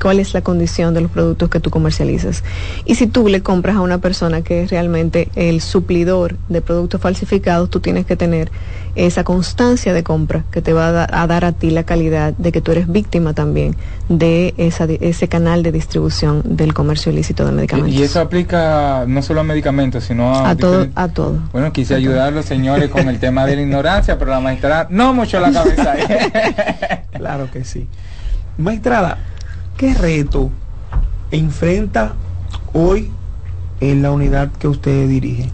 cuál 0.00 0.20
es 0.20 0.34
la 0.34 0.42
condición 0.42 0.92
de 0.92 1.00
los 1.00 1.10
productos 1.10 1.48
que 1.48 1.60
tú 1.60 1.70
comercializas. 1.70 2.44
Y 2.84 2.96
si 2.96 3.06
tú 3.06 3.28
le 3.28 3.42
compras 3.42 3.76
a 3.76 3.80
una 3.80 3.98
persona 3.98 4.42
que 4.42 4.62
es 4.62 4.70
realmente 4.70 5.30
el 5.34 5.62
suplidor 5.62 6.36
de 6.50 6.60
productos 6.60 7.00
falsificados, 7.00 7.70
tú 7.70 7.80
tienes 7.80 8.04
que 8.04 8.16
tener 8.16 8.50
esa 8.96 9.24
constancia 9.24 9.94
de 9.94 10.02
compra 10.02 10.44
que 10.50 10.60
te 10.60 10.74
va 10.74 11.04
a, 11.04 11.22
a 11.22 11.26
dar 11.26 11.46
a 11.46 11.52
ti 11.52 11.70
la 11.70 11.84
calidad 11.84 12.34
de 12.34 12.52
que 12.52 12.60
tú 12.60 12.72
eres 12.72 12.86
víctima 12.86 13.32
también 13.32 13.74
de 14.18 14.54
esa, 14.56 14.86
di- 14.86 14.98
ese 15.00 15.28
canal 15.28 15.62
de 15.62 15.72
distribución 15.72 16.42
del 16.44 16.74
comercio 16.74 17.10
ilícito 17.12 17.44
de 17.44 17.52
medicamentos. 17.52 17.92
Y, 17.94 17.98
y 17.98 18.02
eso 18.02 18.20
aplica 18.20 19.04
no 19.06 19.22
solo 19.22 19.40
a 19.40 19.44
medicamentos, 19.44 20.04
sino 20.04 20.34
a... 20.34 20.50
a 20.50 20.56
todo, 20.56 20.86
a 20.94 21.08
todo. 21.08 21.38
Bueno, 21.52 21.72
quise 21.72 21.94
ayudar 21.94 22.28
a 22.28 22.30
los 22.30 22.44
señores 22.46 22.90
con 22.90 23.08
el 23.08 23.18
tema 23.18 23.46
de 23.46 23.56
la 23.56 23.62
ignorancia, 23.62 24.18
pero 24.18 24.30
la 24.30 24.40
magistrada 24.40 24.86
no 24.90 25.14
mucho 25.14 25.38
la 25.40 25.52
cabeza 25.52 25.92
ahí. 25.92 26.02
Claro 27.12 27.48
que 27.52 27.64
sí. 27.64 27.86
Maestrada, 28.58 29.18
¿qué 29.76 29.94
reto 29.94 30.50
enfrenta 31.30 32.14
hoy 32.72 33.10
en 33.80 34.02
la 34.02 34.10
unidad 34.10 34.50
que 34.58 34.66
usted 34.68 35.08
dirige? 35.08 35.50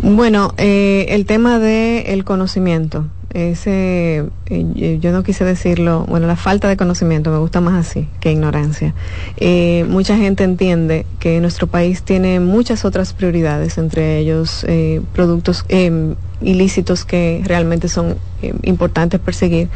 Bueno, 0.00 0.54
eh, 0.58 1.06
el 1.10 1.26
tema 1.26 1.58
del 1.58 2.06
el 2.06 2.24
conocimiento, 2.24 3.06
ese, 3.34 4.24
eh, 4.46 4.98
yo 5.00 5.12
no 5.12 5.22
quise 5.22 5.44
decirlo, 5.44 6.04
bueno, 6.08 6.26
la 6.26 6.36
falta 6.36 6.68
de 6.68 6.76
conocimiento, 6.76 7.30
me 7.30 7.38
gusta 7.38 7.60
más 7.60 7.86
así 7.86 8.08
que 8.20 8.32
ignorancia. 8.32 8.94
Eh, 9.36 9.84
mucha 9.88 10.16
gente 10.16 10.44
entiende 10.44 11.04
que 11.18 11.40
nuestro 11.40 11.66
país 11.66 12.02
tiene 12.02 12.40
muchas 12.40 12.84
otras 12.84 13.12
prioridades, 13.12 13.76
entre 13.78 14.18
ellos 14.18 14.64
eh, 14.66 15.02
productos 15.12 15.64
eh, 15.68 16.14
ilícitos 16.40 17.04
que 17.04 17.42
realmente 17.44 17.88
son 17.88 18.16
eh, 18.42 18.54
importantes 18.62 19.20
perseguir, 19.20 19.68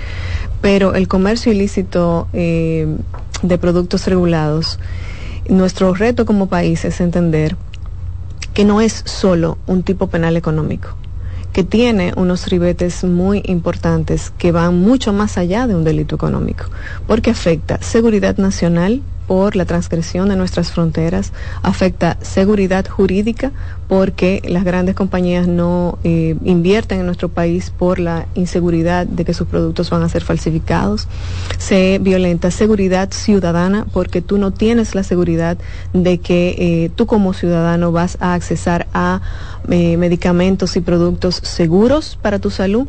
pero 0.60 0.94
el 0.94 1.08
comercio 1.08 1.52
ilícito 1.52 2.28
eh, 2.32 2.86
de 3.42 3.58
productos 3.58 4.06
regulados, 4.06 4.78
nuestro 5.48 5.92
reto 5.92 6.24
como 6.24 6.46
país 6.46 6.84
es 6.84 7.00
entender 7.00 7.56
que 8.54 8.64
no 8.64 8.80
es 8.80 9.02
solo 9.06 9.58
un 9.66 9.82
tipo 9.82 10.06
penal 10.06 10.36
económico, 10.36 10.90
que 11.52 11.64
tiene 11.64 12.12
unos 12.16 12.48
ribetes 12.48 13.04
muy 13.04 13.42
importantes 13.44 14.32
que 14.38 14.52
van 14.52 14.78
mucho 14.78 15.12
más 15.12 15.38
allá 15.38 15.66
de 15.66 15.74
un 15.74 15.84
delito 15.84 16.14
económico, 16.14 16.64
porque 17.06 17.30
afecta 17.30 17.78
seguridad 17.82 18.36
nacional 18.38 19.02
por 19.26 19.56
la 19.56 19.64
transgresión 19.64 20.28
de 20.28 20.36
nuestras 20.36 20.72
fronteras, 20.72 21.32
afecta 21.62 22.16
seguridad 22.20 22.86
jurídica 22.86 23.52
porque 23.88 24.40
las 24.46 24.64
grandes 24.64 24.94
compañías 24.94 25.46
no 25.46 25.98
eh, 26.02 26.36
invierten 26.44 27.00
en 27.00 27.06
nuestro 27.06 27.28
país 27.28 27.70
por 27.70 27.98
la 27.98 28.26
inseguridad 28.34 29.06
de 29.06 29.24
que 29.24 29.34
sus 29.34 29.46
productos 29.46 29.90
van 29.90 30.02
a 30.02 30.08
ser 30.08 30.24
falsificados, 30.24 31.08
se 31.58 31.98
violenta 32.00 32.50
seguridad 32.50 33.10
ciudadana 33.12 33.86
porque 33.92 34.22
tú 34.22 34.38
no 34.38 34.50
tienes 34.50 34.94
la 34.94 35.02
seguridad 35.02 35.58
de 35.92 36.18
que 36.18 36.54
eh, 36.58 36.90
tú 36.94 37.06
como 37.06 37.34
ciudadano 37.34 37.92
vas 37.92 38.16
a 38.20 38.34
accesar 38.34 38.86
a 38.94 39.20
eh, 39.68 39.96
medicamentos 39.96 40.76
y 40.76 40.80
productos 40.80 41.36
seguros 41.36 42.18
para 42.20 42.38
tu 42.38 42.50
salud 42.50 42.88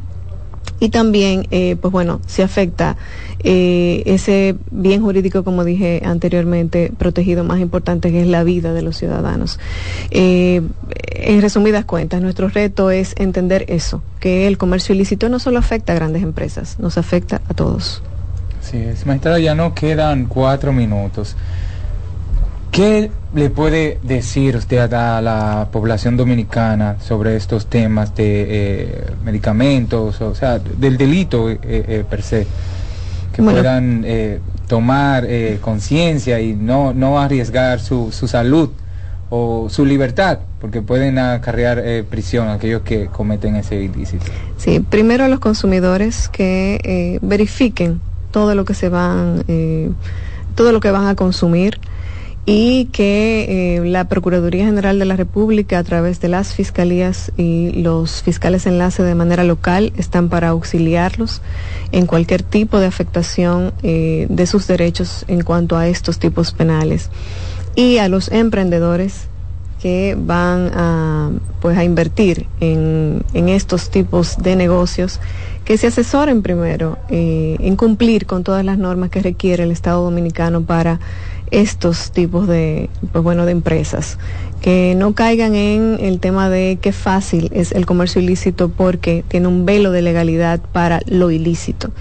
y 0.84 0.90
también, 0.90 1.48
eh, 1.50 1.78
pues 1.80 1.94
bueno, 1.94 2.20
se 2.28 2.44
afecta 2.44 2.98
eh, 3.42 4.04
ese 4.06 4.58
bien 4.70 5.02
jurídico, 5.02 5.46
como 5.46 5.64
dije 5.64 6.02
anteriormente, 6.04 6.92
protegido 6.98 7.46
más 7.46 7.62
importante, 7.62 8.12
que 8.12 8.20
es 8.20 8.28
la 8.28 8.44
vida 8.44 8.74
de 8.74 8.82
los 8.82 8.98
ciudadanos. 8.98 9.62
Eh, 10.12 10.62
en 11.12 11.42
resumidas 11.42 11.86
cuentas, 11.86 12.22
nuestro 12.22 12.50
reto 12.50 12.92
es 12.92 13.16
entender 13.18 13.64
eso, 13.70 14.04
que 14.20 14.46
el 14.46 14.58
comercio 14.58 14.94
ilícito 14.94 15.30
no 15.30 15.40
solo 15.40 15.58
afecta 15.58 15.94
a 15.94 15.96
grandes 15.96 16.22
empresas, 16.22 16.78
nos 16.80 16.98
afecta 16.98 17.40
a 17.48 17.54
todos. 17.54 18.04
Sí, 18.60 18.76
es, 18.78 19.06
ya 19.42 19.56
no 19.56 19.74
quedan 19.74 20.26
cuatro 20.26 20.74
minutos. 20.74 21.38
¿Qué 22.74 23.12
le 23.36 23.52
puede 23.52 24.00
decir 24.02 24.56
usted 24.58 24.92
a 24.94 25.22
la 25.22 25.68
población 25.72 26.18
dominicana 26.18 26.98
sobre 27.00 27.36
estos 27.36 27.68
temas 27.68 28.16
de 28.16 28.46
eh, 28.50 29.06
medicamentos, 29.24 30.20
o 30.22 30.34
sea, 30.34 30.58
del 30.58 30.98
delito 30.98 31.52
eh, 31.52 31.60
eh, 31.64 32.04
per 32.10 32.24
se? 32.24 32.48
Que 33.32 33.44
Bueno. 33.44 33.60
puedan 33.60 34.02
eh, 34.08 34.40
tomar 34.68 35.24
eh, 35.28 35.60
conciencia 35.62 36.40
y 36.40 36.54
no, 36.56 36.96
no 36.96 37.20
arriesgar 37.20 37.80
su, 37.80 38.12
su 38.12 38.28
salud 38.28 38.70
o 39.30 39.68
su 39.70 39.86
libertad, 39.86 40.40
porque 40.60 40.82
pueden 40.82 41.20
acarrear 41.20 41.84
prisión 42.10 42.50
aquellos 42.50 42.82
que 42.82 43.06
cometen 43.06 43.56
ese 43.56 43.84
ilícito. 43.84 44.26
Sí, 44.58 44.80
primero 44.80 45.26
a 45.26 45.28
los 45.28 45.40
consumidores 45.40 46.28
que 46.28 46.80
eh, 46.84 47.20
verifiquen 47.22 48.02
todo 48.32 48.56
lo 48.56 48.66
que 48.66 48.74
se 48.74 48.90
van, 48.90 49.44
todo 50.56 50.72
lo 50.72 50.80
que 50.80 50.90
van 50.90 51.06
a 51.06 51.14
consumir 51.14 51.80
y 52.46 52.86
que 52.86 53.78
eh, 53.78 53.86
la 53.86 54.10
Procuraduría 54.10 54.66
General 54.66 55.00
de 55.00 55.06
la 55.06 55.16
República 55.16 55.80
a 55.80 55.84
través 55.84 56.20
de 56.20 56.28
las 56.28 56.54
fiscalías 56.54 57.32
y 57.38 57.72
los 57.72 58.22
fiscales 58.22 58.66
enlace 58.66 59.02
de 59.02 59.16
manera 59.16 59.46
local 59.46 59.94
están 59.96 60.28
para 60.28 60.50
auxiliarlos 60.50 61.42
en 61.94 62.06
cualquier 62.06 62.44
tipo 62.44 62.80
de 62.80 62.88
afectación 62.88 63.74
eh, 63.82 64.28
de 64.30 64.46
sus 64.46 64.68
derechos 64.68 65.24
en 65.30 65.44
cuanto 65.44 65.78
a 65.78 65.88
estos 65.88 66.20
tipos 66.20 66.52
penales. 66.52 67.10
Y 67.76 67.98
a 68.00 68.10
los 68.10 68.30
emprendedores 68.30 69.28
que 69.82 70.18
van 70.18 70.72
a 70.74 71.32
pues 71.62 71.78
a 71.78 71.84
invertir 71.84 72.48
en, 72.60 73.24
en 73.34 73.50
estos 73.50 73.90
tipos 73.90 74.38
de 74.38 74.56
negocios 74.56 75.20
que 75.66 75.78
se 75.78 75.88
asesoren 75.88 76.42
primero 76.42 76.98
eh, 77.10 77.58
en 77.60 77.76
cumplir 77.76 78.26
con 78.26 78.44
todas 78.44 78.66
las 78.66 78.78
normas 78.78 79.10
que 79.10 79.22
requiere 79.22 79.64
el 79.64 79.72
Estado 79.72 80.04
Dominicano 80.04 80.62
para 80.64 81.00
estos 81.54 82.12
tipos 82.12 82.48
de 82.48 82.90
pues 83.12 83.24
bueno 83.24 83.46
de 83.46 83.52
empresas 83.52 84.18
que 84.62 84.96
no 84.98 85.14
caigan 85.14 85.56
en 85.56 85.98
el 86.00 86.20
tema 86.20 86.50
de 86.50 86.80
qué 86.82 86.92
fácil 86.92 87.50
es 87.54 87.72
el 87.72 87.86
comercio 87.86 88.22
ilícito 88.22 88.70
porque 88.70 89.24
tiene 89.28 89.48
un 89.48 89.66
velo 89.66 89.92
de 89.92 90.02
legalidad 90.02 90.60
para 90.72 91.00
lo 91.06 91.30
ilícito 91.30 91.92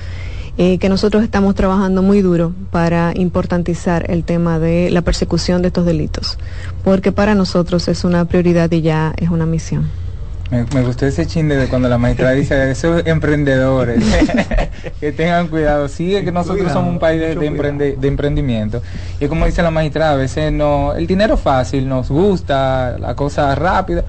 eh, 0.58 0.78
que 0.78 0.88
nosotros 0.88 1.22
estamos 1.22 1.54
trabajando 1.54 2.02
muy 2.02 2.20
duro 2.20 2.52
para 2.70 3.12
importantizar 3.14 4.10
el 4.10 4.22
tema 4.22 4.58
de 4.58 4.90
la 4.90 5.00
persecución 5.00 5.62
de 5.62 5.68
estos 5.68 5.86
delitos, 5.86 6.36
porque 6.84 7.10
para 7.10 7.34
nosotros 7.34 7.88
es 7.88 8.04
una 8.04 8.26
prioridad 8.26 8.70
y 8.70 8.82
ya 8.82 9.14
es 9.16 9.30
una 9.30 9.46
misión. 9.46 9.88
Me, 10.52 10.66
me 10.74 10.82
gustó 10.82 11.06
ese 11.06 11.26
chinde 11.26 11.56
de 11.56 11.66
cuando 11.66 11.88
la 11.88 11.96
maestra 11.96 12.32
dice 12.32 12.70
esos 12.70 13.06
emprendedores 13.06 14.04
que 15.00 15.10
tengan 15.12 15.48
cuidado. 15.48 15.88
Sí, 15.88 16.14
es 16.14 16.24
que 16.24 16.30
nosotros 16.30 16.58
Cuidado, 16.58 16.78
somos 16.80 16.92
un 16.92 16.98
país 16.98 17.20
de, 17.20 17.34
emprende- 17.34 17.96
de 17.96 18.08
emprendimiento. 18.08 18.82
Y 19.18 19.28
como 19.28 19.46
dice 19.46 19.62
la 19.62 19.70
maestra, 19.70 20.10
a 20.10 20.14
veces 20.16 20.52
no, 20.52 20.92
el 20.94 21.06
dinero 21.06 21.38
fácil 21.38 21.88
nos 21.88 22.10
gusta, 22.10 22.96
la 22.98 23.14
cosa 23.14 23.54
rápida. 23.54 24.04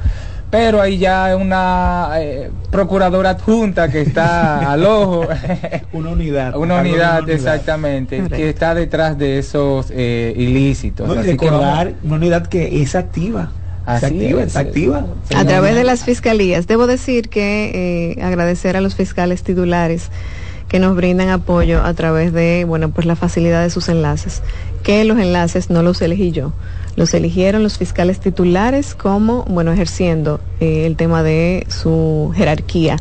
Pero 0.51 0.81
ahí 0.81 0.97
ya 0.99 1.25
hay 1.25 1.33
una 1.33 2.09
eh, 2.17 2.51
procuradora 2.69 3.31
adjunta 3.31 3.89
que 3.89 4.01
está 4.01 4.71
al 4.73 4.85
ojo. 4.85 5.25
Una 5.93 6.09
unidad. 6.09 6.55
Una 6.57 6.81
unidad, 6.81 7.27
exactamente, 7.29 8.21
que 8.27 8.49
está 8.49 8.75
detrás 8.75 9.17
de 9.17 9.39
esos 9.39 9.87
eh, 9.91 10.33
ilícitos. 10.35 11.07
No, 11.07 11.15
que 11.15 11.21
recordar 11.31 11.85
vamos- 11.87 12.03
una 12.03 12.15
unidad 12.17 12.47
que 12.47 12.81
es 12.83 12.95
activa. 12.95 13.49
Así 13.86 14.05
es 14.05 14.11
activa, 14.11 14.41
es. 14.41 14.47
está 14.47 14.59
activa. 14.59 15.05
A 15.36 15.45
través 15.45 15.75
de 15.75 15.84
las 15.84 16.03
fiscalías, 16.03 16.67
debo 16.67 16.88
decir 16.88 17.29
que 17.29 18.15
eh, 18.17 18.21
agradecer 18.23 18.77
a 18.77 18.81
los 18.81 18.95
fiscales 18.95 19.43
titulares 19.43 20.09
que 20.69 20.79
nos 20.79 20.95
brindan 20.95 21.29
apoyo 21.29 21.84
a 21.84 21.93
través 21.93 22.34
de, 22.34 22.65
bueno, 22.67 22.89
pues 22.89 23.05
la 23.05 23.15
facilidad 23.15 23.61
de 23.61 23.69
sus 23.69 23.89
enlaces, 23.89 24.41
que 24.81 25.03
los 25.03 25.19
enlaces 25.19 25.69
no 25.69 25.84
los 25.84 26.01
elegí 26.01 26.31
yo, 26.31 26.51
los 26.95 27.13
eligieron 27.13 27.61
los 27.61 27.77
fiscales 27.77 28.19
titulares 28.19 28.95
como, 28.95 29.43
bueno, 29.43 29.71
ejerciendo 29.71 30.39
eh, 30.59 30.86
el 30.88 30.95
tema 30.95 31.21
de 31.21 31.67
su 31.69 32.34
jerarquía 32.36 32.97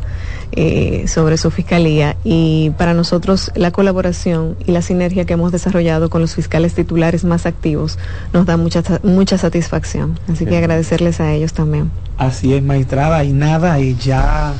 eh, 0.54 1.08
sobre 1.08 1.38
su 1.38 1.50
fiscalía 1.50 2.16
y 2.24 2.72
para 2.76 2.92
nosotros 2.92 3.50
la 3.54 3.70
colaboración 3.70 4.56
y 4.66 4.72
la 4.72 4.82
sinergia 4.82 5.24
que 5.24 5.32
hemos 5.32 5.50
desarrollado 5.50 6.10
con 6.10 6.20
los 6.20 6.34
fiscales 6.34 6.74
titulares 6.74 7.24
más 7.24 7.46
activos 7.46 7.98
nos 8.34 8.44
da 8.44 8.58
mucha, 8.58 8.82
mucha 9.02 9.38
satisfacción. 9.38 10.18
Así 10.30 10.44
que 10.44 10.58
agradecerles 10.58 11.20
a 11.20 11.32
ellos 11.32 11.54
también. 11.54 11.90
Así 12.18 12.52
es, 12.52 12.62
maestrada, 12.62 13.24
y 13.24 13.32
nada, 13.32 13.80
y 13.80 13.96
ya 13.96 14.52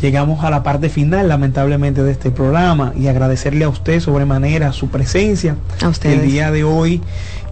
llegamos 0.00 0.42
a 0.42 0.48
la 0.48 0.62
parte 0.62 0.88
final, 0.88 1.28
lamentablemente, 1.28 2.02
de 2.02 2.12
este 2.12 2.30
programa 2.30 2.94
y 2.98 3.08
agradecerle 3.08 3.64
a 3.64 3.68
usted 3.68 4.00
sobremanera 4.00 4.72
su 4.72 4.88
presencia. 4.88 5.56
A 5.82 5.88
ustedes. 5.88 6.20
El 6.20 6.30
día 6.30 6.50
de 6.50 6.64
hoy 6.64 7.02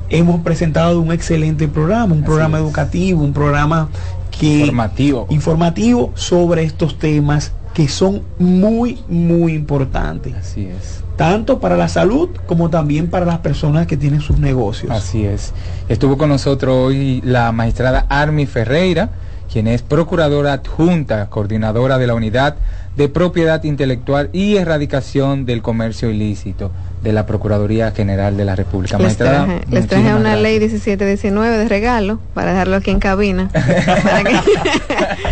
hemos 0.08 0.40
presentado 0.40 1.00
un 1.00 1.12
excelente 1.12 1.68
programa, 1.68 2.14
un 2.14 2.24
programa 2.24 2.58
educativo, 2.58 3.22
un 3.22 3.34
programa 3.34 3.90
que 4.30 4.60
Informativo. 4.60 5.26
informativo 5.30 6.12
sobre 6.14 6.64
estos 6.64 6.98
temas 6.98 7.52
que 7.74 7.88
son 7.88 8.22
muy, 8.38 9.00
muy 9.08 9.52
importantes. 9.52 10.34
Así 10.34 10.66
es. 10.66 11.02
Tanto 11.16 11.58
para 11.58 11.76
la 11.76 11.88
salud 11.88 12.30
como 12.46 12.70
también 12.70 13.08
para 13.08 13.26
las 13.26 13.38
personas 13.38 13.86
que 13.86 13.96
tienen 13.96 14.20
sus 14.20 14.38
negocios. 14.38 14.92
Así 14.92 15.24
es. 15.24 15.52
Estuvo 15.88 16.16
con 16.16 16.28
nosotros 16.28 16.74
hoy 16.74 17.20
la 17.24 17.50
magistrada 17.52 18.06
Armi 18.08 18.46
Ferreira, 18.46 19.10
quien 19.52 19.66
es 19.66 19.82
procuradora 19.82 20.54
adjunta, 20.54 21.28
coordinadora 21.28 21.98
de 21.98 22.06
la 22.06 22.14
Unidad 22.14 22.56
de 22.96 23.08
Propiedad 23.08 23.62
Intelectual 23.64 24.30
y 24.32 24.56
Erradicación 24.56 25.44
del 25.44 25.60
Comercio 25.60 26.10
Ilícito 26.10 26.70
de 27.04 27.12
la 27.12 27.26
Procuraduría 27.26 27.92
General 27.92 28.36
de 28.36 28.44
la 28.44 28.56
República. 28.56 28.96
Les 28.96 29.04
Magistrada, 29.04 29.44
traje, 29.44 29.60
les 29.70 29.86
traje 29.86 30.06
una 30.10 30.20
gracias. 30.20 30.40
ley 30.42 30.58
1719 30.58 31.58
de 31.58 31.68
regalo 31.68 32.18
para 32.34 32.50
dejarlo 32.52 32.76
aquí 32.76 32.90
en 32.90 32.98
cabina. 32.98 33.50
Para 34.02 34.24
que- 34.24 34.40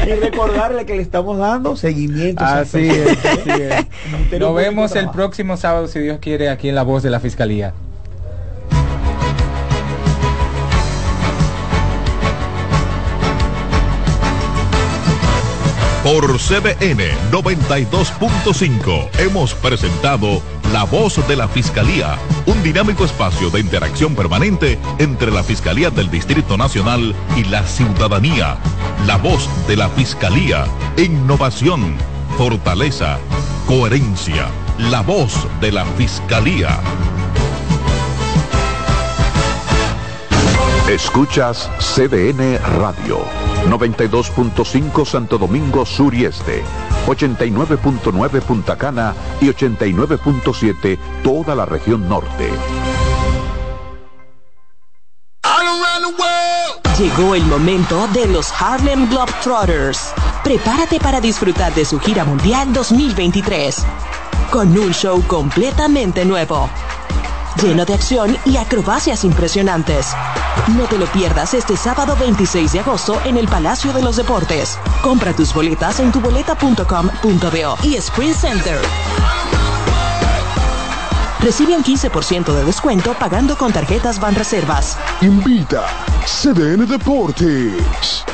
y 0.10 0.14
recordarle 0.14 0.84
que 0.86 0.94
le 0.94 1.02
estamos 1.02 1.38
dando 1.38 1.74
seguimiento. 1.76 2.44
Así 2.44 2.88
es, 2.88 3.18
así 3.24 3.50
es. 3.50 3.86
Nos 4.38 4.54
vemos 4.54 4.90
Público 4.92 5.08
el 5.08 5.10
próximo 5.10 5.56
sábado, 5.56 5.88
si 5.88 5.98
Dios 6.00 6.18
quiere, 6.20 6.50
aquí 6.50 6.68
en 6.68 6.74
La 6.74 6.82
Voz 6.82 7.02
de 7.02 7.10
la 7.10 7.18
Fiscalía. 7.20 7.72
Por 16.02 16.36
CDN 16.38 17.00
92.5 17.30 19.08
hemos 19.20 19.54
presentado 19.54 20.42
La 20.72 20.84
Voz 20.84 21.20
de 21.28 21.36
la 21.36 21.48
Fiscalía, 21.48 22.16
un 22.46 22.62
dinámico 22.62 23.04
espacio 23.04 23.50
de 23.50 23.60
interacción 23.60 24.14
permanente 24.14 24.78
entre 24.98 25.30
la 25.30 25.42
Fiscalía 25.42 25.90
del 25.90 26.10
Distrito 26.10 26.56
Nacional 26.56 27.14
y 27.36 27.44
la 27.44 27.62
ciudadanía. 27.66 28.56
La 29.06 29.18
Voz 29.18 29.50
de 29.68 29.76
la 29.76 29.90
Fiscalía, 29.90 30.64
innovación, 30.96 31.94
fortaleza, 32.38 33.18
coherencia. 33.66 34.48
La 34.78 35.02
Voz 35.02 35.46
de 35.60 35.72
la 35.72 35.84
Fiscalía. 35.84 36.80
Escuchas 40.88 41.70
CDN 41.80 42.58
Radio, 42.78 43.20
92.5 43.68 45.04
Santo 45.06 45.38
Domingo 45.38 45.86
Sur 45.86 46.14
y 46.14 46.24
Este, 46.24 46.62
89.9 47.06 48.40
Punta 48.42 48.76
Cana 48.76 49.14
y 49.40 49.46
89.7 49.46 50.98
toda 51.22 51.54
la 51.54 51.66
región 51.66 52.08
norte. 52.08 52.50
Llegó 56.98 57.34
el 57.34 57.44
momento 57.44 58.06
de 58.08 58.26
los 58.28 58.52
Harlem 58.60 59.08
Globetrotters. 59.08 60.12
Prepárate 60.44 61.00
para 61.00 61.20
disfrutar 61.20 61.74
de 61.74 61.84
su 61.84 61.98
gira 61.98 62.24
mundial 62.24 62.72
2023 62.72 63.84
con 64.52 64.76
un 64.76 64.92
show 64.92 65.22
completamente 65.26 66.26
nuevo, 66.26 66.68
lleno 67.56 67.84
de 67.84 67.94
acción 67.94 68.36
y 68.44 68.56
acrobacias 68.56 69.24
impresionantes. 69.24 70.14
No 70.76 70.84
te 70.84 70.98
lo 70.98 71.06
pierdas 71.06 71.54
este 71.54 71.76
sábado 71.76 72.16
26 72.18 72.72
de 72.72 72.80
agosto 72.80 73.20
en 73.24 73.36
el 73.36 73.48
Palacio 73.48 73.92
de 73.92 74.02
los 74.02 74.16
Deportes. 74.16 74.78
Compra 75.02 75.32
tus 75.32 75.52
boletas 75.52 76.00
en 76.00 76.12
tuboleta.com.do 76.12 77.76
y 77.82 77.96
Sprint 77.96 78.36
Center. 78.36 78.78
Recibe 81.40 81.76
un 81.76 81.82
15% 81.82 82.52
de 82.54 82.64
descuento 82.64 83.14
pagando 83.14 83.56
con 83.56 83.72
tarjetas 83.72 84.20
Banreservas. 84.20 84.96
Invita 85.20 85.84
CDN 86.24 86.86
Deportes. 86.86 88.24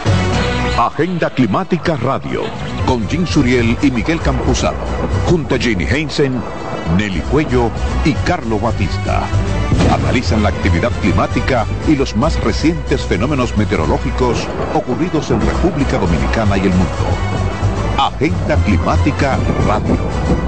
Agenda 0.79 1.31
Climática 1.31 1.97
Radio, 1.97 2.43
con 2.87 3.09
Jim 3.09 3.27
Suriel 3.27 3.77
y 3.83 3.91
Miguel 3.91 4.21
Campuzano, 4.21 4.79
junto 5.27 5.57
a 5.57 5.59
Jenny 5.59 5.85
Heinsen, 5.85 6.41
Nelly 6.97 7.21
Cuello 7.31 7.71
y 8.05 8.13
Carlo 8.25 8.59
Batista. 8.59 9.27
Analizan 9.93 10.43
la 10.43 10.51
actividad 10.51 10.93
climática 11.01 11.67
y 11.87 11.97
los 11.97 12.17
más 12.17 12.43
recientes 12.43 13.03
fenómenos 13.03 13.57
meteorológicos 13.57 14.47
ocurridos 14.75 15.31
en 15.31 15.41
República 15.41 15.99
Dominicana 15.99 16.57
y 16.57 16.63
el 16.63 16.71
mundo. 16.71 17.07
Agenda 17.99 18.57
Climática 18.65 19.39
Radio. 19.67 20.48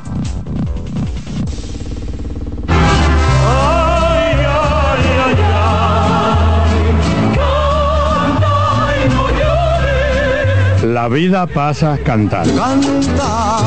La 11.01 11.07
vida 11.07 11.47
pasa 11.47 11.97
cantando. 11.97 12.55
Canta, 12.55 13.57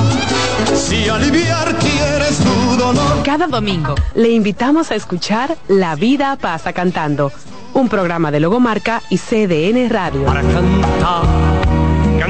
si 0.73 1.09
aliviar 1.09 1.75
quieres 1.79 2.39
tu 2.39 2.77
dolor. 2.77 3.25
Cada 3.25 3.49
domingo 3.49 3.97
le 4.15 4.31
invitamos 4.31 4.93
a 4.93 4.95
escuchar 4.95 5.57
La 5.67 5.97
vida 5.97 6.37
pasa 6.41 6.73
cantando, 6.73 7.33
un 7.73 7.89
programa 7.89 8.31
de 8.31 8.39
Logomarca 8.39 9.03
y 9.11 9.19
CDN 9.19 9.91
Radio. 9.91 10.27
Para 10.27 10.43
cantar 10.43 11.64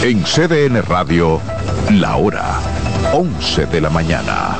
En 0.00 0.22
CDN 0.22 0.80
Radio, 0.82 1.40
la 1.90 2.16
hora 2.16 2.60
11 3.12 3.66
de 3.66 3.80
la 3.80 3.90
mañana. 3.90 4.56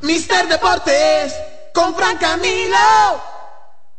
Mister 0.00 0.48
Deportes 0.48 1.34
con 1.74 1.94
Fran 1.94 2.16
Camilo. 2.16 2.76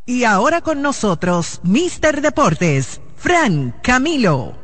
Y 0.08 0.24
ahora 0.24 0.62
con 0.62 0.82
nosotros, 0.82 1.60
Mister 1.62 2.22
Deportes, 2.22 3.02
Fran 3.18 3.76
Camilo. 3.84 4.56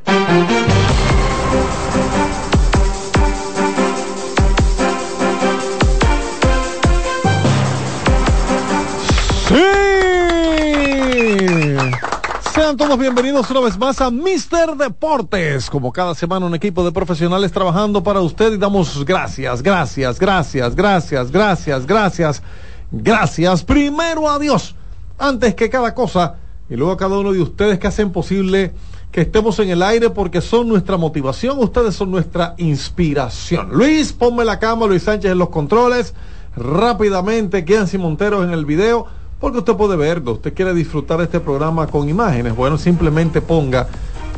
Sean 12.67 12.75
todos 12.75 12.99
bienvenidos 12.99 13.49
una 13.49 13.61
vez 13.61 13.77
más 13.77 14.01
a 14.01 14.11
Mister 14.11 14.75
Deportes. 14.75 15.69
Como 15.69 15.93
cada 15.93 16.13
semana 16.13 16.47
un 16.47 16.53
equipo 16.53 16.83
de 16.83 16.91
profesionales 16.91 17.49
trabajando 17.49 18.03
para 18.03 18.19
usted 18.19 18.51
y 18.51 18.57
damos 18.57 19.05
gracias, 19.05 19.63
gracias, 19.63 20.19
gracias, 20.19 20.75
gracias, 20.75 21.31
gracias, 21.31 21.87
gracias, 21.87 22.43
gracias. 22.91 23.63
Primero 23.63 24.29
a 24.29 24.37
Dios, 24.37 24.75
antes 25.17 25.55
que 25.55 25.69
cada 25.69 25.95
cosa, 25.95 26.35
y 26.69 26.75
luego 26.75 26.91
a 26.91 26.97
cada 26.97 27.17
uno 27.17 27.31
de 27.31 27.41
ustedes 27.41 27.79
que 27.79 27.87
hacen 27.87 28.11
posible 28.11 28.73
que 29.13 29.21
estemos 29.21 29.57
en 29.59 29.69
el 29.69 29.81
aire 29.81 30.09
porque 30.09 30.41
son 30.41 30.67
nuestra 30.67 30.97
motivación, 30.97 31.59
ustedes 31.59 31.95
son 31.95 32.11
nuestra 32.11 32.53
inspiración. 32.57 33.69
Luis, 33.71 34.11
ponme 34.11 34.43
la 34.43 34.59
cama, 34.59 34.87
Luis 34.87 35.03
Sánchez 35.03 35.31
en 35.31 35.37
los 35.37 35.49
controles. 35.49 36.13
Rápidamente, 36.57 37.63
Kianci 37.63 37.97
Monteros 37.97 38.43
en 38.43 38.51
el 38.51 38.65
video 38.65 39.05
porque 39.39 39.59
usted 39.59 39.75
puede 39.75 39.95
verlo, 39.95 40.33
usted 40.33 40.53
quiere 40.53 40.73
disfrutar 40.73 41.19
de 41.19 41.23
este 41.25 41.39
programa 41.39 41.87
con 41.87 42.09
imágenes, 42.09 42.53
bueno, 42.55 42.77
simplemente 42.77 43.39
ponga 43.41 43.87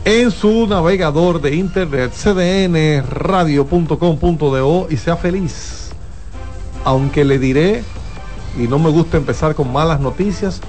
en 0.05 0.31
su 0.31 0.67
navegador 0.67 1.41
de 1.41 1.55
internet 1.55 2.13
cdnradio.com.do 2.13 4.87
y 4.89 4.97
sea 4.97 5.17
feliz. 5.17 5.89
Aunque 6.85 7.25
le 7.25 7.39
diré, 7.39 7.83
y 8.57 8.67
no 8.67 8.79
me 8.79 8.89
gusta 8.89 9.17
empezar 9.17 9.53
con 9.55 9.71
malas 9.71 9.99
noticias, 9.99 10.61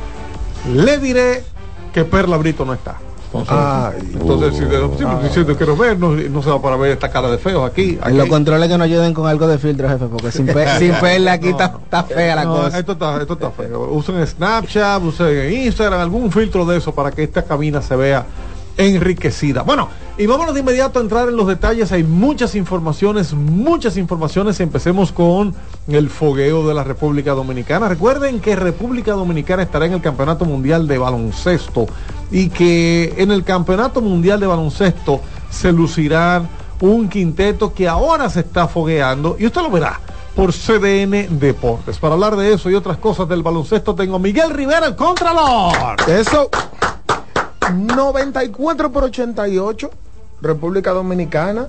le 0.72 0.99
diré 0.99 1.45
que 1.93 2.05
Perla 2.05 2.37
Brito 2.37 2.64
no 2.64 2.74
está. 2.74 2.99
Entonces, 3.33 3.55
Ay. 3.57 4.11
entonces 4.12 4.57
si, 4.57 4.64
de- 4.64 4.89
si 4.99 5.22
diciendo 5.22 5.57
quiero 5.57 5.76
ver, 5.76 5.97
no, 5.97 6.11
no 6.16 6.43
se 6.43 6.51
va 6.51 6.61
para 6.61 6.76
ver 6.76 6.91
esta 6.93 7.09
cara 7.11 7.31
de 7.31 7.39
feos 7.39 7.64
aquí. 7.70 7.97
En 8.05 8.14
los 8.16 8.22
aquí. 8.22 8.28
controles 8.31 8.68
que 8.68 8.76
nos 8.76 8.85
ayuden 8.87 9.14
con 9.14 9.28
algo 9.28 9.47
de 9.47 9.57
filtro, 9.59 9.89
jefe, 9.89 10.07
porque 10.07 10.33
sin, 10.33 10.47
pe 10.47 10.66
sin 10.81 10.93
perla 10.95 11.33
aquí 11.35 11.51
está 11.51 11.78
está 11.85 12.03
fea 12.03 12.35
la 12.35 12.45
No, 12.45 12.57
cosa. 12.57 12.78
Esto 12.81 12.93
está, 12.93 13.20
esto 13.20 13.35
está 13.35 13.51
feo. 13.53 13.89
Usen 13.93 14.26
Snapchat, 14.26 15.01
usen 15.05 15.53
Instagram, 15.64 16.01
algún 16.01 16.33
filtro 16.33 16.64
de 16.66 16.78
eso 16.78 16.93
para 16.93 17.12
que 17.12 17.22
esta 17.22 17.43
cabina 17.45 17.81
se 17.83 17.95
vea 17.95 18.26
enriquecida. 18.76 19.62
Bueno, 19.62 19.89
y 20.19 20.27
vámonos 20.27 20.55
de 20.55 20.61
inmediato 20.61 20.99
a 20.99 21.03
entrar 21.03 21.29
en 21.29 21.37
los 21.37 21.47
detalles. 21.47 21.93
Hay 21.93 22.03
muchas 22.03 22.55
informaciones, 22.55 23.33
muchas 23.33 23.97
informaciones. 23.97 24.61
Empecemos 24.61 25.13
con 25.13 25.55
el 25.89 26.11
fogueo 26.11 26.67
de 26.67 26.75
la 26.75 26.85
República 26.85 27.33
Dominicana. 27.33 27.89
Recuerden 27.89 28.41
que 28.41 28.57
República 28.57 29.13
Dominicana 29.13 29.63
estará 29.63 29.87
en 29.87 29.95
el 29.95 30.01
Campeonato 30.01 30.45
Mundial 30.45 30.87
de 30.87 30.99
Baloncesto 30.99 31.87
y 32.31 32.49
que 32.49 33.15
en 33.17 33.31
el 33.31 33.45
Campeonato 33.45 34.01
Mundial 34.01 34.41
de 34.41 34.47
Baloncesto 34.47 35.21
se 35.51 35.73
lucirá 35.73 36.43
un 36.81 37.09
quinteto 37.09 37.75
que 37.75 37.89
ahora 37.89 38.31
se 38.31 38.41
está 38.41 38.67
fogueando 38.69 39.37
y 39.39 39.47
usted 39.47 39.63
lo 39.63 39.71
verá 39.71 40.01
por 40.35 40.53
CDN 40.53 41.39
Deportes. 41.39 41.99
Para 41.99 42.15
hablar 42.15 42.37
de 42.37 42.55
eso 42.55 42.71
y 42.71 42.75
otras 42.75 42.97
cosas 42.99 43.29
del 43.29 43.43
baloncesto 43.43 43.95
tengo 43.95 44.17
a 44.17 44.19
Miguel 44.19 44.51
Rivera, 44.51 44.87
el 44.87 44.97
Contralor. 44.97 45.97
Eso, 46.09 46.49
94 47.73 48.91
por 48.91 49.05
88, 49.05 49.91
República 50.41 50.93
Dominicana 50.93 51.68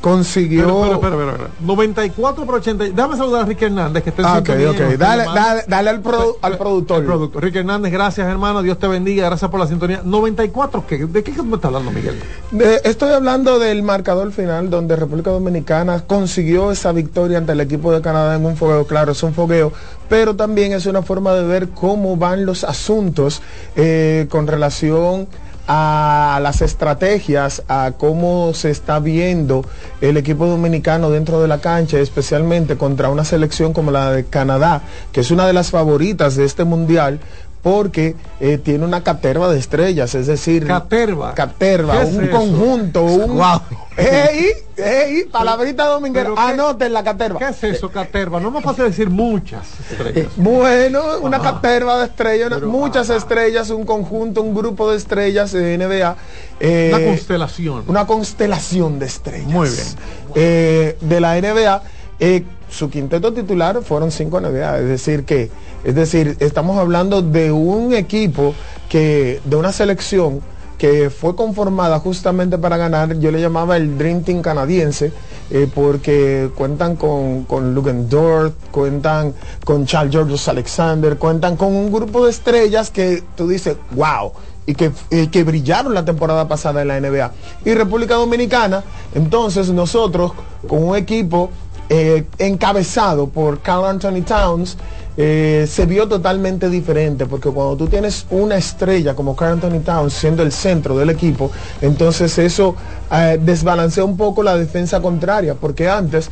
consiguió. 0.00 0.68
Espera, 0.84 0.94
espera, 0.94 1.14
espera, 1.16 1.32
espera. 1.32 1.50
94 1.60 2.44
por 2.46 2.54
80. 2.56 2.84
Déjame 2.84 3.16
saludar 3.16 3.42
a 3.42 3.44
Ricky 3.44 3.64
Hernández, 3.66 4.02
que 4.02 4.10
está 4.10 4.22
en 4.22 4.28
Ah, 4.28 4.32
ok, 4.38 4.46
sintonía, 4.46 4.70
ok. 4.70 4.78
nos 4.80 4.92
está 4.92 5.04
Dale, 5.06 5.24
dale, 5.34 5.62
dale 5.68 5.90
al, 5.90 6.02
produ- 6.02 6.36
al 6.42 6.58
productor. 6.58 6.98
El 7.00 7.04
productor. 7.06 7.42
Ricky 7.44 7.58
Hernández, 7.58 7.92
gracias 7.92 8.26
hermano, 8.28 8.62
Dios 8.62 8.78
te 8.78 8.88
bendiga, 8.88 9.26
gracias 9.26 9.50
por 9.50 9.60
la 9.60 9.66
sintonía. 9.66 10.00
94, 10.04 10.84
¿qué? 10.86 11.06
¿de 11.06 11.22
qué 11.22 11.42
me 11.42 11.56
está 11.56 11.68
hablando 11.68 11.90
Miguel? 11.90 12.18
De- 12.50 12.80
estoy 12.84 13.12
hablando 13.12 13.58
del 13.58 13.82
marcador 13.82 14.32
final 14.32 14.70
donde 14.70 14.96
República 14.96 15.30
Dominicana 15.30 16.00
consiguió 16.06 16.72
esa 16.72 16.92
victoria 16.92 17.38
ante 17.38 17.52
el 17.52 17.60
equipo 17.60 17.92
de 17.92 18.00
Canadá 18.00 18.36
en 18.36 18.44
un 18.46 18.56
fogueo, 18.56 18.86
claro, 18.86 19.12
es 19.12 19.22
un 19.22 19.34
fogueo, 19.34 19.72
pero 20.08 20.34
también 20.34 20.72
es 20.72 20.86
una 20.86 21.02
forma 21.02 21.34
de 21.34 21.44
ver 21.44 21.68
cómo 21.68 22.16
van 22.16 22.44
los 22.46 22.64
asuntos 22.64 23.42
eh, 23.76 24.26
con 24.30 24.46
relación 24.46 25.28
a 25.72 26.40
las 26.42 26.62
estrategias, 26.62 27.62
a 27.68 27.92
cómo 27.96 28.54
se 28.54 28.72
está 28.72 28.98
viendo 28.98 29.64
el 30.00 30.16
equipo 30.16 30.46
dominicano 30.46 31.10
dentro 31.10 31.40
de 31.40 31.46
la 31.46 31.60
cancha, 31.60 32.00
especialmente 32.00 32.76
contra 32.76 33.08
una 33.08 33.24
selección 33.24 33.72
como 33.72 33.92
la 33.92 34.10
de 34.10 34.24
Canadá, 34.24 34.82
que 35.12 35.20
es 35.20 35.30
una 35.30 35.46
de 35.46 35.52
las 35.52 35.70
favoritas 35.70 36.34
de 36.34 36.44
este 36.44 36.64
mundial, 36.64 37.20
porque 37.62 38.16
eh, 38.40 38.56
tiene 38.58 38.84
una 38.86 39.02
caterva 39.02 39.52
de 39.52 39.58
estrellas, 39.58 40.14
es 40.14 40.26
decir, 40.26 40.66
caterva, 40.66 41.34
caterva, 41.34 41.92
¿Qué 42.00 42.02
es 42.08 42.14
un 42.14 42.26
conjunto, 42.28 43.02
un 43.04 43.34
Guau. 43.36 43.60
ey, 43.98 44.46
ey, 44.78 45.24
palabrita 45.30 45.84
dominguera, 45.86 46.30
¿Pero 46.30 46.34
qué- 46.36 46.40
anote 46.52 46.86
en 46.86 46.92
la 46.94 47.04
caterva. 47.04 47.38
¿Qué 47.38 47.48
es 47.48 47.62
eso, 47.64 47.90
caterva? 47.90 48.40
No 48.40 48.48
es 48.48 48.54
más 48.54 48.64
fácil 48.64 48.84
decir 48.84 49.10
muchas 49.10 49.66
estrellas. 49.90 50.32
Bueno, 50.36 51.02
una 51.20 51.36
Ajá. 51.36 51.52
caterva 51.54 51.98
de 51.98 52.06
estrellas, 52.06 52.62
muchas 52.62 53.10
estrellas, 53.10 53.68
un 53.68 53.84
conjunto, 53.84 54.40
un 54.40 54.54
grupo 54.54 54.90
de 54.90 54.96
estrellas 54.96 55.52
de 55.52 55.76
NBA. 55.76 56.16
eh, 56.60 56.92
Una 56.94 57.04
constelación. 57.04 57.84
Una 57.88 58.06
constelación 58.06 58.98
de 58.98 59.06
estrellas. 59.06 59.48
Muy 59.48 59.68
bien. 59.68 59.86
Eh, 60.34 60.96
de 61.00 61.20
la 61.20 61.36
NBA. 61.38 61.82
Eh, 62.20 62.44
su 62.68 62.90
quinteto 62.90 63.32
titular 63.32 63.82
fueron 63.82 64.10
cinco 64.12 64.40
NBA, 64.40 64.78
es 64.78 64.86
decir 64.86 65.24
que, 65.24 65.50
es 65.84 65.94
decir, 65.94 66.36
estamos 66.40 66.78
hablando 66.78 67.22
de 67.22 67.50
un 67.50 67.94
equipo 67.94 68.54
que, 68.88 69.40
de 69.44 69.56
una 69.56 69.72
selección 69.72 70.40
que 70.76 71.10
fue 71.10 71.34
conformada 71.34 71.98
justamente 71.98 72.56
para 72.58 72.76
ganar, 72.76 73.18
yo 73.18 73.30
le 73.30 73.40
llamaba 73.40 73.76
el 73.76 73.98
Dream 73.98 74.22
Team 74.22 74.40
canadiense, 74.40 75.12
eh, 75.50 75.68
porque 75.74 76.50
cuentan 76.54 76.96
con, 76.96 77.44
con 77.44 77.74
Lugan 77.74 78.08
Dort, 78.08 78.54
cuentan 78.70 79.34
con 79.64 79.84
Charles 79.84 80.12
Georges 80.12 80.48
Alexander, 80.48 81.16
cuentan 81.16 81.56
con 81.56 81.74
un 81.74 81.90
grupo 81.90 82.24
de 82.24 82.30
estrellas 82.30 82.90
que 82.90 83.22
tú 83.36 83.48
dices, 83.48 83.76
wow, 83.92 84.32
y 84.66 84.74
que, 84.74 84.92
que 85.30 85.44
brillaron 85.44 85.92
la 85.94 86.04
temporada 86.04 86.46
pasada 86.46 86.82
en 86.82 86.88
la 86.88 87.00
NBA. 87.00 87.32
Y 87.64 87.74
República 87.74 88.14
Dominicana, 88.14 88.84
entonces 89.14 89.70
nosotros 89.70 90.32
con 90.68 90.82
un 90.82 90.96
equipo 90.96 91.50
eh, 91.92 92.24
encabezado 92.38 93.30
por 93.30 93.62
Carl 93.62 93.84
Anthony 93.84 94.22
Towns, 94.24 94.76
eh, 95.16 95.66
se 95.68 95.86
vio 95.86 96.06
totalmente 96.06 96.70
diferente, 96.70 97.26
porque 97.26 97.50
cuando 97.50 97.76
tú 97.76 97.88
tienes 97.88 98.26
una 98.30 98.56
estrella 98.56 99.16
como 99.16 99.34
Carl 99.34 99.54
Anthony 99.54 99.80
Towns 99.80 100.12
siendo 100.12 100.44
el 100.44 100.52
centro 100.52 100.96
del 100.96 101.10
equipo, 101.10 101.50
entonces 101.82 102.38
eso 102.38 102.76
eh, 103.10 103.40
desbalancea 103.42 104.04
un 104.04 104.16
poco 104.16 104.44
la 104.44 104.56
defensa 104.56 105.02
contraria, 105.02 105.56
porque 105.56 105.88
antes 105.88 106.30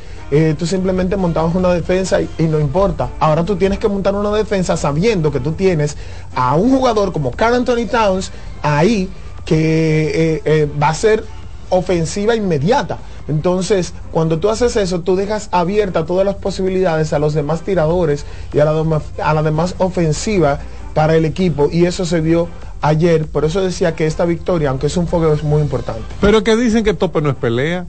tú 0.58 0.64
simplemente 0.64 1.16
montabas 1.16 1.56
una 1.56 1.72
defensa 1.72 2.20
y, 2.20 2.28
y 2.38 2.44
no 2.44 2.60
importa. 2.60 3.08
Ahora 3.18 3.44
tú 3.44 3.56
tienes 3.56 3.80
que 3.80 3.88
montar 3.88 4.14
una 4.14 4.30
defensa 4.30 4.76
sabiendo 4.76 5.32
que 5.32 5.40
tú 5.40 5.52
tienes 5.52 5.96
a 6.36 6.54
un 6.54 6.70
jugador 6.70 7.12
como 7.12 7.32
Carl 7.32 7.54
Anthony 7.54 7.86
Towns 7.90 8.30
ahí 8.62 9.08
que 9.44 10.70
va 10.80 10.90
a 10.90 10.94
ser 10.94 11.24
ofensiva 11.70 12.36
inmediata. 12.36 12.98
Entonces, 13.28 13.92
cuando 14.10 14.38
tú 14.38 14.48
haces 14.50 14.74
eso, 14.76 15.00
tú 15.00 15.14
dejas 15.16 15.48
abierta 15.52 16.06
todas 16.06 16.24
las 16.24 16.36
posibilidades 16.36 17.12
a 17.12 17.18
los 17.18 17.34
demás 17.34 17.60
tiradores 17.62 18.24
y 18.52 18.58
a 18.58 18.64
la, 18.64 18.72
doma- 18.72 19.02
a 19.22 19.34
la 19.34 19.42
demás 19.42 19.74
ofensiva 19.78 20.58
para 20.94 21.14
el 21.16 21.24
equipo. 21.24 21.68
Y 21.70 21.84
eso 21.84 22.04
se 22.04 22.20
vio 22.20 22.48
ayer. 22.80 23.26
Por 23.26 23.44
eso 23.44 23.60
decía 23.60 23.94
que 23.94 24.06
esta 24.06 24.24
victoria, 24.24 24.70
aunque 24.70 24.86
es 24.86 24.96
un 24.96 25.06
fogueo, 25.06 25.32
es 25.34 25.42
muy 25.44 25.60
importante. 25.62 26.02
Pero 26.20 26.42
que 26.42 26.56
dicen 26.56 26.84
que 26.84 26.94
tope 26.94 27.20
no 27.20 27.30
es 27.30 27.36
pelea. 27.36 27.86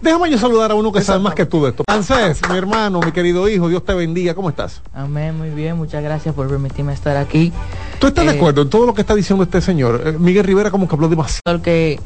Déjame 0.00 0.30
yo 0.30 0.38
saludar 0.38 0.70
a 0.70 0.76
uno 0.76 0.92
que 0.92 1.00
sabe 1.02 1.18
más 1.18 1.34
que 1.34 1.44
tú 1.44 1.60
de 1.64 1.70
esto. 1.70 1.82
Francés, 1.84 2.40
mi 2.48 2.56
hermano, 2.56 3.00
mi 3.00 3.10
querido 3.10 3.48
hijo, 3.48 3.68
Dios 3.68 3.84
te 3.84 3.92
bendiga. 3.94 4.32
¿Cómo 4.32 4.48
estás? 4.48 4.80
Amén, 4.94 5.36
muy 5.36 5.50
bien, 5.50 5.76
muchas 5.76 6.04
gracias 6.04 6.32
por 6.36 6.46
permitirme 6.46 6.92
estar 6.92 7.16
aquí. 7.16 7.52
¿Tú 7.98 8.06
estás 8.06 8.24
de 8.24 8.30
Eh, 8.30 8.36
acuerdo 8.36 8.62
en 8.62 8.70
todo 8.70 8.86
lo 8.86 8.94
que 8.94 9.00
está 9.00 9.16
diciendo 9.16 9.42
este 9.42 9.60
señor? 9.60 10.00
Eh, 10.06 10.12
Miguel 10.16 10.44
Rivera 10.44 10.70
como 10.70 10.86
que 10.86 10.94
habló 10.94 11.08
demasiado. 11.08 11.40
Porque 11.44 11.96